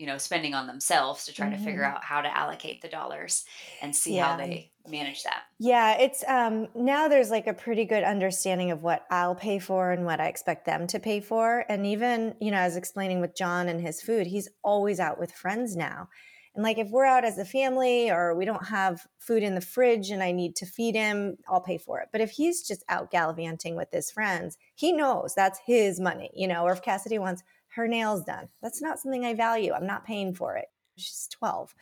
you 0.00 0.06
know 0.06 0.16
spending 0.16 0.54
on 0.54 0.66
themselves 0.66 1.26
to 1.26 1.32
try 1.32 1.46
mm-hmm. 1.46 1.58
to 1.58 1.64
figure 1.64 1.82
mm-hmm. 1.82 1.96
out 1.96 2.04
how 2.04 2.22
to 2.22 2.36
allocate 2.36 2.80
the 2.80 2.88
dollars 2.88 3.44
and 3.82 3.94
see 3.94 4.16
yeah. 4.16 4.30
how 4.30 4.36
they 4.38 4.70
manage 4.88 5.22
that 5.24 5.42
yeah 5.58 5.98
it's 5.98 6.24
um 6.26 6.66
now 6.74 7.06
there's 7.06 7.30
like 7.30 7.46
a 7.46 7.52
pretty 7.52 7.84
good 7.84 8.02
understanding 8.02 8.70
of 8.70 8.82
what 8.82 9.04
i'll 9.10 9.34
pay 9.34 9.58
for 9.58 9.92
and 9.92 10.06
what 10.06 10.18
i 10.18 10.26
expect 10.26 10.64
them 10.64 10.86
to 10.86 10.98
pay 10.98 11.20
for 11.20 11.66
and 11.68 11.84
even 11.84 12.34
you 12.40 12.50
know 12.50 12.56
as 12.56 12.76
explaining 12.76 13.20
with 13.20 13.36
john 13.36 13.68
and 13.68 13.82
his 13.82 14.00
food 14.00 14.26
he's 14.26 14.48
always 14.64 14.98
out 14.98 15.20
with 15.20 15.30
friends 15.30 15.76
now 15.76 16.08
and 16.54 16.64
like 16.64 16.78
if 16.78 16.90
we're 16.90 17.04
out 17.04 17.24
as 17.24 17.38
a 17.38 17.44
family 17.44 18.10
or 18.10 18.34
we 18.34 18.44
don't 18.44 18.66
have 18.66 19.06
food 19.18 19.42
in 19.42 19.54
the 19.54 19.60
fridge 19.60 20.10
and 20.10 20.22
I 20.22 20.32
need 20.32 20.56
to 20.56 20.66
feed 20.66 20.96
him, 20.96 21.36
I'll 21.48 21.60
pay 21.60 21.78
for 21.78 22.00
it. 22.00 22.08
But 22.10 22.20
if 22.20 22.32
he's 22.32 22.66
just 22.66 22.84
out 22.88 23.10
gallivanting 23.10 23.76
with 23.76 23.88
his 23.92 24.10
friends, 24.10 24.58
he 24.74 24.92
knows 24.92 25.32
that's 25.34 25.60
his 25.64 26.00
money, 26.00 26.30
you 26.34 26.48
know, 26.48 26.64
or 26.64 26.72
if 26.72 26.82
Cassidy 26.82 27.18
wants 27.18 27.42
her 27.76 27.86
nails 27.86 28.24
done, 28.24 28.48
that's 28.62 28.82
not 28.82 28.98
something 28.98 29.24
I 29.24 29.34
value. 29.34 29.72
I'm 29.72 29.86
not 29.86 30.04
paying 30.04 30.34
for 30.34 30.56
it. 30.56 30.66
She's 30.96 31.28
12. 31.30 31.72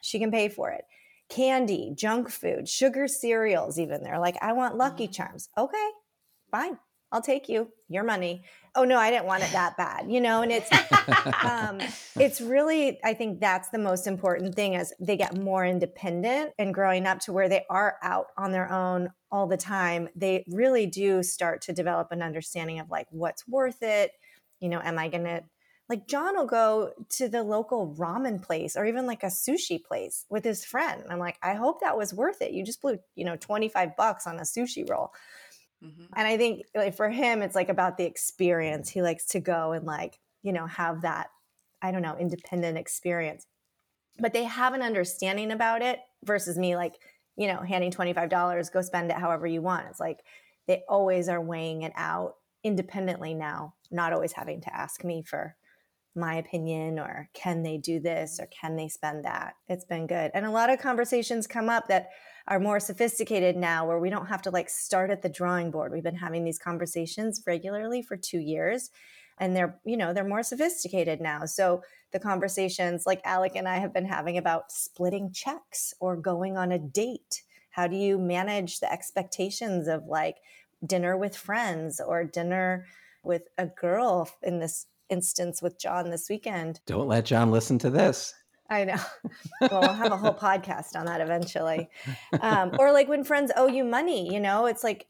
She 0.00 0.18
can 0.18 0.32
pay 0.32 0.48
for 0.48 0.70
it. 0.70 0.84
Candy, 1.28 1.92
junk 1.94 2.28
food, 2.28 2.68
sugar 2.68 3.06
cereals, 3.08 3.78
even. 3.78 4.02
They're 4.02 4.18
like, 4.18 4.36
I 4.42 4.52
want 4.52 4.76
Lucky 4.76 5.04
mm-hmm. 5.04 5.12
Charms. 5.12 5.48
Okay, 5.56 5.88
fine. 6.50 6.78
I'll 7.12 7.22
take 7.22 7.48
you, 7.48 7.70
your 7.88 8.04
money. 8.04 8.44
Oh 8.76 8.84
no 8.84 8.98
i 8.98 9.10
didn't 9.10 9.24
want 9.24 9.42
it 9.42 9.50
that 9.52 9.74
bad 9.78 10.10
you 10.10 10.20
know 10.20 10.42
and 10.42 10.52
it's 10.52 10.70
um, 11.42 11.80
it's 12.22 12.42
really 12.42 13.00
i 13.02 13.14
think 13.14 13.40
that's 13.40 13.70
the 13.70 13.78
most 13.78 14.06
important 14.06 14.54
thing 14.54 14.76
as 14.76 14.92
they 15.00 15.16
get 15.16 15.38
more 15.38 15.64
independent 15.64 16.52
and 16.58 16.74
growing 16.74 17.06
up 17.06 17.18
to 17.20 17.32
where 17.32 17.48
they 17.48 17.64
are 17.70 17.96
out 18.02 18.26
on 18.36 18.52
their 18.52 18.70
own 18.70 19.10
all 19.32 19.46
the 19.46 19.56
time 19.56 20.10
they 20.14 20.44
really 20.48 20.84
do 20.84 21.22
start 21.22 21.62
to 21.62 21.72
develop 21.72 22.12
an 22.12 22.20
understanding 22.20 22.78
of 22.78 22.90
like 22.90 23.06
what's 23.10 23.48
worth 23.48 23.82
it. 23.82 24.12
You 24.60 24.68
know 24.68 24.80
am 24.84 24.98
i 24.98 25.08
gonna 25.08 25.42
like 25.88 26.06
john 26.06 26.36
will 26.36 26.46
go 26.46 26.92
to 27.08 27.28
the 27.28 27.42
local 27.42 27.94
ramen 27.98 28.42
place 28.42 28.76
or 28.76 28.84
even 28.84 29.06
like 29.06 29.22
a 29.22 29.26
sushi 29.26 29.82
place 29.82 30.26
with 30.28 30.44
his 30.44 30.66
friend. 30.66 31.02
I'm 31.08 31.18
like 31.18 31.38
i 31.42 31.54
hope 31.54 31.80
that 31.80 31.96
was 31.96 32.12
worth 32.12 32.42
it. 32.42 32.52
You 32.52 32.62
just 32.62 32.82
blew 32.82 32.98
you 33.14 33.24
know 33.24 33.36
25 33.36 33.96
bucks 33.96 34.26
on 34.26 34.36
a 34.36 34.42
sushi 34.42 34.88
roll 34.88 35.12
Mm-hmm. 35.84 36.04
And 36.14 36.28
I 36.28 36.36
think 36.36 36.62
like 36.74 36.96
for 36.96 37.08
him, 37.08 37.42
it's 37.42 37.54
like 37.54 37.68
about 37.68 37.98
the 37.98 38.04
experience. 38.04 38.88
He 38.88 39.02
likes 39.02 39.26
to 39.26 39.40
go 39.40 39.72
and 39.72 39.84
like, 39.84 40.18
you 40.42 40.52
know, 40.52 40.66
have 40.66 41.02
that, 41.02 41.28
I 41.82 41.90
don't 41.92 42.02
know, 42.02 42.16
independent 42.18 42.78
experience. 42.78 43.46
But 44.18 44.32
they 44.32 44.44
have 44.44 44.72
an 44.72 44.82
understanding 44.82 45.52
about 45.52 45.82
it 45.82 46.00
versus 46.24 46.56
me 46.56 46.76
like, 46.76 46.94
you 47.36 47.46
know, 47.46 47.60
handing 47.60 47.90
$25, 47.90 48.72
go 48.72 48.80
spend 48.80 49.10
it 49.10 49.18
however 49.18 49.46
you 49.46 49.60
want. 49.60 49.86
It's 49.90 50.00
like 50.00 50.20
they 50.66 50.82
always 50.88 51.28
are 51.28 51.40
weighing 51.40 51.82
it 51.82 51.92
out 51.94 52.36
independently 52.64 53.34
now, 53.34 53.74
not 53.90 54.12
always 54.12 54.32
having 54.32 54.60
to 54.62 54.74
ask 54.74 55.04
me 55.04 55.22
for 55.22 55.54
my 56.16 56.36
opinion 56.36 56.98
or 56.98 57.28
can 57.34 57.62
they 57.62 57.76
do 57.76 58.00
this 58.00 58.40
or 58.40 58.46
can 58.46 58.74
they 58.74 58.88
spend 58.88 59.24
that. 59.24 59.54
It's 59.68 59.84
been 59.84 60.06
good. 60.06 60.30
And 60.34 60.46
a 60.46 60.50
lot 60.50 60.70
of 60.70 60.80
conversations 60.80 61.46
come 61.46 61.68
up 61.68 61.88
that 61.88 62.08
are 62.48 62.60
more 62.60 62.78
sophisticated 62.78 63.56
now 63.56 63.86
where 63.86 63.98
we 63.98 64.10
don't 64.10 64.26
have 64.26 64.42
to 64.42 64.50
like 64.50 64.70
start 64.70 65.10
at 65.10 65.22
the 65.22 65.28
drawing 65.28 65.70
board. 65.70 65.92
We've 65.92 66.02
been 66.02 66.14
having 66.14 66.44
these 66.44 66.58
conversations 66.58 67.42
regularly 67.46 68.02
for 68.02 68.16
2 68.16 68.38
years 68.38 68.90
and 69.38 69.54
they're, 69.54 69.78
you 69.84 69.96
know, 69.96 70.12
they're 70.12 70.24
more 70.24 70.42
sophisticated 70.42 71.20
now. 71.20 71.44
So 71.44 71.82
the 72.12 72.20
conversations 72.20 73.04
like 73.04 73.20
Alec 73.24 73.52
and 73.56 73.68
I 73.68 73.78
have 73.78 73.92
been 73.92 74.06
having 74.06 74.38
about 74.38 74.70
splitting 74.70 75.32
checks 75.32 75.92
or 76.00 76.16
going 76.16 76.56
on 76.56 76.72
a 76.72 76.78
date. 76.78 77.42
How 77.70 77.86
do 77.86 77.96
you 77.96 78.16
manage 78.16 78.80
the 78.80 78.90
expectations 78.90 79.88
of 79.88 80.04
like 80.06 80.36
dinner 80.86 81.16
with 81.16 81.36
friends 81.36 82.00
or 82.00 82.24
dinner 82.24 82.86
with 83.22 83.42
a 83.58 83.66
girl 83.66 84.30
in 84.42 84.60
this 84.60 84.86
instance 85.10 85.60
with 85.60 85.78
John 85.78 86.10
this 86.10 86.28
weekend? 86.30 86.80
Don't 86.86 87.08
let 87.08 87.26
John 87.26 87.50
listen 87.50 87.78
to 87.80 87.90
this. 87.90 88.32
I 88.68 88.84
know. 88.84 89.00
well, 89.60 89.80
we'll 89.80 89.92
have 89.92 90.12
a 90.12 90.16
whole 90.16 90.34
podcast 90.34 90.96
on 90.96 91.06
that 91.06 91.20
eventually. 91.20 91.88
Um, 92.40 92.72
or 92.78 92.92
like 92.92 93.08
when 93.08 93.24
friends 93.24 93.52
owe 93.56 93.68
you 93.68 93.84
money, 93.84 94.32
you 94.32 94.40
know, 94.40 94.66
it's 94.66 94.84
like 94.84 95.06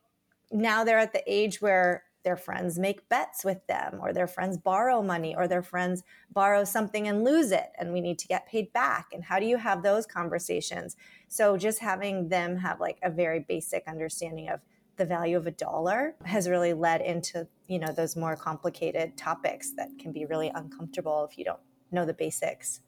now 0.53 0.85
they're 0.85 0.99
at 0.99 1.13
the 1.13 1.23
age 1.27 1.61
where 1.61 2.05
their 2.25 2.37
friends 2.37 2.77
make 2.77 3.09
bets 3.09 3.45
with 3.45 3.65
them, 3.69 4.01
or 4.03 4.13
their 4.13 4.27
friends 4.27 4.59
borrow 4.59 5.01
money, 5.01 5.37
or 5.37 5.47
their 5.47 5.63
friends 5.63 6.03
borrow 6.33 6.65
something 6.65 7.07
and 7.07 7.23
lose 7.23 7.53
it, 7.53 7.69
and 7.79 7.93
we 7.93 8.01
need 8.01 8.19
to 8.19 8.27
get 8.27 8.49
paid 8.49 8.73
back. 8.73 9.07
And 9.13 9.23
how 9.23 9.39
do 9.39 9.47
you 9.47 9.57
have 9.57 9.85
those 9.85 10.07
conversations? 10.07 10.97
So 11.29 11.57
just 11.57 11.79
having 11.79 12.29
them 12.29 12.57
have 12.57 12.81
like 12.81 12.99
a 13.05 13.11
very 13.11 13.45
basic 13.49 13.85
understanding 13.87 14.49
of 14.49 14.61
the 14.97 15.05
value 15.05 15.37
of 15.37 15.47
a 15.47 15.53
dollar 15.53 16.17
has 16.25 16.49
really 16.49 16.73
led 16.73 17.01
into 17.01 17.47
you 17.69 17.79
know 17.79 17.93
those 17.93 18.17
more 18.17 18.35
complicated 18.35 19.17
topics 19.17 19.73
that 19.77 19.91
can 20.01 20.13
be 20.13 20.25
really 20.25 20.51
uncomfortable 20.55 21.29
if 21.31 21.39
you 21.39 21.45
don't 21.45 21.61
know 21.93 22.05
the 22.05 22.15
basics 22.15 22.81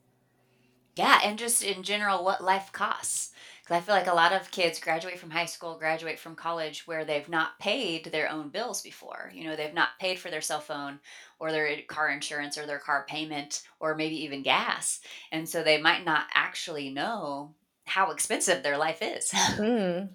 yeah, 0.98 1.20
and 1.24 1.38
just 1.38 1.62
in 1.62 1.84
general, 1.84 2.24
what 2.24 2.42
life 2.42 2.72
costs. 2.72 3.32
Because 3.62 3.76
I 3.76 3.80
feel 3.80 3.94
like 3.94 4.08
a 4.08 4.14
lot 4.14 4.32
of 4.32 4.50
kids 4.50 4.80
graduate 4.80 5.18
from 5.18 5.30
high 5.30 5.44
school, 5.44 5.78
graduate 5.78 6.18
from 6.18 6.34
college 6.34 6.86
where 6.86 7.04
they've 7.04 7.28
not 7.28 7.58
paid 7.60 8.06
their 8.06 8.30
own 8.30 8.48
bills 8.48 8.82
before. 8.82 9.30
You 9.32 9.44
know, 9.44 9.56
they've 9.56 9.74
not 9.74 9.90
paid 10.00 10.18
for 10.18 10.30
their 10.30 10.40
cell 10.40 10.60
phone 10.60 10.98
or 11.38 11.52
their 11.52 11.82
car 11.86 12.08
insurance 12.08 12.58
or 12.58 12.66
their 12.66 12.78
car 12.78 13.04
payment 13.08 13.62
or 13.78 13.94
maybe 13.94 14.24
even 14.24 14.42
gas. 14.42 15.00
And 15.30 15.48
so 15.48 15.62
they 15.62 15.80
might 15.80 16.04
not 16.04 16.26
actually 16.34 16.90
know 16.90 17.54
how 17.86 18.10
expensive 18.10 18.62
their 18.62 18.78
life 18.78 18.98
is. 19.00 19.32
Mm. 19.58 20.08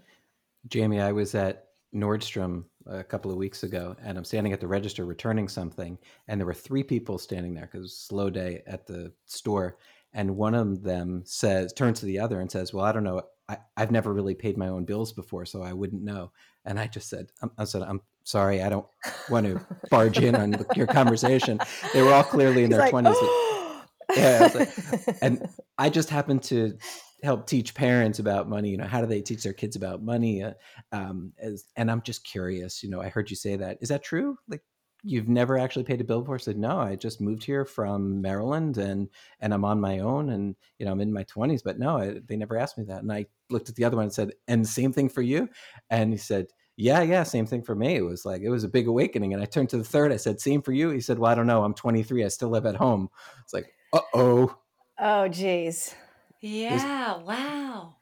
Jamie, 0.67 1.01
I 1.01 1.11
was 1.11 1.35
at 1.35 1.67
Nordstrom 1.93 2.63
a 2.87 3.03
couple 3.03 3.31
of 3.31 3.37
weeks 3.37 3.63
ago 3.63 3.95
and 4.01 4.17
I'm 4.17 4.23
standing 4.23 4.53
at 4.53 4.59
the 4.59 4.67
register 4.67 5.05
returning 5.05 5.47
something 5.47 5.97
and 6.27 6.39
there 6.39 6.45
were 6.45 6.53
three 6.53 6.83
people 6.83 7.17
standing 7.17 7.53
there 7.53 7.65
because 7.65 7.79
it 7.79 7.83
was 7.83 7.93
a 7.93 8.07
slow 8.07 8.29
day 8.29 8.63
at 8.65 8.87
the 8.87 9.11
store 9.25 9.77
and 10.13 10.35
one 10.35 10.55
of 10.55 10.83
them 10.83 11.23
says 11.25 11.73
turns 11.73 11.99
to 11.99 12.05
the 12.05 12.19
other 12.19 12.39
and 12.39 12.51
says 12.51 12.73
well 12.73 12.85
i 12.85 12.91
don't 12.91 13.03
know. 13.03 13.21
I, 13.49 13.57
have 13.75 13.91
never 13.91 14.13
really 14.13 14.35
paid 14.35 14.57
my 14.57 14.69
own 14.69 14.85
bills 14.85 15.11
before 15.11 15.45
so 15.45 15.61
i 15.61 15.73
wouldn't 15.73 16.03
know. 16.03 16.31
And 16.65 16.79
i 16.79 16.87
just 16.87 17.09
said 17.09 17.27
um, 17.41 17.51
i 17.57 17.65
said 17.65 17.81
i'm 17.81 18.01
sorry 18.23 18.61
i 18.61 18.69
don't 18.69 18.87
want 19.29 19.45
to 19.45 19.59
barge 19.89 20.19
in 20.19 20.35
on 20.35 20.65
your 20.75 20.87
conversation. 20.87 21.59
They 21.93 22.01
were 22.01 22.13
all 22.13 22.23
clearly 22.23 22.63
in 22.63 22.71
He's 22.71 22.79
their 22.79 22.91
like, 22.91 23.05
20s 23.05 23.79
yeah 24.15 24.49
I 24.53 24.57
like, 24.57 25.17
and 25.21 25.47
i 25.77 25.89
just 25.89 26.09
happened 26.09 26.43
to 26.43 26.77
help 27.23 27.47
teach 27.47 27.73
parents 27.73 28.19
about 28.19 28.49
money 28.49 28.69
you 28.69 28.77
know 28.77 28.85
how 28.85 28.99
do 28.99 29.07
they 29.07 29.21
teach 29.21 29.43
their 29.43 29.53
kids 29.53 29.77
about 29.77 30.03
money 30.03 30.43
uh, 30.43 30.51
um, 30.91 31.31
as, 31.39 31.63
and 31.77 31.89
i'm 31.89 32.01
just 32.01 32.25
curious 32.25 32.83
you 32.83 32.89
know 32.89 33.01
i 33.01 33.07
heard 33.07 33.29
you 33.29 33.35
say 33.37 33.55
that. 33.55 33.77
Is 33.81 33.89
that 33.89 34.03
true? 34.03 34.37
Like 34.47 34.61
you've 35.03 35.27
never 35.27 35.57
actually 35.57 35.83
paid 35.83 36.01
a 36.01 36.03
bill 36.03 36.21
before? 36.21 36.35
I 36.35 36.39
said, 36.39 36.57
no, 36.57 36.79
I 36.79 36.95
just 36.95 37.19
moved 37.21 37.43
here 37.43 37.65
from 37.65 38.21
Maryland 38.21 38.77
and 38.77 39.09
and 39.39 39.53
I'm 39.53 39.65
on 39.65 39.79
my 39.81 39.99
own 39.99 40.29
and 40.29 40.55
you 40.79 40.85
know 40.85 40.91
I'm 40.91 41.01
in 41.01 41.11
my 41.13 41.23
20s, 41.25 41.61
but 41.63 41.77
no, 41.77 41.97
I, 41.97 42.19
they 42.25 42.37
never 42.37 42.57
asked 42.57 42.77
me 42.77 42.85
that, 42.85 43.01
and 43.03 43.11
I 43.11 43.25
looked 43.49 43.69
at 43.69 43.75
the 43.75 43.83
other 43.83 43.97
one 43.97 44.05
and 44.05 44.13
said, 44.13 44.31
"And 44.47 44.67
same 44.67 44.93
thing 44.93 45.09
for 45.09 45.21
you?" 45.21 45.49
And 45.89 46.11
he 46.13 46.17
said, 46.17 46.47
"Yeah, 46.77 47.01
yeah, 47.01 47.23
same 47.23 47.45
thing 47.45 47.61
for 47.63 47.75
me." 47.75 47.95
It 47.95 48.01
was 48.05 48.25
like 48.25 48.41
it 48.41 48.49
was 48.49 48.63
a 48.63 48.69
big 48.69 48.87
awakening. 48.87 49.33
And 49.33 49.41
I 49.41 49.45
turned 49.45 49.69
to 49.69 49.77
the 49.77 49.83
third. 49.83 50.11
I 50.11 50.17
said, 50.17 50.39
"Same 50.39 50.61
for 50.61 50.71
you?" 50.71 50.89
He 50.89 51.01
said, 51.01 51.19
"Well, 51.19 51.31
I 51.31 51.35
don't 51.35 51.47
know. 51.47 51.63
I'm 51.63 51.73
23. 51.73 52.23
I 52.23 52.27
still 52.29 52.49
live 52.49 52.65
at 52.65 52.75
home." 52.75 53.09
It's 53.43 53.53
like, 53.53 53.73
uh 53.91 54.01
oh. 54.13 54.57
Oh, 54.99 55.27
geez. 55.27 55.95
Yeah. 56.39 57.17
wow. 57.23 57.95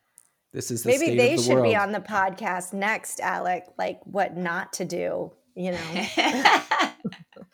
This 0.54 0.72
is 0.72 0.84
the 0.84 0.90
Maybe 0.90 1.06
state 1.06 1.18
they 1.18 1.32
of 1.34 1.38
the 1.38 1.44
should 1.44 1.54
world. 1.54 1.66
be 1.66 1.76
on 1.76 1.92
the 1.94 2.00
podcast 2.02 2.74
next, 2.74 3.20
Alec. 3.22 3.66
Like 3.78 4.02
what 4.04 4.36
not 4.36 4.74
to 4.74 4.86
do, 4.86 5.32
you 5.56 5.72
know? 5.72 6.06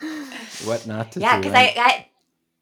what 0.66 0.86
not 0.88 1.12
to 1.14 1.20
yeah, 1.20 1.42
do. 1.42 1.48
Yeah, 1.48 1.54
because 1.54 1.54
I, 1.54 1.74
I 1.78 2.08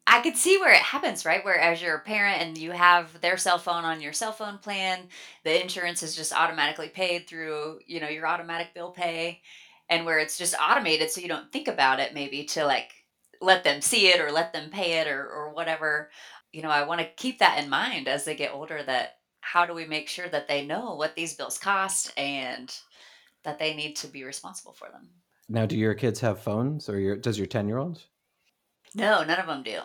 I 0.06 0.20
could 0.22 0.36
see 0.36 0.56
where 0.58 0.72
it 0.72 0.80
happens, 0.80 1.24
right? 1.24 1.44
Where 1.44 1.58
as 1.58 1.82
you're 1.82 1.96
a 1.96 2.00
parent 2.00 2.40
and 2.40 2.56
you 2.56 2.70
have 2.70 3.20
their 3.20 3.36
cell 3.36 3.58
phone 3.58 3.84
on 3.84 4.00
your 4.00 4.12
cell 4.12 4.32
phone 4.32 4.58
plan, 4.58 5.08
the 5.44 5.60
insurance 5.60 6.02
is 6.02 6.14
just 6.14 6.32
automatically 6.32 6.88
paid 6.88 7.26
through, 7.26 7.80
you 7.86 8.00
know, 8.00 8.08
your 8.08 8.26
automatic 8.26 8.72
bill 8.72 8.92
pay, 8.92 9.42
and 9.88 10.06
where 10.06 10.18
it's 10.18 10.38
just 10.38 10.54
automated, 10.60 11.10
so 11.10 11.20
you 11.20 11.28
don't 11.28 11.50
think 11.52 11.68
about 11.68 12.00
it, 12.00 12.14
maybe 12.14 12.44
to 12.44 12.64
like 12.64 12.92
let 13.40 13.64
them 13.64 13.80
see 13.80 14.08
it 14.08 14.20
or 14.20 14.30
let 14.30 14.52
them 14.52 14.70
pay 14.70 15.00
it 15.00 15.08
or 15.08 15.28
or 15.28 15.50
whatever. 15.52 16.10
You 16.52 16.62
know, 16.62 16.70
I 16.70 16.84
want 16.84 17.00
to 17.00 17.06
keep 17.16 17.40
that 17.40 17.62
in 17.62 17.68
mind 17.68 18.08
as 18.08 18.24
they 18.24 18.36
get 18.36 18.54
older. 18.54 18.82
That 18.82 19.16
how 19.40 19.66
do 19.66 19.74
we 19.74 19.86
make 19.86 20.08
sure 20.08 20.28
that 20.28 20.48
they 20.48 20.64
know 20.66 20.94
what 20.94 21.14
these 21.16 21.34
bills 21.34 21.58
cost 21.58 22.12
and 22.16 22.74
that 23.44 23.58
they 23.58 23.74
need 23.74 23.96
to 23.96 24.08
be 24.08 24.24
responsible 24.24 24.72
for 24.72 24.88
them? 24.90 25.08
Now, 25.48 25.66
do 25.66 25.76
your 25.76 25.94
kids 25.94 26.20
have 26.20 26.40
phones, 26.40 26.88
or 26.88 26.98
your 26.98 27.16
does 27.16 27.38
your 27.38 27.46
ten 27.46 27.68
year 27.68 27.78
old? 27.78 28.02
No, 28.94 29.22
none 29.24 29.38
of 29.38 29.46
them 29.46 29.62
do. 29.62 29.80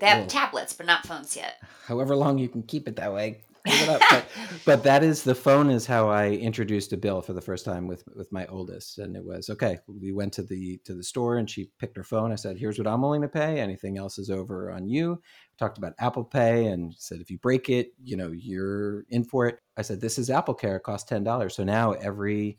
They 0.00 0.06
have 0.06 0.18
well- 0.20 0.26
tablets, 0.28 0.72
but 0.72 0.86
not 0.86 1.06
phones 1.06 1.36
yet. 1.36 1.56
however 1.86 2.14
long 2.16 2.38
you 2.38 2.48
can 2.48 2.62
keep 2.62 2.88
it 2.88 2.96
that 2.96 3.12
way. 3.12 3.42
keep 3.66 3.82
it 3.82 3.88
up. 3.88 4.00
But, 4.10 4.26
but 4.64 4.82
that 4.84 5.02
is 5.02 5.22
the 5.22 5.34
phone 5.34 5.70
is 5.70 5.86
how 5.86 6.08
I 6.08 6.30
introduced 6.32 6.92
a 6.92 6.96
bill 6.96 7.22
for 7.22 7.32
the 7.32 7.40
first 7.40 7.64
time 7.64 7.86
with 7.88 8.04
with 8.14 8.30
my 8.32 8.46
oldest, 8.46 8.98
and 8.98 9.16
it 9.16 9.24
was 9.24 9.48
okay. 9.50 9.78
We 9.88 10.12
went 10.12 10.32
to 10.34 10.42
the 10.42 10.78
to 10.84 10.94
the 10.94 11.02
store, 11.02 11.38
and 11.38 11.48
she 11.48 11.70
picked 11.78 11.96
her 11.96 12.04
phone. 12.04 12.30
I 12.30 12.36
said, 12.36 12.58
"Here's 12.58 12.78
what 12.78 12.86
I'm 12.86 13.00
willing 13.02 13.22
to 13.22 13.28
pay. 13.28 13.58
Anything 13.60 13.96
else 13.98 14.18
is 14.18 14.30
over 14.30 14.70
on 14.70 14.86
you." 14.86 15.20
Talked 15.58 15.78
about 15.78 15.94
Apple 15.98 16.24
Pay, 16.24 16.66
and 16.66 16.94
said 16.98 17.20
if 17.20 17.30
you 17.30 17.38
break 17.38 17.68
it, 17.70 17.92
you 18.02 18.16
know 18.16 18.32
you're 18.32 19.04
in 19.08 19.24
for 19.24 19.46
it. 19.46 19.58
I 19.76 19.82
said, 19.82 20.00
"This 20.00 20.18
is 20.18 20.30
Apple 20.30 20.54
Care. 20.54 20.76
It 20.76 20.82
costs 20.82 21.08
ten 21.08 21.24
dollars." 21.24 21.54
So 21.56 21.64
now 21.64 21.92
every 21.92 22.58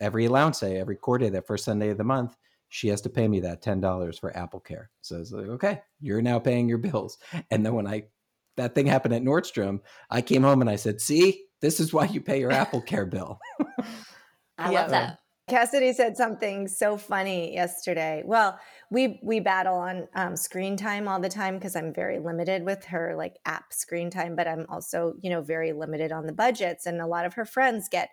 every 0.00 0.26
allowance 0.26 0.60
day, 0.60 0.78
every 0.78 0.96
quarter, 0.96 1.30
that 1.30 1.46
first 1.46 1.64
Sunday 1.64 1.90
of 1.90 1.98
the 1.98 2.04
month, 2.04 2.36
she 2.68 2.88
has 2.88 3.00
to 3.02 3.10
pay 3.10 3.28
me 3.28 3.40
that 3.40 3.62
ten 3.62 3.80
dollars 3.80 4.18
for 4.18 4.36
Apple 4.36 4.60
Care. 4.60 4.90
So 5.00 5.18
it's 5.18 5.32
like, 5.32 5.48
okay, 5.48 5.82
you're 6.00 6.22
now 6.22 6.38
paying 6.38 6.68
your 6.68 6.78
bills. 6.78 7.18
And 7.50 7.64
then 7.64 7.74
when 7.74 7.86
I 7.86 8.04
that 8.56 8.74
thing 8.74 8.86
happened 8.86 9.14
at 9.14 9.22
Nordstrom, 9.22 9.80
I 10.10 10.22
came 10.22 10.42
home 10.42 10.60
and 10.60 10.70
I 10.70 10.76
said, 10.76 11.00
"See, 11.00 11.44
this 11.60 11.80
is 11.80 11.92
why 11.92 12.06
you 12.06 12.20
pay 12.20 12.40
your 12.40 12.52
Apple 12.52 12.80
Care 12.80 13.06
bill." 13.06 13.40
I 14.58 14.70
Yeah. 14.70 14.80
love 14.80 14.90
that. 14.90 15.18
Cassidy 15.48 15.92
said 15.92 16.16
something 16.16 16.68
so 16.68 16.96
funny 16.96 17.52
yesterday. 17.52 18.22
Well, 18.24 18.56
we 18.92 19.18
we 19.24 19.40
battle 19.40 19.74
on 19.74 20.06
um, 20.14 20.36
screen 20.36 20.76
time 20.76 21.08
all 21.08 21.18
the 21.18 21.28
time 21.28 21.54
because 21.54 21.74
I'm 21.74 21.92
very 21.92 22.20
limited 22.20 22.64
with 22.64 22.84
her 22.84 23.16
like 23.16 23.36
app 23.46 23.72
screen 23.72 24.10
time, 24.10 24.36
but 24.36 24.46
I'm 24.46 24.64
also 24.68 25.14
you 25.20 25.28
know 25.28 25.42
very 25.42 25.72
limited 25.72 26.12
on 26.12 26.26
the 26.26 26.32
budgets, 26.32 26.86
and 26.86 27.00
a 27.00 27.06
lot 27.06 27.26
of 27.26 27.34
her 27.34 27.44
friends 27.44 27.88
get 27.88 28.10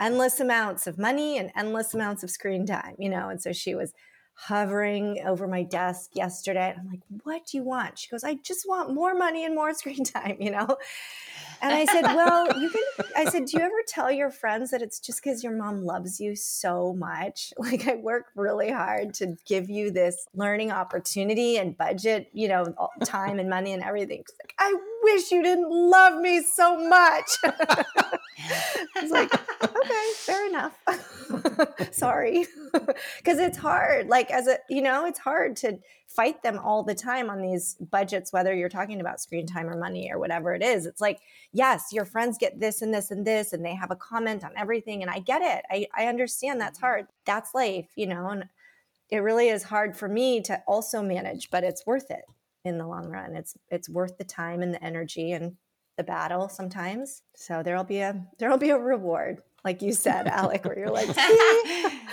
endless 0.00 0.40
amounts 0.40 0.86
of 0.86 0.98
money 0.98 1.38
and 1.38 1.50
endless 1.56 1.94
amounts 1.94 2.22
of 2.22 2.30
screen 2.30 2.66
time, 2.66 2.94
you 2.98 3.08
know. 3.08 3.28
And 3.28 3.40
so 3.40 3.52
she 3.52 3.74
was 3.74 3.92
hovering 4.34 5.18
over 5.26 5.48
my 5.48 5.64
desk 5.64 6.10
yesterday, 6.14 6.70
and 6.70 6.80
I'm 6.80 6.88
like, 6.88 7.00
"What 7.24 7.46
do 7.46 7.56
you 7.56 7.64
want?" 7.64 7.98
She 7.98 8.08
goes, 8.08 8.24
"I 8.24 8.34
just 8.34 8.68
want 8.68 8.94
more 8.94 9.14
money 9.14 9.44
and 9.44 9.54
more 9.54 9.74
screen 9.82 10.04
time," 10.04 10.36
you 10.40 10.50
know. 10.50 10.76
And 11.60 11.72
I 11.72 11.84
said, 11.86 12.02
Well, 12.14 12.60
you 12.60 12.70
can. 12.70 12.82
I 13.16 13.24
said, 13.26 13.46
Do 13.46 13.58
you 13.58 13.64
ever 13.64 13.82
tell 13.86 14.10
your 14.10 14.30
friends 14.30 14.70
that 14.70 14.82
it's 14.82 15.00
just 15.00 15.22
because 15.22 15.42
your 15.42 15.56
mom 15.56 15.84
loves 15.84 16.20
you 16.20 16.36
so 16.36 16.94
much? 16.94 17.52
Like, 17.58 17.86
I 17.86 17.96
work 17.96 18.26
really 18.34 18.70
hard 18.70 19.12
to 19.14 19.36
give 19.46 19.68
you 19.68 19.90
this 19.90 20.26
learning 20.34 20.70
opportunity 20.70 21.58
and 21.58 21.76
budget, 21.76 22.30
you 22.32 22.48
know, 22.48 22.74
time 23.04 23.38
and 23.38 23.50
money 23.50 23.72
and 23.72 23.82
everything. 23.82 24.24
She's 24.26 24.36
like, 24.42 24.54
I 24.58 24.74
wish 25.02 25.30
you 25.30 25.42
didn't 25.42 25.68
love 25.70 26.20
me 26.20 26.42
so 26.42 26.78
much. 26.88 27.28
It's 28.96 29.10
like, 29.10 29.32
okay, 29.62 30.10
fair 30.14 30.46
enough. 30.46 30.78
Sorry. 31.92 32.46
Because 33.18 33.38
it's 33.38 33.58
hard. 33.58 34.08
Like, 34.08 34.30
as 34.30 34.46
a, 34.46 34.58
you 34.68 34.82
know, 34.82 35.04
it's 35.04 35.18
hard 35.18 35.56
to 35.56 35.78
fight 36.06 36.42
them 36.42 36.58
all 36.58 36.82
the 36.82 36.94
time 36.94 37.28
on 37.28 37.42
these 37.42 37.74
budgets, 37.74 38.32
whether 38.32 38.54
you're 38.54 38.68
talking 38.68 39.00
about 39.00 39.20
screen 39.20 39.46
time 39.46 39.68
or 39.68 39.76
money 39.76 40.10
or 40.12 40.18
whatever 40.18 40.54
it 40.54 40.62
is. 40.62 40.86
It's 40.86 41.00
like, 41.00 41.20
yes, 41.52 41.88
your 41.92 42.04
friends 42.04 42.38
get 42.38 42.60
this 42.60 42.82
and 42.82 42.92
this 42.92 43.10
and 43.10 43.26
this, 43.26 43.52
and 43.52 43.64
they 43.64 43.74
have 43.74 43.90
a 43.90 43.96
comment 43.96 44.44
on 44.44 44.52
everything. 44.56 45.02
And 45.02 45.10
I 45.10 45.18
get 45.18 45.42
it. 45.42 45.64
I, 45.70 45.86
I 45.96 46.08
understand 46.08 46.60
that's 46.60 46.78
mm-hmm. 46.78 46.86
hard. 46.86 47.06
That's 47.24 47.54
life, 47.54 47.88
you 47.96 48.06
know, 48.06 48.28
and 48.28 48.44
it 49.10 49.18
really 49.18 49.48
is 49.48 49.64
hard 49.64 49.96
for 49.96 50.08
me 50.08 50.40
to 50.42 50.62
also 50.66 51.02
manage, 51.02 51.50
but 51.50 51.64
it's 51.64 51.86
worth 51.86 52.10
it 52.10 52.24
in 52.64 52.78
the 52.78 52.86
long 52.86 53.08
run. 53.08 53.34
It's 53.34 53.56
it's 53.70 53.88
worth 53.88 54.18
the 54.18 54.24
time 54.24 54.62
and 54.62 54.74
the 54.74 54.82
energy 54.84 55.32
and 55.32 55.56
the 55.98 56.04
battle 56.04 56.48
sometimes. 56.48 57.20
So 57.36 57.62
there'll 57.62 57.84
be 57.84 57.98
a 57.98 58.24
there'll 58.38 58.56
be 58.56 58.70
a 58.70 58.78
reward, 58.78 59.42
like 59.64 59.82
you 59.82 59.92
said, 59.92 60.26
Alec, 60.28 60.64
where 60.64 60.78
you're 60.78 60.90
like, 60.90 61.08
"See? 61.08 61.14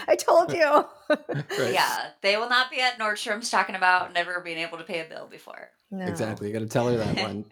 I 0.08 0.18
told 0.20 0.52
you. 0.52 0.86
Right. 1.10 1.46
Yeah, 1.74 2.08
they 2.22 2.36
will 2.36 2.50
not 2.50 2.70
be 2.72 2.82
at 2.82 2.98
Nordstrom's 3.00 3.50
talking 3.50 3.76
about 3.76 4.14
never 4.14 4.42
being 4.42 4.58
able 4.58 4.78
to 4.78 4.84
pay 4.84 5.00
a 5.02 5.06
bill 5.06 5.28
before. 5.30 5.70
No. 5.92 6.06
Exactly. 6.06 6.48
You 6.48 6.54
got 6.54 6.60
to 6.60 6.68
tell 6.68 6.90
her 6.90 6.98
that 6.98 7.18
one. 7.18 7.46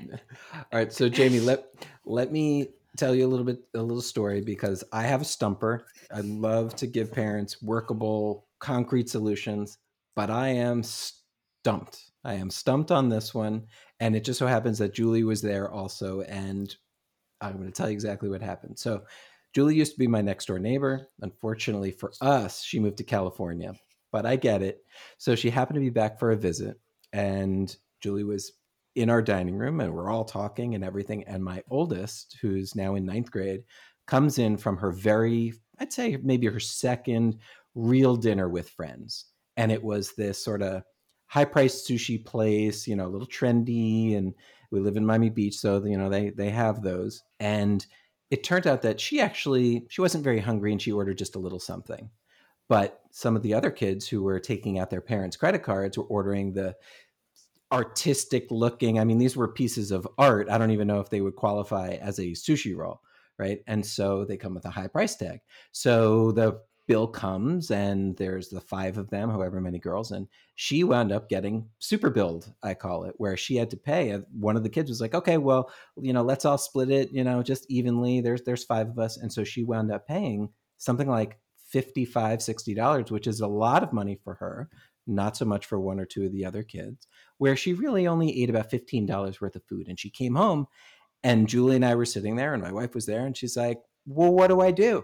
All 0.54 0.60
right. 0.74 0.92
So 0.92 1.08
Jamie, 1.08 1.40
let 1.40 1.66
let 2.06 2.32
me 2.32 2.70
tell 2.98 3.14
you 3.16 3.26
a 3.26 3.30
little 3.30 3.46
bit 3.46 3.60
a 3.76 3.82
little 3.82 4.02
story 4.02 4.42
because 4.42 4.84
I 4.92 5.04
have 5.04 5.22
a 5.22 5.26
stumper. 5.26 5.86
I 6.12 6.22
love 6.22 6.76
to 6.78 6.88
give 6.88 7.12
parents 7.12 7.62
workable, 7.62 8.48
concrete 8.60 9.10
solutions, 9.10 9.78
but 10.16 10.30
I 10.30 10.50
am 10.50 10.84
stumped. 10.84 12.12
I 12.24 12.36
am 12.36 12.50
stumped 12.50 12.92
on 12.92 13.10
this 13.10 13.34
one, 13.34 13.68
and 14.00 14.16
it 14.16 14.24
just 14.24 14.40
so 14.40 14.48
happens 14.48 14.78
that 14.80 14.94
Julie 14.94 15.24
was 15.24 15.42
there 15.42 15.72
also, 15.72 16.22
and 16.22 16.76
I'm 17.42 17.58
going 17.58 17.66
to 17.66 17.72
tell 17.72 17.90
you 17.90 17.94
exactly 17.94 18.30
what 18.30 18.42
happened. 18.42 18.80
So. 18.80 19.04
Julie 19.54 19.76
used 19.76 19.92
to 19.92 20.00
be 20.00 20.08
my 20.08 20.22
next 20.24 20.48
door 20.48 20.58
neighbor. 20.58 21.10
Unfortunately 21.22 21.92
for 21.92 22.12
us, 22.22 22.64
she 22.64 22.80
moved 22.80 22.98
to 22.98 23.04
California, 23.04 23.76
but 24.12 24.26
I 24.26 24.36
get 24.36 24.64
it. 24.64 24.80
So 25.20 25.36
she 25.36 25.52
happened 25.52 25.76
to 25.76 25.80
be 25.80 25.92
back 25.92 26.18
for 26.18 26.32
a 26.32 26.36
visit, 26.36 26.80
and 27.12 27.78
Julie 28.02 28.24
was 28.24 28.54
in 28.96 29.10
our 29.10 29.22
dining 29.22 29.56
room 29.56 29.80
and 29.80 29.94
we're 29.94 30.10
all 30.12 30.26
talking 30.26 30.76
and 30.76 30.84
everything. 30.84 31.24
And 31.26 31.44
my 31.44 31.64
oldest, 31.70 32.38
who's 32.42 32.76
now 32.76 32.96
in 32.96 33.06
ninth 33.06 33.32
grade, 33.32 33.64
comes 34.08 34.40
in 34.40 34.58
from 34.58 34.78
her 34.78 34.92
very, 34.92 35.54
I'd 35.80 35.94
say 35.94 36.18
maybe 36.22 36.48
her 36.48 36.60
second 36.60 37.40
real 37.76 38.16
dinner 38.16 38.50
with 38.50 38.70
friends. 38.70 39.26
And 39.58 39.72
it 39.72 39.84
was 39.84 40.14
this 40.14 40.44
sort 40.44 40.62
of 40.62 40.84
high 41.34 41.46
priced 41.46 41.90
sushi 41.90 42.24
place, 42.24 42.88
you 42.88 42.96
know, 42.96 43.08
a 43.08 43.10
little 43.10 43.28
trendy. 43.28 44.16
And 44.16 44.36
we 44.70 44.80
live 44.80 44.98
in 44.98 45.06
Miami 45.06 45.32
Beach. 45.32 45.58
So, 45.58 45.84
you 45.84 45.98
know, 45.98 46.08
they, 46.08 46.30
they 46.30 46.52
have 46.52 46.84
those. 46.84 47.24
And 47.40 47.84
it 48.30 48.44
turned 48.44 48.68
out 48.68 48.84
that 48.84 49.02
she 49.02 49.20
actually, 49.20 49.88
she 49.90 50.00
wasn't 50.00 50.24
very 50.24 50.38
hungry 50.38 50.72
and 50.72 50.80
she 50.80 50.92
ordered 50.92 51.18
just 51.18 51.36
a 51.36 51.40
little 51.40 51.60
something. 51.60 52.12
But 52.70 53.00
some 53.10 53.36
of 53.36 53.42
the 53.42 53.56
other 53.56 53.72
kids 53.72 54.08
who 54.08 54.22
were 54.22 54.40
taking 54.40 54.78
out 54.78 54.92
their 54.92 55.02
parents' 55.02 55.36
credit 55.36 55.64
cards 55.64 55.98
were 55.98 56.04
ordering 56.04 56.54
the 56.54 56.76
artistic 57.72 58.46
looking. 58.52 59.00
I 59.00 59.04
mean, 59.04 59.18
these 59.18 59.36
were 59.36 59.48
pieces 59.48 59.90
of 59.90 60.08
art. 60.20 60.52
I 60.52 60.60
don't 60.60 60.70
even 60.70 60.88
know 60.88 61.00
if 61.00 61.10
they 61.10 61.22
would 61.22 61.36
qualify 61.36 61.94
as 62.00 62.20
a 62.20 62.34
sushi 62.34 62.76
roll, 62.78 63.02
right? 63.40 63.62
And 63.66 63.84
so 63.84 64.24
they 64.24 64.38
come 64.38 64.54
with 64.54 64.66
a 64.66 64.70
high 64.70 64.88
price 64.88 65.16
tag. 65.16 65.40
So 65.72 66.32
the 66.32 66.60
bill 66.88 67.08
comes 67.08 67.72
and 67.72 68.16
there's 68.18 68.50
the 68.50 68.62
five 68.62 68.98
of 68.98 69.10
them, 69.10 69.30
however 69.30 69.62
many 69.62 69.80
girls, 69.80 70.12
and 70.12 70.28
she 70.56 70.84
wound 70.84 71.12
up 71.12 71.30
getting 71.30 71.70
super 71.80 72.10
billed, 72.10 72.52
I 72.62 72.74
call 72.74 73.06
it, 73.06 73.16
where 73.18 73.38
she 73.38 73.56
had 73.56 73.70
to 73.72 73.78
pay. 73.78 74.18
One 74.32 74.58
of 74.58 74.64
the 74.64 74.70
kids 74.70 74.90
was 74.90 75.02
like, 75.02 75.16
"Okay, 75.16 75.38
well, 75.38 75.72
you 75.98 76.14
know, 76.14 76.24
let's 76.24 76.46
all 76.46 76.58
split 76.58 76.90
it, 76.92 77.12
you 77.12 77.24
know, 77.24 77.42
just 77.44 77.66
evenly. 77.70 78.22
There's 78.22 78.44
there's 78.44 78.64
five 78.64 78.90
of 78.90 79.00
us." 79.00 79.18
And 79.18 79.32
so 79.32 79.44
she 79.44 79.64
wound 79.64 79.92
up 79.92 80.08
paying 80.08 80.50
something 80.78 81.08
like 81.08 81.40
55 81.74 82.42
60 82.44 82.74
dollars 82.76 83.12
which 83.12 83.26
is 83.26 83.40
a 83.42 83.48
lot 83.48 83.82
of 83.82 83.94
money 83.94 84.20
for 84.24 84.36
her 84.36 84.70
not 85.08 85.36
so 85.36 85.44
much 85.44 85.66
for 85.66 85.80
one 85.80 86.00
or 86.00 86.06
two 86.06 86.24
of 86.26 86.32
the 86.32 86.46
other 86.46 86.62
kids 86.62 87.08
where 87.40 87.56
she 87.56 87.74
really 87.74 88.06
only 88.08 88.42
ate 88.42 88.50
about 88.50 88.70
$15 88.70 89.42
worth 89.42 89.56
of 89.56 89.64
food 89.66 89.88
and 89.88 90.00
she 90.00 90.12
came 90.12 90.36
home 90.36 90.68
and 91.24 91.48
julie 91.50 91.76
and 91.76 91.86
i 91.86 91.96
were 91.96 92.06
sitting 92.06 92.36
there 92.36 92.54
and 92.54 92.62
my 92.62 92.72
wife 92.72 92.94
was 92.94 93.08
there 93.08 93.26
and 93.26 93.36
she's 93.36 93.58
like 93.58 93.80
well 94.06 94.32
what 94.32 94.48
do 94.48 94.62
i 94.62 94.70
do 94.70 95.04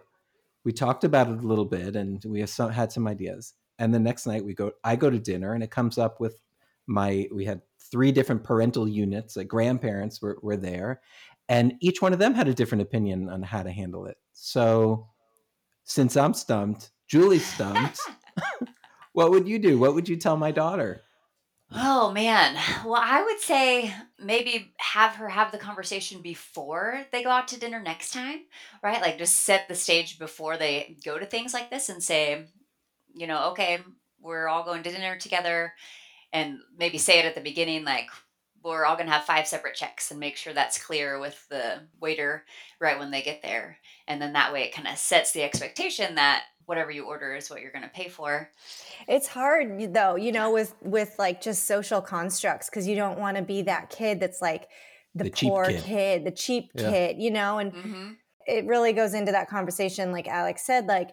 we 0.64 0.72
talked 0.72 1.04
about 1.04 1.30
it 1.30 1.40
a 1.40 1.48
little 1.48 1.66
bit 1.66 1.96
and 1.96 2.24
we 2.26 2.40
have 2.42 2.50
some, 2.50 2.72
had 2.72 2.92
some 2.92 3.08
ideas. 3.08 3.54
And 3.78 3.94
the 3.94 4.00
next 4.00 4.26
night 4.26 4.44
we 4.44 4.54
go 4.54 4.72
i 4.84 4.96
go 4.96 5.10
to 5.10 5.20
dinner 5.20 5.54
and 5.54 5.64
it 5.64 5.72
comes 5.72 5.98
up 5.98 6.20
with 6.20 6.42
my 6.88 7.28
we 7.34 7.46
had 7.46 7.62
three 7.92 8.12
different 8.12 8.44
parental 8.44 8.88
units 8.88 9.36
like 9.36 9.48
grandparents 9.48 10.22
were, 10.22 10.38
were 10.42 10.58
there 10.58 11.02
and 11.48 11.74
each 11.80 12.02
one 12.02 12.14
of 12.14 12.20
them 12.20 12.34
had 12.34 12.48
a 12.48 12.54
different 12.54 12.82
opinion 12.82 13.30
on 13.30 13.42
how 13.42 13.64
to 13.64 13.72
handle 13.72 14.06
it. 14.06 14.18
So 14.34 15.08
since 15.86 16.16
i'm 16.18 16.34
stumped 16.34 16.92
julie's 17.08 17.46
stumped 17.46 18.00
what 19.14 19.32
would 19.32 19.48
you 19.48 19.60
do? 19.60 19.78
What 19.78 19.96
would 19.96 20.08
you 20.08 20.16
tell 20.16 20.38
my 20.38 20.52
daughter 20.52 21.02
Oh 21.72 22.12
man. 22.12 22.56
Well, 22.84 23.02
I 23.04 23.24
would 23.24 23.40
say 23.40 23.94
maybe 24.18 24.74
have 24.78 25.16
her 25.16 25.30
have 25.30 25.52
the 25.52 25.60
conversation 25.60 26.22
before 26.22 27.06
they 27.12 27.24
go 27.24 27.30
out 27.30 27.48
to 27.50 27.60
dinner 27.60 27.80
next 27.80 28.12
time, 28.12 28.42
right? 28.82 29.02
Like 29.02 29.20
just 29.20 29.36
set 29.38 29.68
the 29.68 29.76
stage 29.76 30.18
before 30.18 30.58
they 30.58 30.98
go 31.06 31.20
to 31.20 31.26
things 31.28 31.54
like 31.54 31.70
this 31.70 31.90
and 31.90 32.02
say, 32.04 32.46
you 33.14 33.28
know, 33.28 33.52
okay, 33.52 33.80
we're 34.22 34.48
all 34.48 34.64
going 34.64 34.84
to 34.84 34.92
dinner 34.92 35.18
together 35.18 35.74
and 36.34 36.60
maybe 36.78 36.98
say 36.98 37.20
it 37.20 37.26
at 37.26 37.36
the 37.36 37.42
beginning 37.42 37.86
like 37.86 38.10
we're 38.64 38.86
all 38.86 38.96
going 38.96 39.08
to 39.08 39.14
have 39.14 39.26
five 39.26 39.48
separate 39.48 39.76
checks 39.76 40.12
and 40.12 40.20
make 40.20 40.38
sure 40.38 40.54
that's 40.54 40.84
clear 40.84 41.20
with 41.20 41.48
the 41.50 41.82
waiter 42.02 42.46
right 42.82 43.00
when 43.00 43.12
they 43.12 43.22
get 43.22 43.42
there. 43.42 43.78
And 44.08 44.22
then 44.22 44.34
that 44.34 44.54
way 44.54 44.64
it 44.64 44.74
kind 44.74 44.88
of 44.88 44.98
sets 44.98 45.32
the 45.32 45.44
expectation 45.44 46.16
that 46.16 46.44
whatever 46.70 46.92
you 46.92 47.06
order 47.06 47.36
is 47.36 47.50
what 47.50 47.62
you're 47.62 47.72
going 47.72 47.84
to 47.84 47.90
pay 47.90 48.08
for. 48.08 48.50
It's 49.08 49.28
hard 49.28 49.94
though, 49.94 50.16
you 50.16 50.32
know, 50.32 50.52
with 50.52 50.76
with 50.82 51.16
like 51.18 51.42
just 51.42 51.66
social 51.66 52.02
constructs 52.02 52.70
because 52.70 52.88
you 52.88 52.96
don't 52.96 53.20
want 53.20 53.38
to 53.38 53.44
be 53.44 53.64
that 53.64 53.90
kid 53.90 54.20
that's 54.20 54.42
like 54.42 54.68
the, 55.16 55.24
The 55.26 55.32
poor 55.32 55.66
kid. 55.66 55.84
kid. 55.84 56.26
the 56.26 56.32
cheap 56.32 56.72
Yeah. 56.76 56.92
kid, 56.92 57.18
you 57.20 57.32
know, 57.32 57.58
and 57.58 57.72
hmm 57.74 58.12
it 58.50 58.66
really 58.66 58.94
goes 58.94 59.14
into 59.14 59.32
that 59.32 59.48
conversation 59.48 60.12
like 60.12 60.28
Alec 60.28 60.58
said 60.58 60.88
like 60.88 61.12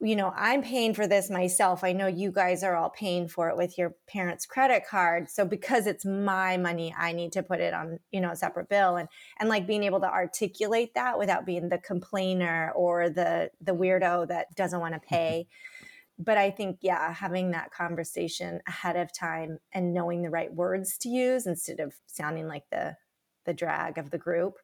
you 0.00 0.14
know 0.14 0.32
i'm 0.36 0.62
paying 0.62 0.94
for 0.94 1.06
this 1.06 1.30
myself. 1.30 1.82
I 1.82 1.92
know 1.92 2.06
you 2.06 2.30
guys 2.30 2.62
are 2.62 2.76
all 2.76 2.90
paying 2.90 3.26
for 3.26 3.48
it 3.48 3.56
with 3.56 3.78
your 3.78 3.96
parents 4.06 4.44
credit 4.44 4.84
card. 4.88 5.30
So 5.30 5.44
because 5.44 5.86
it's 5.86 6.04
my 6.04 6.56
money 6.58 6.94
i 6.96 7.12
need 7.12 7.32
to 7.32 7.42
put 7.42 7.60
it 7.60 7.72
on 7.72 7.98
you 8.12 8.20
know 8.20 8.30
a 8.30 8.36
separate 8.36 8.68
bill. 8.68 8.96
And 8.96 9.08
and 9.40 9.48
like 9.48 9.66
being 9.66 9.82
able 9.82 10.00
to 10.00 10.10
articulate 10.10 10.94
that 10.94 11.18
without 11.18 11.46
being 11.46 11.70
the 11.70 11.78
complainer 11.78 12.70
or 12.76 13.08
the 13.08 13.50
the 13.60 13.74
weirdo 13.74 14.28
that 14.28 14.54
doesn't 14.54 14.80
want 14.80 14.94
to 14.94 15.00
mm-hmm. 15.00 15.14
pay. 15.14 15.48
But 16.18 16.38
i 16.38 16.50
think 16.50 16.78
yeah 16.82 17.12
having 17.12 17.52
that 17.52 17.72
conversation 17.72 18.60
ahead 18.68 18.96
of 18.96 19.12
time 19.12 19.58
and 19.72 19.94
knowing 19.94 20.22
the 20.22 20.30
right 20.30 20.52
words 20.52 20.98
to 20.98 21.08
use 21.08 21.46
instead 21.46 21.80
of 21.80 21.94
sounding 22.06 22.46
like 22.46 22.64
the 22.70 22.96
the 23.46 23.54
drag 23.54 23.98
of 23.98 24.10
the 24.10 24.18
group 24.18 24.54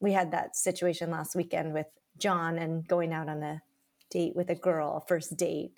we 0.00 0.12
had 0.12 0.32
that 0.32 0.56
situation 0.56 1.10
last 1.10 1.34
weekend 1.34 1.72
with 1.72 1.86
John 2.18 2.58
and 2.58 2.86
going 2.86 3.12
out 3.12 3.28
on 3.28 3.42
a 3.42 3.62
date 4.10 4.36
with 4.36 4.50
a 4.50 4.54
girl, 4.54 5.04
first 5.08 5.36
date, 5.36 5.72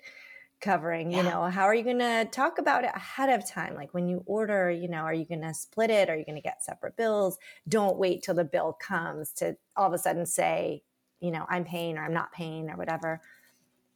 covering, 0.60 1.12
you 1.12 1.22
know, 1.22 1.44
how 1.44 1.64
are 1.64 1.74
you 1.74 1.84
going 1.84 2.00
to 2.00 2.26
talk 2.30 2.58
about 2.58 2.84
it 2.84 2.90
ahead 2.94 3.30
of 3.30 3.48
time? 3.48 3.74
Like 3.74 3.94
when 3.94 4.08
you 4.08 4.22
order, 4.26 4.70
you 4.70 4.88
know, 4.88 4.98
are 4.98 5.14
you 5.14 5.24
going 5.24 5.42
to 5.42 5.54
split 5.54 5.90
it? 5.90 6.10
Are 6.10 6.16
you 6.16 6.24
going 6.24 6.36
to 6.36 6.42
get 6.42 6.64
separate 6.64 6.96
bills? 6.96 7.38
Don't 7.68 7.96
wait 7.96 8.22
till 8.22 8.34
the 8.34 8.44
bill 8.44 8.76
comes 8.80 9.32
to 9.34 9.56
all 9.76 9.86
of 9.86 9.92
a 9.92 9.98
sudden 9.98 10.26
say, 10.26 10.82
you 11.20 11.30
know, 11.30 11.46
I'm 11.48 11.64
paying 11.64 11.96
or 11.96 12.04
I'm 12.04 12.14
not 12.14 12.32
paying 12.32 12.70
or 12.70 12.76
whatever. 12.76 13.20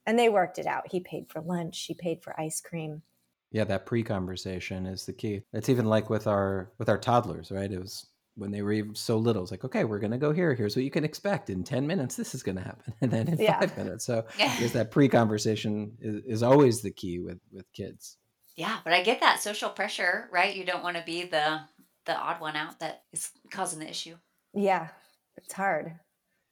And 0.07 0.19
they 0.19 0.29
worked 0.29 0.59
it 0.59 0.67
out. 0.67 0.91
He 0.91 1.01
paid 1.01 1.29
for 1.29 1.41
lunch, 1.41 1.77
she 1.77 1.95
paid 1.95 2.23
for 2.23 2.39
ice 2.41 2.61
cream. 2.61 3.03
Yeah, 3.51 3.65
that 3.65 3.85
pre-conversation 3.85 4.87
is 4.87 5.05
the 5.05 5.13
key. 5.13 5.43
It's 5.53 5.69
even 5.69 5.85
like 5.85 6.09
with 6.09 6.27
our 6.27 6.73
with 6.79 6.89
our 6.89 6.97
toddlers, 6.97 7.53
right? 7.53 7.71
It 7.71 7.79
was 7.79 8.07
when 8.35 8.51
they 8.51 8.63
were 8.63 8.73
even 8.73 8.95
so 8.95 9.19
little. 9.19 9.43
It's 9.43 9.51
like, 9.51 9.65
okay, 9.65 9.85
we're 9.85 9.99
gonna 9.99 10.19
go 10.19 10.33
here. 10.33 10.55
Here's 10.55 10.77
what 10.77 10.85
you 10.85 10.91
can 10.91 11.05
expect 11.05 11.51
in 11.51 11.65
ten 11.65 11.87
minutes. 11.87 12.17
This 12.17 12.35
is 12.35 12.43
gonna 12.43 12.63
happen, 12.63 12.95
and 13.01 13.11
then 13.11 13.29
in 13.29 13.39
Yeah. 13.39 13.59
five 13.61 13.77
minutes. 13.77 14.05
So 14.05 14.25
Yeah. 14.39 14.55
there's 14.59 14.73
that 14.73 14.91
pre-conversation 14.91 15.97
is, 16.01 16.23
is 16.25 16.43
always 16.43 16.83
the 16.83 16.91
key 16.91 17.19
with 17.19 17.41
with 17.53 17.71
kids. 17.73 18.19
Yeah, 18.57 18.79
but 18.85 18.93
I 18.93 19.03
get 19.03 19.21
that 19.21 19.41
social 19.41 19.71
pressure, 19.71 20.29
right? 20.31 20.55
You 20.55 20.65
don't 20.65 20.83
want 20.83 20.97
to 20.97 21.03
be 21.05 21.25
the 21.25 21.61
the 22.05 22.17
odd 22.17 22.41
one 22.41 22.57
out 22.57 22.81
that 22.81 23.05
is 23.13 23.31
causing 23.51 23.79
the 23.81 23.89
issue. 23.89 24.17
Yeah, 24.55 24.89
it's 25.37 25.53
hard. 25.53 25.99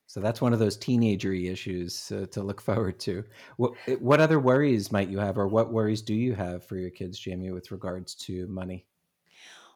So 0.07 0.21
that's 0.21 0.41
one 0.41 0.53
of 0.53 0.59
those 0.59 0.77
teenagery 0.77 1.51
issues 1.51 2.11
uh, 2.11 2.27
to 2.33 2.43
look 2.43 2.61
forward 2.69 2.99
to. 3.01 3.25
What 3.57 3.75
what 4.01 4.21
other 4.21 4.41
worries 4.41 4.91
might 4.91 5.09
you 5.09 5.19
have, 5.19 5.39
or 5.39 5.47
what 5.47 5.73
worries 5.73 6.03
do 6.03 6.15
you 6.15 6.35
have 6.35 6.65
for 6.65 6.77
your 6.77 6.91
kids, 6.91 7.19
Jamie, 7.19 7.53
with 7.53 7.71
regards 7.71 8.15
to 8.27 8.47
money? 8.49 8.87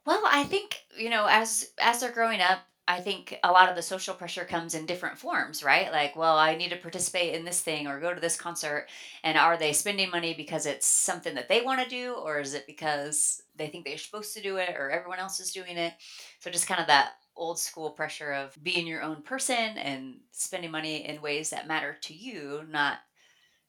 Well, 0.07 0.23
I 0.27 0.45
think, 0.45 0.85
you 0.97 1.11
know, 1.11 1.27
as 1.29 1.71
as 1.79 2.01
they're 2.01 2.13
growing 2.13 2.41
up, 2.41 2.61
I 2.87 3.01
think 3.01 3.39
a 3.43 3.51
lot 3.51 3.71
of 3.71 3.77
the 3.77 3.83
social 3.83 4.15
pressure 4.15 4.45
comes 4.45 4.75
in 4.75 4.85
different 4.85 5.19
forms, 5.19 5.63
right? 5.65 5.91
Like, 5.91 6.15
well, 6.17 6.37
I 6.37 6.55
need 6.55 6.69
to 6.71 6.77
participate 6.77 7.35
in 7.35 7.45
this 7.47 7.63
thing 7.63 7.87
or 7.87 7.99
go 7.99 8.13
to 8.13 8.21
this 8.21 8.37
concert. 8.37 8.89
And 9.23 9.39
are 9.39 9.57
they 9.57 9.73
spending 9.73 10.11
money 10.11 10.35
because 10.35 10.67
it's 10.67 10.87
something 10.87 11.35
that 11.37 11.49
they 11.49 11.63
want 11.63 11.83
to 11.83 11.89
do 11.89 12.13
or 12.15 12.41
is 12.41 12.53
it 12.53 12.67
because 12.67 13.41
they 13.57 13.69
think 13.69 13.87
they're 13.87 13.97
supposed 13.97 14.35
to 14.35 14.43
do 14.43 14.57
it 14.59 14.75
or 14.77 14.91
everyone 14.91 15.19
else 15.19 15.41
is 15.41 15.53
doing 15.53 15.79
it? 15.79 15.95
So 16.41 16.51
just 16.51 16.67
kind 16.67 16.81
of 16.81 16.87
that 16.89 17.13
old 17.37 17.59
school 17.59 17.91
pressure 17.91 18.33
of 18.33 18.57
being 18.63 18.87
your 18.87 19.03
own 19.03 19.23
person 19.23 19.79
and 19.79 20.17
spending 20.31 20.71
money 20.71 21.07
in 21.09 21.23
ways 21.23 21.49
that 21.51 21.67
matter 21.67 21.97
to 22.03 22.15
you, 22.15 22.65
not 22.69 22.99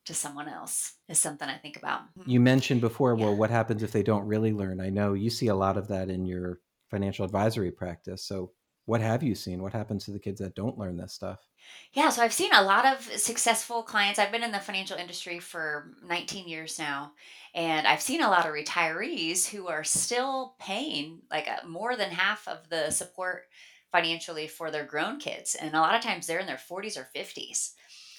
to 0.06 0.14
someone 0.14 0.48
else 0.48 0.94
is 1.10 1.20
something 1.20 1.50
I 1.50 1.58
think 1.58 1.78
about. 1.78 2.02
You 2.26 2.40
mentioned 2.40 2.82
before, 2.82 3.16
well, 3.16 3.36
what 3.36 3.50
happens 3.50 3.84
if 3.84 3.92
they 3.92 4.04
don't 4.04 4.26
really 4.26 4.54
learn? 4.54 4.80
I 4.80 4.90
know 4.90 5.14
you 5.14 5.30
see 5.30 5.48
a 5.48 5.56
lot 5.56 5.78
of 5.78 5.88
that 5.90 6.10
in 6.10 6.26
your 6.26 6.60
financial 6.90 7.26
advisory 7.26 7.72
practice. 7.72 8.24
So, 8.24 8.52
what 8.86 9.02
have 9.02 9.24
you 9.24 9.34
seen? 9.34 9.64
What 9.64 9.74
happens 9.74 10.06
to 10.06 10.12
the 10.12 10.20
kids 10.20 10.40
that 10.42 10.54
don't 10.54 10.78
learn 10.78 10.96
this 10.96 11.14
stuff? 11.14 11.40
Yeah, 11.94 12.10
so 12.10 12.22
I've 12.22 12.32
seen 12.32 12.54
a 12.54 12.62
lot 12.62 12.86
of 12.86 13.02
successful 13.02 13.82
clients. 13.82 14.20
I've 14.20 14.32
been 14.32 14.44
in 14.44 14.52
the 14.52 14.60
financial 14.60 14.96
industry 14.96 15.40
for 15.40 15.96
19 16.06 16.48
years 16.48 16.78
now, 16.78 17.14
and 17.56 17.88
I've 17.88 18.02
seen 18.02 18.22
a 18.22 18.30
lot 18.30 18.46
of 18.46 18.54
retirees 18.54 19.48
who 19.48 19.68
are 19.68 19.84
still 19.84 20.56
paying 20.60 21.22
like 21.32 21.48
uh, 21.48 21.66
more 21.68 21.96
than 21.96 22.12
half 22.12 22.48
of 22.48 22.70
the 22.70 22.92
support 22.92 23.46
financially 23.92 24.48
for 24.48 24.70
their 24.70 24.84
grown 24.84 25.20
kids. 25.20 25.56
And 25.56 25.74
a 25.74 25.80
lot 25.80 25.96
of 25.96 26.02
times 26.02 26.28
they're 26.28 26.40
in 26.40 26.48
their 26.48 26.58
40s 26.58 26.98
or 26.98 27.08
50s. 27.16 27.72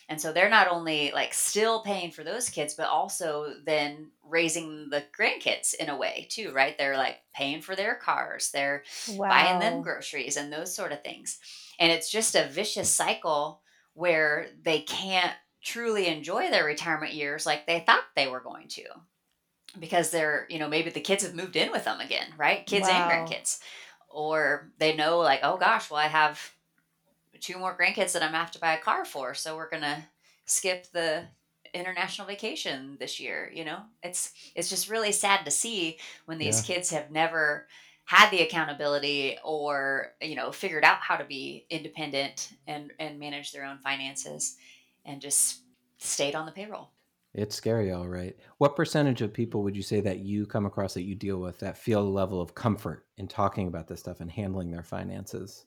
And 0.09 0.20
so 0.20 0.32
they're 0.32 0.48
not 0.48 0.68
only 0.68 1.11
like 1.12 1.34
still 1.34 1.82
paying 1.82 2.12
for 2.12 2.22
those 2.22 2.48
kids, 2.48 2.74
but 2.74 2.88
also 2.88 3.54
then 3.64 4.12
raising 4.22 4.88
the 4.88 5.04
grandkids 5.18 5.74
in 5.74 5.88
a 5.88 5.96
way 5.96 6.28
too, 6.30 6.52
right? 6.52 6.78
They're 6.78 6.96
like 6.96 7.18
paying 7.34 7.61
for 7.61 7.74
their 7.74 7.96
cars, 7.96 8.50
they're 8.52 8.84
Wow. 9.07 9.28
buying 9.28 9.59
them 9.59 9.82
groceries 9.82 10.36
and 10.36 10.52
those 10.52 10.74
sort 10.74 10.92
of 10.92 11.02
things. 11.02 11.38
And 11.78 11.90
it's 11.90 12.11
just 12.11 12.36
a 12.36 12.48
vicious 12.48 12.90
cycle 12.90 13.62
where 13.94 14.48
they 14.62 14.80
can't 14.82 15.34
truly 15.62 16.07
enjoy 16.07 16.50
their 16.50 16.64
retirement 16.64 17.12
years 17.12 17.44
like 17.44 17.66
they 17.66 17.80
thought 17.80 18.04
they 18.14 18.28
were 18.28 18.40
going 18.40 18.68
to. 18.68 18.84
Because 19.78 20.11
they're, 20.11 20.46
you 20.48 20.59
know, 20.59 20.68
maybe 20.68 20.90
the 20.90 21.00
kids 21.00 21.22
have 21.22 21.34
moved 21.34 21.57
in 21.57 21.70
with 21.70 21.84
them 21.84 22.00
again, 22.00 22.28
right? 22.38 22.64
Kids 22.66 22.88
Wow. 22.88 22.88
and 22.88 23.07
grandkids. 23.07 23.59
Or 24.09 24.72
they 24.78 24.96
know, 24.96 25.18
like, 25.18 25.40
oh 25.42 25.59
gosh, 25.59 25.90
well, 25.90 26.00
I 26.00 26.07
have 26.07 26.52
two 27.41 27.59
more 27.59 27.76
grandkids 27.76 28.12
that 28.12 28.22
I'm 28.22 28.28
gonna 28.28 28.39
have 28.39 28.51
to 28.53 28.61
buy 28.61 28.74
a 28.74 28.80
car 28.80 29.05
for. 29.05 29.34
So 29.34 29.57
we're 29.57 29.68
to 29.70 30.05
skip 30.47 30.87
the 30.93 31.24
international 31.74 32.26
vacation 32.26 32.97
this 32.99 33.20
year 33.20 33.51
you 33.55 33.64
know 33.64 33.80
it's 34.03 34.32
it's 34.55 34.70
just 34.70 34.89
really 34.89 35.12
sad 35.12 35.45
to 35.45 35.51
see 35.51 35.99
when 36.24 36.39
these 36.39 36.62
kids 36.62 36.91
have 36.91 37.11
never 37.11 37.66
had 38.05 38.30
the 38.30 38.41
accountability 38.41 39.37
or 39.45 40.12
you 40.22 40.34
know 40.34 40.51
figured 40.51 40.84
out 40.84 40.99
how 41.01 41.16
to 41.16 41.24
be 41.24 41.66
independent 41.70 42.53
and 42.66 42.93
and 42.99 43.18
manage 43.18 43.53
their 43.53 43.64
own 43.64 43.78
finances 43.78 44.57
and 45.05 45.20
just 45.20 45.62
stayed 45.99 46.34
on 46.34 46.47
the 46.47 46.53
payroll 46.53 46.91
It's 47.34 47.55
scary, 47.55 47.93
all 47.93 48.09
right. 48.09 48.34
What 48.59 48.76
percentage 48.76 49.20
of 49.20 49.34
people 49.34 49.62
would 49.62 49.76
you 49.76 49.82
say 49.82 50.01
that 50.01 50.20
you 50.20 50.47
come 50.47 50.64
across 50.64 50.95
that 50.95 51.03
you 51.03 51.14
deal 51.14 51.39
with 51.39 51.59
that 51.59 51.76
feel 51.76 52.01
a 52.01 52.09
level 52.20 52.41
of 52.41 52.55
comfort 52.55 53.07
in 53.18 53.28
talking 53.28 53.68
about 53.68 53.89
this 53.89 54.01
stuff 54.01 54.20
and 54.20 54.30
handling 54.30 54.70
their 54.70 54.82
finances 54.82 55.66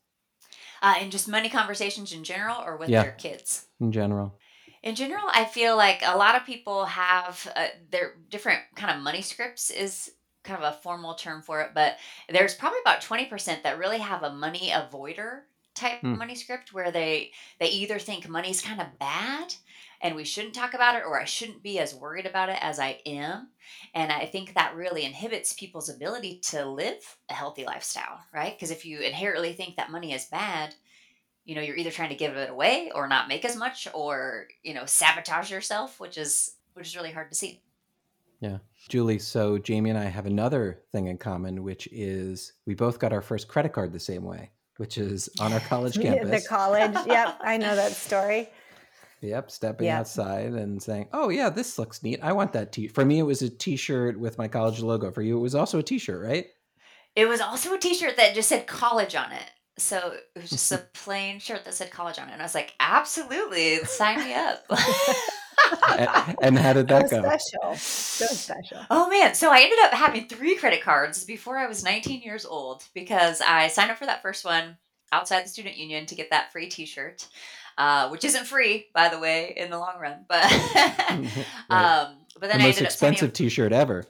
uh, 0.82 0.96
and 1.00 1.12
just 1.12 1.28
money 1.28 1.50
conversations 1.50 2.12
in 2.14 2.24
general 2.24 2.58
or 2.66 2.78
with 2.78 2.90
Yeah. 2.90 3.04
their 3.04 3.12
kids 3.14 3.66
in 3.80 3.92
general? 3.92 4.34
in 4.82 4.96
general 4.96 5.26
i 5.34 5.44
feel 5.44 5.76
like 5.76 6.02
a 6.06 6.18
lot 6.18 6.36
of 6.36 6.46
people 6.46 6.86
have 6.86 7.52
uh, 7.56 7.68
their 7.92 8.14
different 8.30 8.62
kind 8.76 8.96
of 8.96 9.04
money 9.04 9.22
scripts 9.22 9.70
is 9.72 10.12
kind 10.44 10.64
of 10.64 10.74
a 10.74 10.78
formal 10.78 11.16
term 11.16 11.42
for 11.42 11.60
it 11.62 11.72
but 11.76 11.98
there's 12.30 12.56
probably 12.56 12.80
about 12.80 13.02
20% 13.02 13.62
that 13.64 13.78
really 13.78 13.98
have 14.00 14.24
a 14.24 14.32
money 14.34 14.70
avoider 14.72 15.42
type 15.76 16.00
Hmm. 16.02 16.18
money 16.18 16.36
script 16.36 16.74
where 16.74 16.92
they 16.92 17.32
they 17.60 17.68
either 17.68 18.00
think 18.00 18.28
money's 18.30 18.62
kind 18.62 18.80
of 18.80 18.88
bad 19.00 19.54
and 20.02 20.16
we 20.16 20.24
shouldn't 20.24 20.54
talk 20.54 20.74
about 20.74 20.96
it 20.96 21.04
or 21.06 21.20
i 21.20 21.26
shouldn't 21.26 21.64
be 21.64 21.80
as 21.80 21.94
worried 21.96 22.26
about 22.26 22.50
it 22.50 22.58
as 22.62 22.80
i 22.80 23.00
am 23.06 23.50
and 23.94 24.12
i 24.12 24.26
think 24.26 24.54
that 24.54 24.76
really 24.76 25.04
inhibits 25.06 25.54
people's 25.54 25.90
ability 25.90 26.40
to 26.40 26.66
live 26.66 27.18
a 27.30 27.34
healthy 27.34 27.66
lifestyle 27.66 28.20
right 28.34 28.56
because 28.56 28.72
if 28.72 28.86
you 28.86 29.00
inherently 29.00 29.54
think 29.54 29.76
that 29.76 29.92
money 29.92 30.14
is 30.14 30.26
bad 30.26 30.76
you 31.46 31.56
know 31.56 31.62
you're 31.62 31.78
either 31.78 31.92
trying 31.92 32.10
to 32.10 32.16
give 32.16 32.36
it 32.36 32.50
away 32.50 32.92
or 32.94 33.08
not 33.08 33.28
make 33.28 33.46
as 33.46 33.56
much 33.56 33.88
or 33.94 34.48
you 34.64 34.74
know 34.74 34.86
sabotage 34.86 35.52
yourself 35.52 36.00
which 36.00 36.18
is 36.18 36.56
which 36.74 36.88
is 36.88 36.96
really 36.96 37.12
hard 37.12 37.30
to 37.30 37.36
see 37.36 37.62
Yeah. 38.42 38.60
Julie, 38.88 39.20
so 39.20 39.58
Jamie 39.58 39.90
and 39.90 40.00
I 40.00 40.06
have 40.06 40.26
another 40.26 40.80
thing 40.94 41.08
in 41.08 41.18
common, 41.18 41.62
which 41.64 41.90
is 41.92 42.54
we 42.66 42.74
both 42.74 42.98
got 42.98 43.12
our 43.12 43.22
first 43.22 43.50
credit 43.50 43.74
card 43.74 43.92
the 43.92 44.00
same 44.00 44.24
way, 44.24 44.52
which 44.78 44.98
is 44.98 45.28
on 45.42 45.52
our 45.52 45.60
college 45.68 46.00
campus. 46.02 46.44
the 46.44 46.48
college. 46.48 46.96
Yep, 47.06 47.40
I 47.42 47.58
know 47.58 47.76
that 47.76 47.92
story. 48.08 48.48
Yep, 49.22 49.52
stepping 49.52 49.88
Yep. 49.88 50.00
outside 50.00 50.54
and 50.54 50.82
saying, 50.82 51.10
"Oh 51.14 51.30
yeah, 51.30 51.50
this 51.50 51.78
looks 51.78 52.04
neat. 52.04 52.20
I 52.24 52.32
want 52.34 52.54
that 52.54 52.72
t." 52.72 52.88
For 52.88 53.04
me, 53.04 53.20
it 53.20 53.24
was 53.24 53.42
a 53.42 53.50
T-shirt 53.50 54.18
with 54.20 54.38
my 54.38 54.48
college 54.48 54.80
logo. 54.82 55.12
For 55.12 55.22
you, 55.22 55.38
it 55.38 55.42
was 55.42 55.56
also 55.56 55.80
a 55.80 55.84
T-shirt, 55.84 56.24
right? 56.26 56.48
it 57.16 57.28
was 57.28 57.42
also 57.42 57.74
a 57.74 57.78
t-shirt 57.80 58.16
that 58.18 58.36
just 58.36 58.48
said 58.48 58.68
college 58.68 59.16
on 59.16 59.32
it 59.32 59.50
so 59.78 60.14
it 60.36 60.40
was 60.42 60.52
just 60.52 60.72
a 60.72 60.78
plain 60.94 61.40
shirt 61.40 61.66
that 61.66 61.74
said 61.74 61.90
college 61.90 62.20
on 62.20 62.30
it 62.30 62.34
and 62.34 62.42
i 62.42 62.46
was 62.46 62.54
like 62.54 62.74
absolutely 62.80 63.78
sign 63.78 64.20
me 64.24 64.32
up 64.34 64.64
and, 65.98 66.38
and 66.42 66.58
how 66.58 66.72
did 66.74 66.88
that 66.88 67.10
so 67.10 67.22
go? 67.22 67.38
special. 67.38 67.76
So 67.76 68.26
special. 68.28 68.86
Oh 68.90 69.10
man, 69.10 69.34
so 69.36 69.52
I 69.52 69.62
ended 69.62 69.80
up 69.80 69.92
having 69.94 70.28
three 70.28 70.56
credit 70.56 70.82
cards 70.82 71.24
before 71.26 71.58
I 71.58 71.68
was 71.68 71.84
19 71.84 72.22
years 72.22 72.46
old 72.46 72.84
because 72.94 73.42
I 73.42 73.68
signed 73.68 73.92
up 73.92 73.98
for 73.98 74.06
that 74.06 74.22
first 74.22 74.46
one 74.46 74.78
outside 75.12 75.44
the 75.44 75.50
student 75.50 75.78
union 75.78 76.06
to 76.08 76.16
get 76.16 76.30
that 76.30 76.52
free 76.52 76.68
T-shirt, 76.70 77.28
uh, 77.80 78.10
which 78.10 78.24
isn't 78.26 78.46
free, 78.46 78.88
by 78.94 79.10
the 79.10 79.18
way, 79.18 79.54
in 79.58 79.72
the 79.72 79.80
long 79.80 79.98
run. 80.00 80.26
But 80.28 80.44
Right. 80.52 81.28
um, 81.72 82.18
but 82.40 82.50
then 82.50 82.60
the 82.60 82.64
I 82.66 82.68
most 82.68 82.82
expensive. 82.82 83.34
T-shirt 83.34 83.72
ever. 83.74 84.06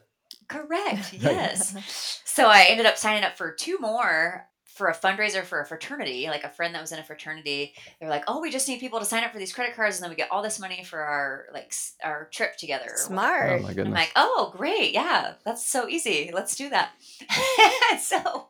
Correct. 0.49 1.13
Yes. 1.13 2.22
so 2.26 2.47
I 2.47 2.65
ended 2.70 2.86
up 2.86 2.97
signing 2.97 3.24
up 3.24 3.38
for 3.38 3.53
two 3.53 3.78
more 3.80 4.47
for 4.80 4.88
a 4.88 4.95
fundraiser 4.95 5.43
for 5.43 5.59
a 5.59 5.65
fraternity, 5.65 6.27
like 6.27 6.45
a 6.45 6.49
friend 6.49 6.73
that 6.73 6.80
was 6.80 6.93
in 6.93 6.99
a 6.99 7.03
fraternity. 7.03 7.73
They 7.99 8.05
were 8.05 8.09
like, 8.09 8.23
"Oh, 8.30 8.39
we 8.39 8.49
just 8.49 8.65
need 8.69 8.80
people 8.80 8.97
to 8.99 9.05
sign 9.05 9.25
up 9.25 9.34
for 9.34 9.38
these 9.38 9.51
credit 9.51 9.75
cards, 9.75 9.97
and 9.97 10.03
then 10.03 10.09
we 10.09 10.15
get 10.15 10.32
all 10.32 10.41
this 10.41 10.57
money 10.57 10.86
for 10.86 11.01
our 11.01 11.47
like 11.53 11.73
our 12.01 12.30
trip 12.32 12.55
together." 12.55 12.91
Smart. 12.95 13.59
Oh 13.59 13.63
my 13.63 13.69
I'm 13.69 13.75
goodness. 13.75 13.93
like, 13.93 14.13
oh, 14.15 14.53
great. 14.55 14.93
Yeah, 14.93 15.34
that's 15.43 15.67
so 15.67 15.89
easy. 15.89 16.32
Let's 16.34 16.55
do 16.55 16.69
that. 16.69 16.91
so, 17.99 18.47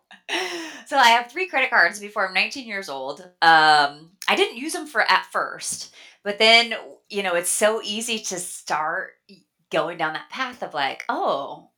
so 0.86 0.98
I 0.98 1.10
have 1.10 1.32
three 1.32 1.48
credit 1.48 1.72
cards 1.72 2.00
before 2.00 2.28
I'm 2.28 2.34
19 2.36 2.68
years 2.68 2.90
old. 2.90 3.22
Um, 3.42 4.12
I 4.28 4.36
didn't 4.36 4.58
use 4.58 4.74
them 4.74 4.86
for 4.86 5.02
at 5.02 5.26
first, 5.32 5.96
but 6.24 6.38
then, 6.38 6.76
you 7.10 7.24
know, 7.24 7.34
it's 7.34 7.50
so 7.50 7.82
easy 7.84 8.20
to 8.20 8.38
start 8.38 9.14
going 9.72 9.98
down 9.98 10.14
that 10.14 10.30
path 10.30 10.62
of 10.62 10.76
like, 10.76 11.06
oh, 11.10 11.70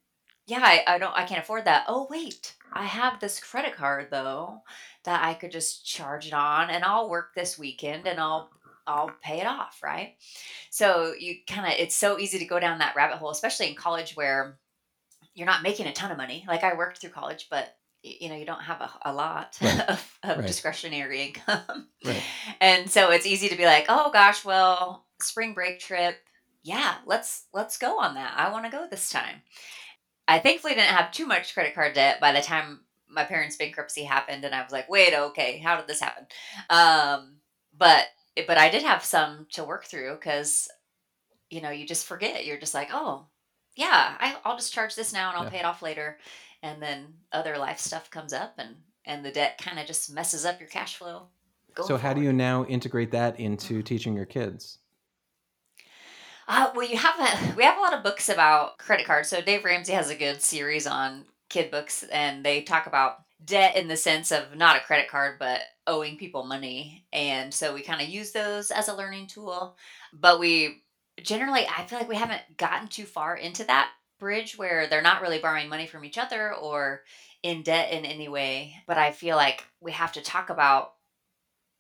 yeah, 0.52 0.62
I, 0.64 0.84
I 0.96 0.98
don't, 0.98 1.16
I 1.16 1.24
can't 1.26 1.42
afford 1.42 1.66
that. 1.66 1.86
Oh, 1.88 2.08
wait, 2.10 2.56
I 2.74 2.86
have 2.86 3.20
this 3.20 3.40
credit 3.40 3.76
card 3.76 4.08
though 4.12 4.62
that 5.06 5.24
I 5.24 5.34
could 5.34 5.52
just 5.52 5.86
charge 5.86 6.28
it 6.28 6.34
on 6.34 6.70
and 6.70 6.84
I'll 6.84 7.10
work 7.10 7.34
this 7.34 7.58
weekend 7.58 8.06
and 8.08 8.20
I'll, 8.20 8.50
I'll 8.86 9.12
pay 9.22 9.40
it 9.40 9.48
off. 9.48 9.80
Right. 9.84 10.16
So 10.70 11.14
you 11.18 11.36
kind 11.48 11.68
of, 11.68 11.80
it's 11.80 11.96
so 11.96 12.20
easy 12.20 12.40
to 12.40 12.46
go 12.46 12.60
down 12.60 12.80
that 12.80 12.96
rabbit 12.96 13.18
hole, 13.18 13.32
especially 13.32 13.70
in 13.70 13.76
college 13.76 14.16
where 14.16 14.58
you're 15.34 15.48
not 15.48 15.64
making 15.64 15.88
a 15.88 15.94
ton 15.94 16.12
of 16.12 16.18
money. 16.18 16.44
Like 16.48 16.64
I 16.64 16.76
worked 16.76 17.00
through 17.00 17.12
college, 17.12 17.48
but 17.50 17.76
you 18.04 18.30
know, 18.30 18.36
you 18.36 18.46
don't 18.46 18.62
have 18.64 18.82
a, 18.82 18.92
a 19.06 19.14
lot 19.14 19.58
Right. 19.62 19.82
of, 19.90 20.20
of 20.24 20.38
Right. 20.40 20.48
discretionary 20.48 21.22
income. 21.28 21.88
Right. 22.06 22.24
And 22.62 22.90
so 22.90 23.12
it's 23.12 23.26
easy 23.26 23.50
to 23.50 23.56
be 23.56 23.66
like, 23.66 23.86
oh 23.90 24.12
gosh, 24.12 24.44
well, 24.46 25.06
spring 25.22 25.54
break 25.54 25.80
trip. 25.80 26.18
Yeah, 26.64 26.96
let's, 27.08 27.46
let's 27.54 27.78
go 27.80 28.00
on 28.00 28.16
that. 28.16 28.34
I 28.38 28.52
want 28.52 28.66
to 28.66 28.72
go 28.72 28.86
this 28.90 29.10
time. 29.10 29.42
I 30.32 30.40
thankfully 30.40 30.74
didn't 30.74 30.96
have 30.96 31.12
too 31.12 31.26
much 31.26 31.54
credit 31.54 31.76
card 31.76 31.94
debt 31.94 32.20
by 32.20 32.32
the 32.32 32.42
time 32.42 32.82
my 33.10 33.24
parents' 33.24 33.58
bankruptcy 33.58 34.04
happened. 34.04 34.46
And 34.46 34.56
I 34.56 34.64
was 34.64 34.72
like, 34.72 34.90
wait, 34.90 35.14
okay, 35.14 35.58
how 35.60 35.78
did 35.78 35.88
this 35.88 36.00
happen? 36.00 36.26
Um, 36.70 37.38
but, 37.78 38.06
but 38.48 38.58
I 38.58 38.70
did 38.70 38.84
have 38.84 39.04
some 39.04 39.48
to 39.54 39.64
work 39.64 39.86
through 39.86 40.16
because 40.16 40.70
you 41.52 41.62
know, 41.62 41.70
you 41.70 41.86
just 41.86 42.08
forget. 42.08 42.46
You're 42.46 42.60
just 42.60 42.74
like, 42.74 42.90
oh, 42.94 43.26
yeah, 43.76 44.16
I, 44.20 44.38
I'll 44.44 44.56
just 44.56 44.74
charge 44.74 44.96
this 44.96 45.14
now 45.14 45.30
and 45.30 45.38
I'll 45.38 45.44
Yeah. 45.44 45.50
pay 45.50 45.60
it 45.60 45.66
off 45.66 45.82
later. 45.82 46.18
And 46.64 46.82
then 46.82 47.14
other 47.32 47.58
life 47.58 47.80
stuff 47.80 48.10
comes 48.10 48.34
up 48.34 48.56
and 48.58 48.78
and 49.06 49.26
the 49.26 49.32
debt 49.32 49.58
kind 49.58 49.80
of 49.80 49.88
just 49.88 50.14
messes 50.14 50.46
up 50.46 50.60
your 50.60 50.70
cash 50.70 50.96
flow. 50.96 51.28
So 51.82 51.98
how 51.98 52.14
do 52.14 52.22
you 52.22 52.32
now 52.32 52.66
integrate 52.66 53.12
that 53.12 53.40
into 53.40 53.82
teaching 53.82 54.16
your 54.16 54.26
kids? 54.28 54.78
Uh, 56.54 56.70
well, 56.76 56.86
you 56.86 56.98
have 56.98 57.18
a, 57.18 57.56
we 57.56 57.64
have 57.64 57.78
a 57.78 57.82
lot 57.82 57.94
of 57.94 58.04
books 58.04 58.28
about 58.28 58.78
credit 58.78 59.06
cards. 59.06 59.30
So 59.30 59.40
Dave 59.42 59.64
Ramsey 59.64 59.94
has 59.94 60.10
a 60.10 60.16
good 60.16 60.42
series 60.42 60.86
on 60.86 61.24
kid 61.48 61.72
books, 61.72 62.04
and 62.12 62.44
they 62.44 62.62
talk 62.62 62.88
about 62.88 63.20
debt 63.46 63.78
in 63.78 63.88
the 63.88 63.96
sense 63.96 64.34
of 64.34 64.54
not 64.58 64.76
a 64.76 64.82
credit 64.82 65.08
card, 65.08 65.40
but 65.40 65.62
owing 65.88 66.18
people 66.18 66.44
money. 66.44 67.06
And 67.14 67.54
so 67.54 67.74
we 67.74 67.82
kind 67.82 68.02
of 68.02 68.10
use 68.10 68.34
those 68.34 68.70
as 68.70 68.90
a 68.90 68.96
learning 68.98 69.28
tool. 69.28 69.78
But 70.12 70.42
we 70.42 70.84
generally, 71.24 71.66
I 71.66 71.86
feel 71.86 71.98
like 71.98 72.10
we 72.10 72.18
haven't 72.18 72.42
gotten 72.58 72.90
too 72.90 73.06
far 73.06 73.38
into 73.38 73.64
that 73.64 73.90
bridge 74.20 74.58
where 74.58 74.88
they're 74.88 75.02
not 75.02 75.22
really 75.22 75.40
borrowing 75.40 75.70
money 75.70 75.88
from 75.88 76.04
each 76.04 76.18
other 76.18 76.54
or 76.54 77.04
in 77.44 77.64
debt 77.64 77.94
in 77.94 78.04
any 78.04 78.28
way. 78.28 78.76
But 78.88 78.98
I 78.98 79.14
feel 79.14 79.38
like 79.38 79.64
we 79.80 79.94
have 79.94 80.12
to 80.12 80.22
talk 80.22 80.50
about 80.50 80.96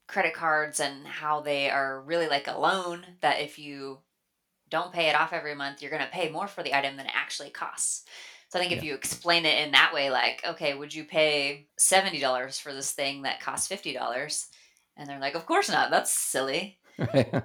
credit 0.07 0.33
cards 0.33 0.79
and 0.79 1.05
how 1.05 1.41
they 1.41 1.69
are 1.69 2.01
really 2.03 2.29
like 2.29 2.47
a 2.47 2.57
loan 2.57 3.05
that 3.19 3.41
if 3.41 3.59
you 3.59 3.99
don't 4.71 4.91
pay 4.93 5.09
it 5.09 5.15
off 5.15 5.33
every 5.33 5.53
month, 5.55 5.81
you're 5.81 5.91
going 5.91 6.03
to 6.03 6.09
pay 6.09 6.29
more 6.31 6.47
for 6.47 6.63
the 6.63 6.73
item 6.75 6.97
than 6.97 7.05
it 7.05 7.11
actually 7.15 7.51
costs. 7.51 8.05
So 8.49 8.57
I 8.59 8.61
think 8.61 8.73
if 8.73 8.83
Yeah. 8.83 8.89
you 8.89 8.95
explain 8.95 9.45
it 9.45 9.59
in 9.65 9.71
that 9.73 9.93
way, 9.93 10.09
like, 10.09 10.41
okay, 10.45 10.73
would 10.73 10.93
you 10.93 11.05
pay 11.05 11.67
$70 11.79 12.59
for 12.59 12.73
this 12.73 12.91
thing 12.93 13.21
that 13.23 13.41
costs 13.41 13.67
$50? 13.71 14.47
And 14.97 15.07
they're 15.09 15.19
like, 15.19 15.35
of 15.35 15.45
course 15.45 15.69
not. 15.69 15.91
That's 15.91 16.11
silly. 16.11 16.79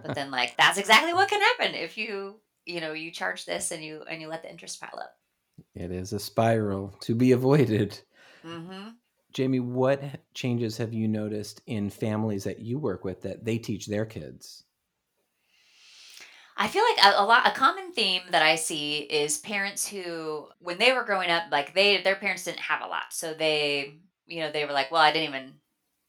But 0.03 0.15
then 0.15 0.31
like, 0.31 0.57
that's 0.57 0.79
exactly 0.79 1.13
what 1.15 1.29
can 1.29 1.41
happen 1.41 1.75
if 1.75 1.97
you, 1.99 2.41
you 2.65 2.81
know, 2.81 2.93
you 2.93 3.11
charge 3.11 3.45
this 3.45 3.71
and 3.73 3.85
you, 3.85 4.03
and 4.09 4.21
you 4.21 4.29
let 4.29 4.43
the 4.43 4.51
interest 4.51 4.81
pile 4.81 4.99
up. 5.01 5.13
it 5.75 5.91
is 5.93 6.13
a 6.13 6.19
spiral 6.19 6.97
to 7.01 7.15
be 7.15 7.33
avoided. 7.33 8.01
Mm-hmm. 8.45 8.91
Jamie, 9.33 9.61
what 9.61 10.03
changes 10.35 10.77
have 10.79 10.93
you 10.95 11.09
noticed 11.09 11.61
in 11.67 11.91
families 11.91 12.45
that 12.45 12.61
you 12.61 12.79
work 12.79 13.05
with 13.05 13.23
that 13.23 13.45
they 13.45 13.59
teach 13.59 13.87
their 13.87 14.07
kids? 14.07 14.65
I 16.57 16.69
feel 16.69 16.83
like 16.85 17.05
a, 17.15 17.21
a 17.21 17.25
lot 17.25 17.47
a 17.47 17.51
common 17.51 17.93
theme 17.93 18.23
that 18.31 18.43
I 18.43 18.57
see 18.57 18.99
is 19.01 19.39
parents 19.39 19.87
who 19.87 20.49
when 20.61 20.79
they 20.79 20.93
were 20.93 21.05
growing 21.05 21.31
up 21.31 21.45
like 21.51 21.75
they 21.75 22.01
their 22.03 22.17
parents 22.17 22.45
didn't 22.45 22.61
have 22.61 22.83
a 22.83 22.87
lot. 22.87 23.13
So 23.13 23.35
they 23.35 23.97
you 24.27 24.41
know 24.41 24.51
they 24.51 24.65
were 24.65 24.73
like, 24.73 24.91
well, 24.91 25.03
I 25.03 25.13
didn't 25.13 25.29
even 25.29 25.55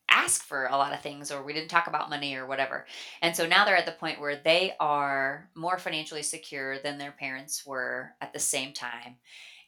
ask 0.09 0.43
for 0.43 0.67
a 0.67 0.77
lot 0.77 0.93
of 0.93 1.01
things 1.01 1.31
or 1.31 1.43
we 1.43 1.53
didn't 1.53 1.69
talk 1.69 1.87
about 1.87 2.09
money 2.09 2.35
or 2.35 2.47
whatever. 2.47 2.85
And 3.21 3.35
so 3.35 3.47
now 3.47 3.65
they're 3.65 3.77
at 3.77 3.85
the 3.85 3.93
point 3.93 4.21
where 4.21 4.37
they 4.37 4.73
are 4.79 5.49
more 5.55 5.79
financially 5.79 6.23
secure 6.23 6.79
than 6.79 6.97
their 6.97 7.11
parents 7.13 7.65
were 7.65 8.11
at 8.21 8.33
the 8.33 8.39
same 8.39 8.73
time. 8.73 9.17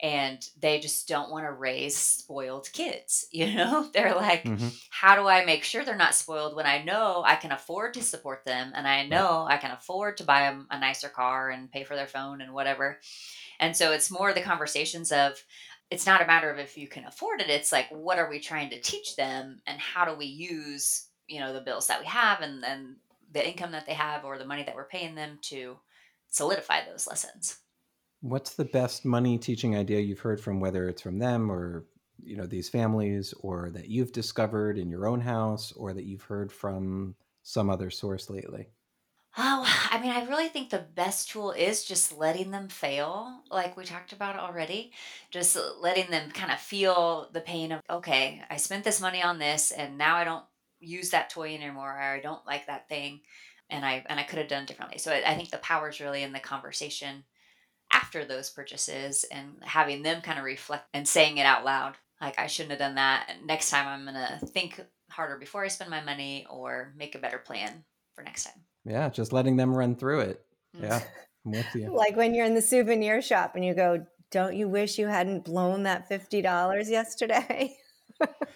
And 0.01 0.47
they 0.59 0.79
just 0.79 1.07
don't 1.07 1.29
want 1.29 1.45
to 1.45 1.51
raise 1.51 1.95
spoiled 1.97 2.71
kids, 2.71 3.27
you 3.31 3.53
know? 3.53 3.89
They're 3.93 4.15
like, 4.15 4.43
Mhm. 4.43 4.73
how 4.89 5.15
do 5.15 5.27
I 5.27 5.45
make 5.45 5.63
sure 5.63 5.83
they're 5.83 5.95
not 5.95 6.15
spoiled 6.15 6.55
when 6.55 6.65
I 6.65 6.83
know 6.83 7.23
I 7.25 7.35
can 7.35 7.51
afford 7.51 7.93
to 7.95 8.03
support 8.03 8.45
them 8.45 8.71
and 8.75 8.87
I 8.87 9.05
know 9.05 9.45
I 9.47 9.57
can 9.57 9.71
afford 9.71 10.17
to 10.17 10.23
buy 10.23 10.41
them 10.41 10.67
a 10.71 10.79
nicer 10.79 11.09
car 11.09 11.49
and 11.49 11.71
pay 11.71 11.83
for 11.83 11.95
their 11.95 12.07
phone 12.07 12.41
and 12.41 12.53
whatever. 12.53 12.99
And 13.59 13.75
so 13.75 13.91
it's 13.91 14.11
more 14.11 14.33
the 14.33 14.41
conversations 14.41 15.11
of 15.11 15.43
it's 15.91 16.05
not 16.05 16.21
a 16.21 16.27
matter 16.27 16.49
of 16.51 16.59
if 16.59 16.77
you 16.77 16.87
can 16.87 17.05
afford 17.05 17.41
it, 17.41 17.49
it's 17.49 17.71
like 17.71 17.87
what 17.89 18.19
are 18.19 18.29
we 18.29 18.39
trying 18.39 18.69
to 18.69 18.79
teach 18.79 19.15
them 19.15 19.61
and 19.67 19.79
how 19.79 20.05
do 20.05 20.13
we 20.15 20.25
use, 20.27 21.07
you 21.27 21.39
know, 21.39 21.51
the 21.53 21.61
bills 21.61 21.87
that 21.87 21.99
we 21.99 22.05
have 22.05 22.41
and 22.41 22.63
and 22.63 22.95
the 23.31 23.47
income 23.47 23.71
that 23.73 23.85
they 23.85 23.93
have 23.93 24.25
or 24.25 24.37
the 24.37 24.45
money 24.45 24.63
that 24.63 24.75
we're 24.75 24.87
paying 24.87 25.15
them 25.15 25.37
to 25.41 25.77
solidify 26.29 26.85
those 26.85 27.07
lessons. 27.07 27.57
What's 28.21 28.55
the 28.55 28.65
best 28.65 29.03
money 29.05 29.37
teaching 29.37 29.75
idea 29.75 29.99
you've 29.99 30.19
heard 30.19 30.39
from 30.41 30.59
whether 30.61 30.87
it's 30.87 31.01
from 31.01 31.19
them 31.19 31.51
or 31.51 31.87
you 32.21 32.35
know 32.37 32.45
these 32.45 32.69
families 32.69 33.33
or 33.39 33.69
that 33.71 33.89
you've 33.89 34.11
discovered 34.11 34.77
in 34.77 34.89
your 34.89 35.07
own 35.07 35.21
house 35.21 35.71
or 35.73 35.93
that 35.93 36.05
you've 36.05 36.23
heard 36.23 36.51
from 36.51 37.15
some 37.43 37.69
other 37.69 37.89
source 37.89 38.29
lately? 38.29 38.67
Oh, 39.37 39.63
I 39.91 39.99
mean, 39.99 40.11
I 40.11 40.25
really 40.25 40.49
think 40.49 40.69
the 40.69 40.79
best 40.79 41.29
tool 41.29 41.51
is 41.51 41.85
just 41.85 42.11
letting 42.17 42.51
them 42.51 42.69
fail, 42.69 43.43
like 43.49 43.77
we 43.77 43.85
talked 43.85 44.13
about 44.13 44.35
already. 44.37 44.91
Just 45.31 45.57
letting 45.79 46.09
them 46.11 46.31
kind 46.31 46.51
of 46.51 46.59
feel 46.59 47.29
the 47.31 47.41
pain 47.41 47.71
of, 47.71 47.81
okay, 47.89 48.43
I 48.49 48.57
spent 48.57 48.83
this 48.83 49.01
money 49.01 49.21
on 49.21 49.39
this 49.39 49.71
and 49.71 49.97
now 49.97 50.15
I 50.15 50.23
don't 50.23 50.45
use 50.79 51.09
that 51.11 51.29
toy 51.29 51.53
anymore 51.55 51.91
or 51.91 51.99
I 51.99 52.19
don't 52.21 52.45
like 52.45 52.67
that 52.67 52.87
thing 52.89 53.21
and 53.69 53.85
I 53.85 54.03
and 54.07 54.19
I 54.19 54.23
could 54.23 54.39
have 54.39 54.47
done 54.47 54.65
differently. 54.65 54.97
So 54.97 55.11
I, 55.11 55.31
I 55.31 55.35
think 55.35 55.49
the 55.49 55.57
power 55.57 55.89
is 55.89 55.99
really 55.99 56.23
in 56.23 56.31
the 56.33 56.39
conversation 56.39 57.25
after 57.91 58.25
those 58.25 58.49
purchases 58.49 59.25
and 59.31 59.55
having 59.61 60.03
them 60.03 60.21
kind 60.21 60.39
of 60.39 60.45
reflect 60.45 60.85
and 60.93 61.07
saying 61.07 61.37
it 61.37 61.45
out 61.45 61.65
loud. 61.65 61.95
Like 62.21 62.39
I 62.39 62.47
shouldn't 62.47 62.71
have 62.71 62.79
done 62.79 62.95
that. 62.95 63.31
Next 63.45 63.69
time 63.69 63.87
I'm 63.87 64.05
gonna 64.05 64.39
think 64.47 64.81
harder 65.09 65.37
before 65.37 65.63
I 65.63 65.67
spend 65.69 65.89
my 65.89 66.03
money 66.03 66.45
or 66.49 66.93
make 66.97 67.15
a 67.15 67.19
better 67.19 67.37
plan 67.37 67.83
for 68.13 68.23
next 68.23 68.43
time. 68.45 68.61
Yeah, 68.85 69.09
just 69.09 69.33
letting 69.33 69.57
them 69.57 69.75
run 69.75 69.95
through 69.95 70.21
it. 70.21 70.45
Mm. 70.77 70.83
Yeah, 70.83 71.01
I'm 71.45 71.51
with 71.51 71.65
you. 71.75 71.93
Like 71.93 72.15
when 72.15 72.33
you're 72.33 72.45
in 72.45 72.55
the 72.55 72.61
souvenir 72.61 73.21
shop 73.21 73.55
and 73.55 73.63
you 73.63 73.73
go, 73.73 74.05
Don't 74.31 74.55
you 74.55 74.67
wish 74.67 74.97
you 74.99 75.07
hadn't 75.07 75.45
blown 75.45 75.83
that 75.83 76.09
$50 76.09 76.89
yesterday? 76.89 77.75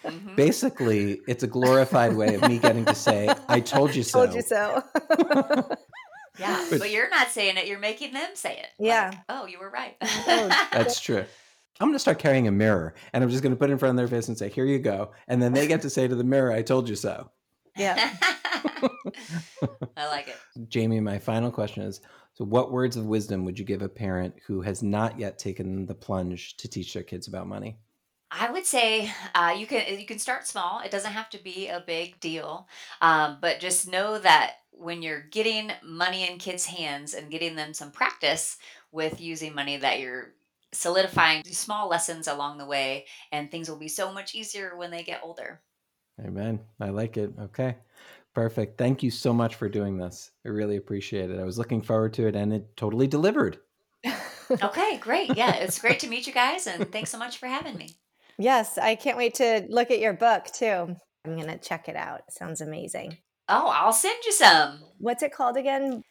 Mhm. 0.04 0.36
Basically, 0.36 1.20
it's 1.26 1.42
a 1.42 1.46
glorified 1.46 2.14
way 2.14 2.34
of 2.34 2.42
me 2.48 2.58
getting 2.58 2.84
to 2.84 2.94
say, 2.94 3.34
I 3.48 3.60
told 3.60 3.94
you 3.94 4.02
so. 4.04 4.22
I 4.22 4.26
told 4.26 4.36
you 4.36 4.42
so. 4.42 4.82
Yeah, 6.38 6.66
But- 6.70 6.80
but 6.80 6.90
you're 6.90 7.08
not 7.10 7.28
saying 7.30 7.56
it; 7.56 7.66
you're 7.66 7.78
making 7.78 8.12
them 8.12 8.30
say 8.34 8.58
it. 8.58 8.68
Yeah. 8.78 9.10
Like, 9.10 9.18
oh, 9.28 9.46
you 9.46 9.58
were 9.58 9.70
right. 9.70 9.96
Oh, 10.02 10.66
That's 10.72 11.00
true. 11.00 11.24
I'm 11.80 11.88
going 11.88 11.94
to 11.94 11.98
start 11.98 12.20
carrying 12.20 12.46
a 12.46 12.52
mirror 12.52 12.94
and 13.12 13.24
I'm 13.24 13.30
just 13.30 13.42
going 13.42 13.52
to 13.52 13.58
put 13.58 13.68
it 13.68 13.72
in 13.72 13.78
front 13.80 13.90
of 13.90 13.96
their 13.96 14.06
face 14.06 14.28
and 14.28 14.38
say, 14.38 14.48
Here 14.48 14.64
you 14.64 14.78
go. 14.78 15.10
And 15.26 15.42
then 15.42 15.52
they 15.52 15.66
get 15.66 15.82
to 15.82 15.90
say 15.90 16.06
to 16.06 16.14
the 16.14 16.22
mirror, 16.22 16.52
I 16.52 16.62
told 16.62 16.88
you 16.88 16.94
so. 16.94 17.30
yeah. 17.76 18.14
I 19.96 20.06
like 20.08 20.28
it. 20.28 20.36
Jamie, 20.68 21.00
my 21.00 21.18
final 21.18 21.50
question 21.50 21.82
is 21.82 22.00
So, 22.34 22.44
what 22.44 22.70
words 22.72 22.96
of 22.96 23.06
wisdom 23.06 23.44
would 23.44 23.58
you 23.58 23.64
give 23.64 23.82
a 23.82 23.88
parent 23.88 24.34
who 24.46 24.60
has 24.62 24.82
not 24.82 25.18
yet 25.18 25.38
taken 25.38 25.86
the 25.86 25.94
plunge 25.94 26.56
to 26.58 26.68
teach 26.68 26.94
their 26.94 27.02
kids 27.02 27.26
about 27.28 27.46
money? 27.48 27.76
I 28.30 28.50
would 28.50 28.66
say 28.66 29.12
uh, 29.34 29.54
you 29.56 29.66
can 29.66 29.98
you 29.98 30.06
can 30.06 30.18
start 30.18 30.46
small. 30.46 30.80
It 30.80 30.90
doesn't 30.90 31.12
have 31.12 31.30
to 31.30 31.42
be 31.42 31.68
a 31.68 31.80
big 31.84 32.18
deal, 32.20 32.66
um, 33.00 33.38
but 33.40 33.60
just 33.60 33.88
know 33.88 34.18
that 34.18 34.54
when 34.78 35.02
you're 35.02 35.22
getting 35.30 35.72
money 35.82 36.28
in 36.28 36.38
kids' 36.38 36.66
hands 36.66 37.14
and 37.14 37.30
getting 37.30 37.56
them 37.56 37.74
some 37.74 37.90
practice 37.90 38.56
with 38.92 39.20
using 39.20 39.54
money, 39.54 39.76
that 39.76 40.00
you're 40.00 40.34
solidifying 40.72 41.42
small 41.44 41.88
lessons 41.88 42.28
along 42.28 42.58
the 42.58 42.66
way, 42.66 43.06
and 43.32 43.50
things 43.50 43.68
will 43.68 43.78
be 43.78 43.88
so 43.88 44.12
much 44.12 44.34
easier 44.34 44.76
when 44.76 44.90
they 44.90 45.02
get 45.02 45.20
older. 45.22 45.60
Amen. 46.24 46.60
I 46.80 46.90
like 46.90 47.16
it. 47.16 47.32
Okay. 47.40 47.76
Perfect. 48.34 48.78
Thank 48.78 49.02
you 49.02 49.10
so 49.10 49.32
much 49.32 49.54
for 49.54 49.68
doing 49.68 49.96
this. 49.96 50.32
I 50.44 50.48
really 50.48 50.76
appreciate 50.76 51.30
it. 51.30 51.38
I 51.38 51.44
was 51.44 51.58
looking 51.58 51.82
forward 51.82 52.14
to 52.14 52.26
it 52.26 52.34
and 52.34 52.52
it 52.52 52.76
totally 52.76 53.06
delivered. 53.06 53.58
okay, 54.62 54.98
great. 54.98 55.36
Yeah, 55.36 55.54
it's 55.54 55.78
great 55.78 56.00
to 56.00 56.08
meet 56.08 56.26
you 56.26 56.32
guys 56.32 56.66
and 56.66 56.90
thanks 56.90 57.10
so 57.10 57.18
much 57.18 57.38
for 57.38 57.46
having 57.46 57.76
me. 57.76 57.90
Yes, 58.36 58.76
I 58.76 58.96
can't 58.96 59.16
wait 59.16 59.34
to 59.34 59.66
look 59.68 59.92
at 59.92 60.00
your 60.00 60.12
book 60.12 60.46
too. 60.46 60.96
I'm 61.24 61.36
going 61.36 61.46
to 61.46 61.58
check 61.58 61.88
it 61.88 61.96
out. 61.96 62.22
It 62.26 62.34
sounds 62.34 62.60
amazing. 62.60 63.18
Oh, 63.48 63.68
I'll 63.68 63.92
send 63.92 64.24
you 64.24 64.32
some. 64.32 64.80
What's 64.98 65.22
it 65.22 65.32
called 65.32 65.56
again? 65.56 66.02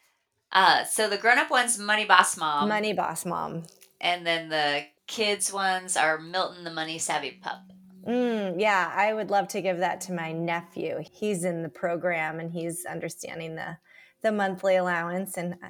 Uh, 0.51 0.83
so 0.83 1.09
the 1.09 1.17
grown 1.17 1.39
up 1.39 1.49
one's 1.49 1.79
Money 1.79 2.05
Boss 2.05 2.37
Mom. 2.37 2.69
Money 2.69 2.93
Boss 2.93 3.25
Mom. 3.25 3.63
And 3.99 4.25
then 4.25 4.49
the 4.49 4.85
kids 5.07 5.51
ones 5.51 5.97
are 5.97 6.19
Milton 6.19 6.63
the 6.63 6.71
Money 6.71 6.99
Savvy 6.99 7.39
Pup. 7.41 7.61
Mm, 8.07 8.59
yeah, 8.59 8.91
I 8.93 9.13
would 9.13 9.31
love 9.31 9.47
to 9.49 9.61
give 9.61 9.77
that 9.77 10.01
to 10.01 10.13
my 10.13 10.31
nephew. 10.31 11.01
He's 11.11 11.43
in 11.43 11.63
the 11.63 11.69
program 11.69 12.39
and 12.39 12.51
he's 12.51 12.85
understanding 12.85 13.55
the 13.55 13.77
the 14.21 14.31
monthly 14.31 14.77
allowance 14.77 15.35
and 15.35 15.55
uh, 15.55 15.67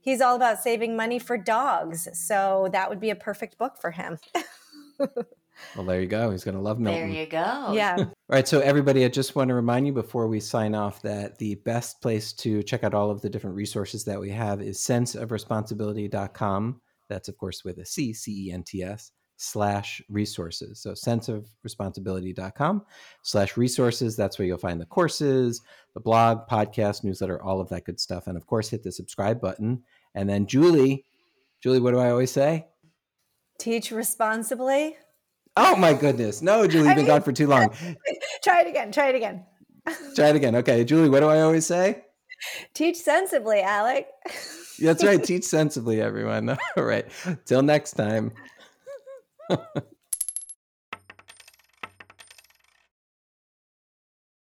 he's 0.00 0.20
all 0.20 0.34
about 0.34 0.60
saving 0.60 0.96
money 0.96 1.18
for 1.18 1.38
dogs. 1.38 2.08
So 2.14 2.68
that 2.72 2.88
would 2.88 3.00
be 3.00 3.10
a 3.10 3.16
perfect 3.16 3.58
book 3.58 3.74
for 3.80 3.92
him. 3.92 4.18
well, 5.76 5.84
there 5.84 6.00
you 6.00 6.06
go. 6.06 6.30
He's 6.30 6.44
going 6.44 6.56
to 6.56 6.60
love 6.60 6.78
Milton. 6.78 7.10
There 7.10 7.20
you 7.20 7.26
go. 7.26 7.72
Yeah. 7.72 7.96
all 7.98 8.12
right. 8.28 8.46
So, 8.46 8.60
everybody, 8.60 9.04
I 9.04 9.08
just 9.08 9.36
want 9.36 9.48
to 9.48 9.54
remind 9.54 9.86
you 9.86 9.92
before 9.92 10.28
we 10.28 10.40
sign 10.40 10.74
off 10.74 11.02
that 11.02 11.38
the 11.38 11.56
best 11.56 12.00
place 12.00 12.32
to 12.34 12.62
check 12.62 12.84
out 12.84 12.94
all 12.94 13.10
of 13.10 13.20
the 13.20 13.30
different 13.30 13.56
resources 13.56 14.04
that 14.04 14.20
we 14.20 14.30
have 14.30 14.62
is 14.62 14.78
centsofresponsibility.com. 14.78 16.80
That's, 17.08 17.28
of 17.28 17.36
course, 17.36 17.64
with 17.64 17.78
a 17.78 17.86
C, 17.86 18.12
C 18.12 18.48
E 18.48 18.52
N 18.52 18.62
T 18.62 18.82
S 18.82 19.12
slash 19.42 20.00
resources. 20.08 20.80
So 20.80 20.92
centsofresponsibility.com 20.92 22.82
slash 23.22 23.56
resources. 23.56 24.16
That's 24.16 24.38
where 24.38 24.46
you'll 24.46 24.58
find 24.58 24.80
the 24.80 24.86
courses, 24.86 25.60
the 25.94 26.00
blog, 26.00 26.46
podcast, 26.48 27.02
newsletter, 27.02 27.42
all 27.42 27.60
of 27.60 27.68
that 27.70 27.84
good 27.84 27.98
stuff. 27.98 28.28
And 28.28 28.36
of 28.36 28.46
course, 28.46 28.68
hit 28.68 28.84
the 28.84 28.92
subscribe 28.92 29.40
button. 29.40 29.82
And 30.14 30.28
then 30.28 30.46
Julie, 30.46 31.04
Julie, 31.60 31.80
what 31.80 31.92
do 31.92 31.98
I 31.98 32.10
always 32.10 32.30
say? 32.30 32.68
Teach 33.58 33.90
responsibly. 33.90 34.96
Oh 35.56 35.76
my 35.76 35.92
goodness. 35.92 36.40
No, 36.40 36.66
Julie, 36.66 36.88
you've 36.88 36.96
been 36.96 37.06
gone 37.06 37.22
for 37.22 37.32
too 37.32 37.46
long. 37.46 37.70
try 38.44 38.62
it 38.62 38.68
again. 38.68 38.90
Try 38.92 39.08
it 39.08 39.14
again. 39.14 39.44
try 40.16 40.28
it 40.28 40.36
again. 40.36 40.56
Okay. 40.56 40.84
Julie, 40.84 41.08
what 41.08 41.20
do 41.20 41.28
I 41.28 41.40
always 41.40 41.66
say? 41.66 42.04
Teach 42.74 42.96
sensibly, 42.96 43.60
Alec. 43.60 44.08
That's 44.80 45.04
right. 45.04 45.22
Teach 45.24 45.44
sensibly, 45.44 46.00
everyone. 46.00 46.50
All 46.50 46.84
right. 46.84 47.06
Till 47.44 47.62
next 47.62 47.92
time. 47.92 48.32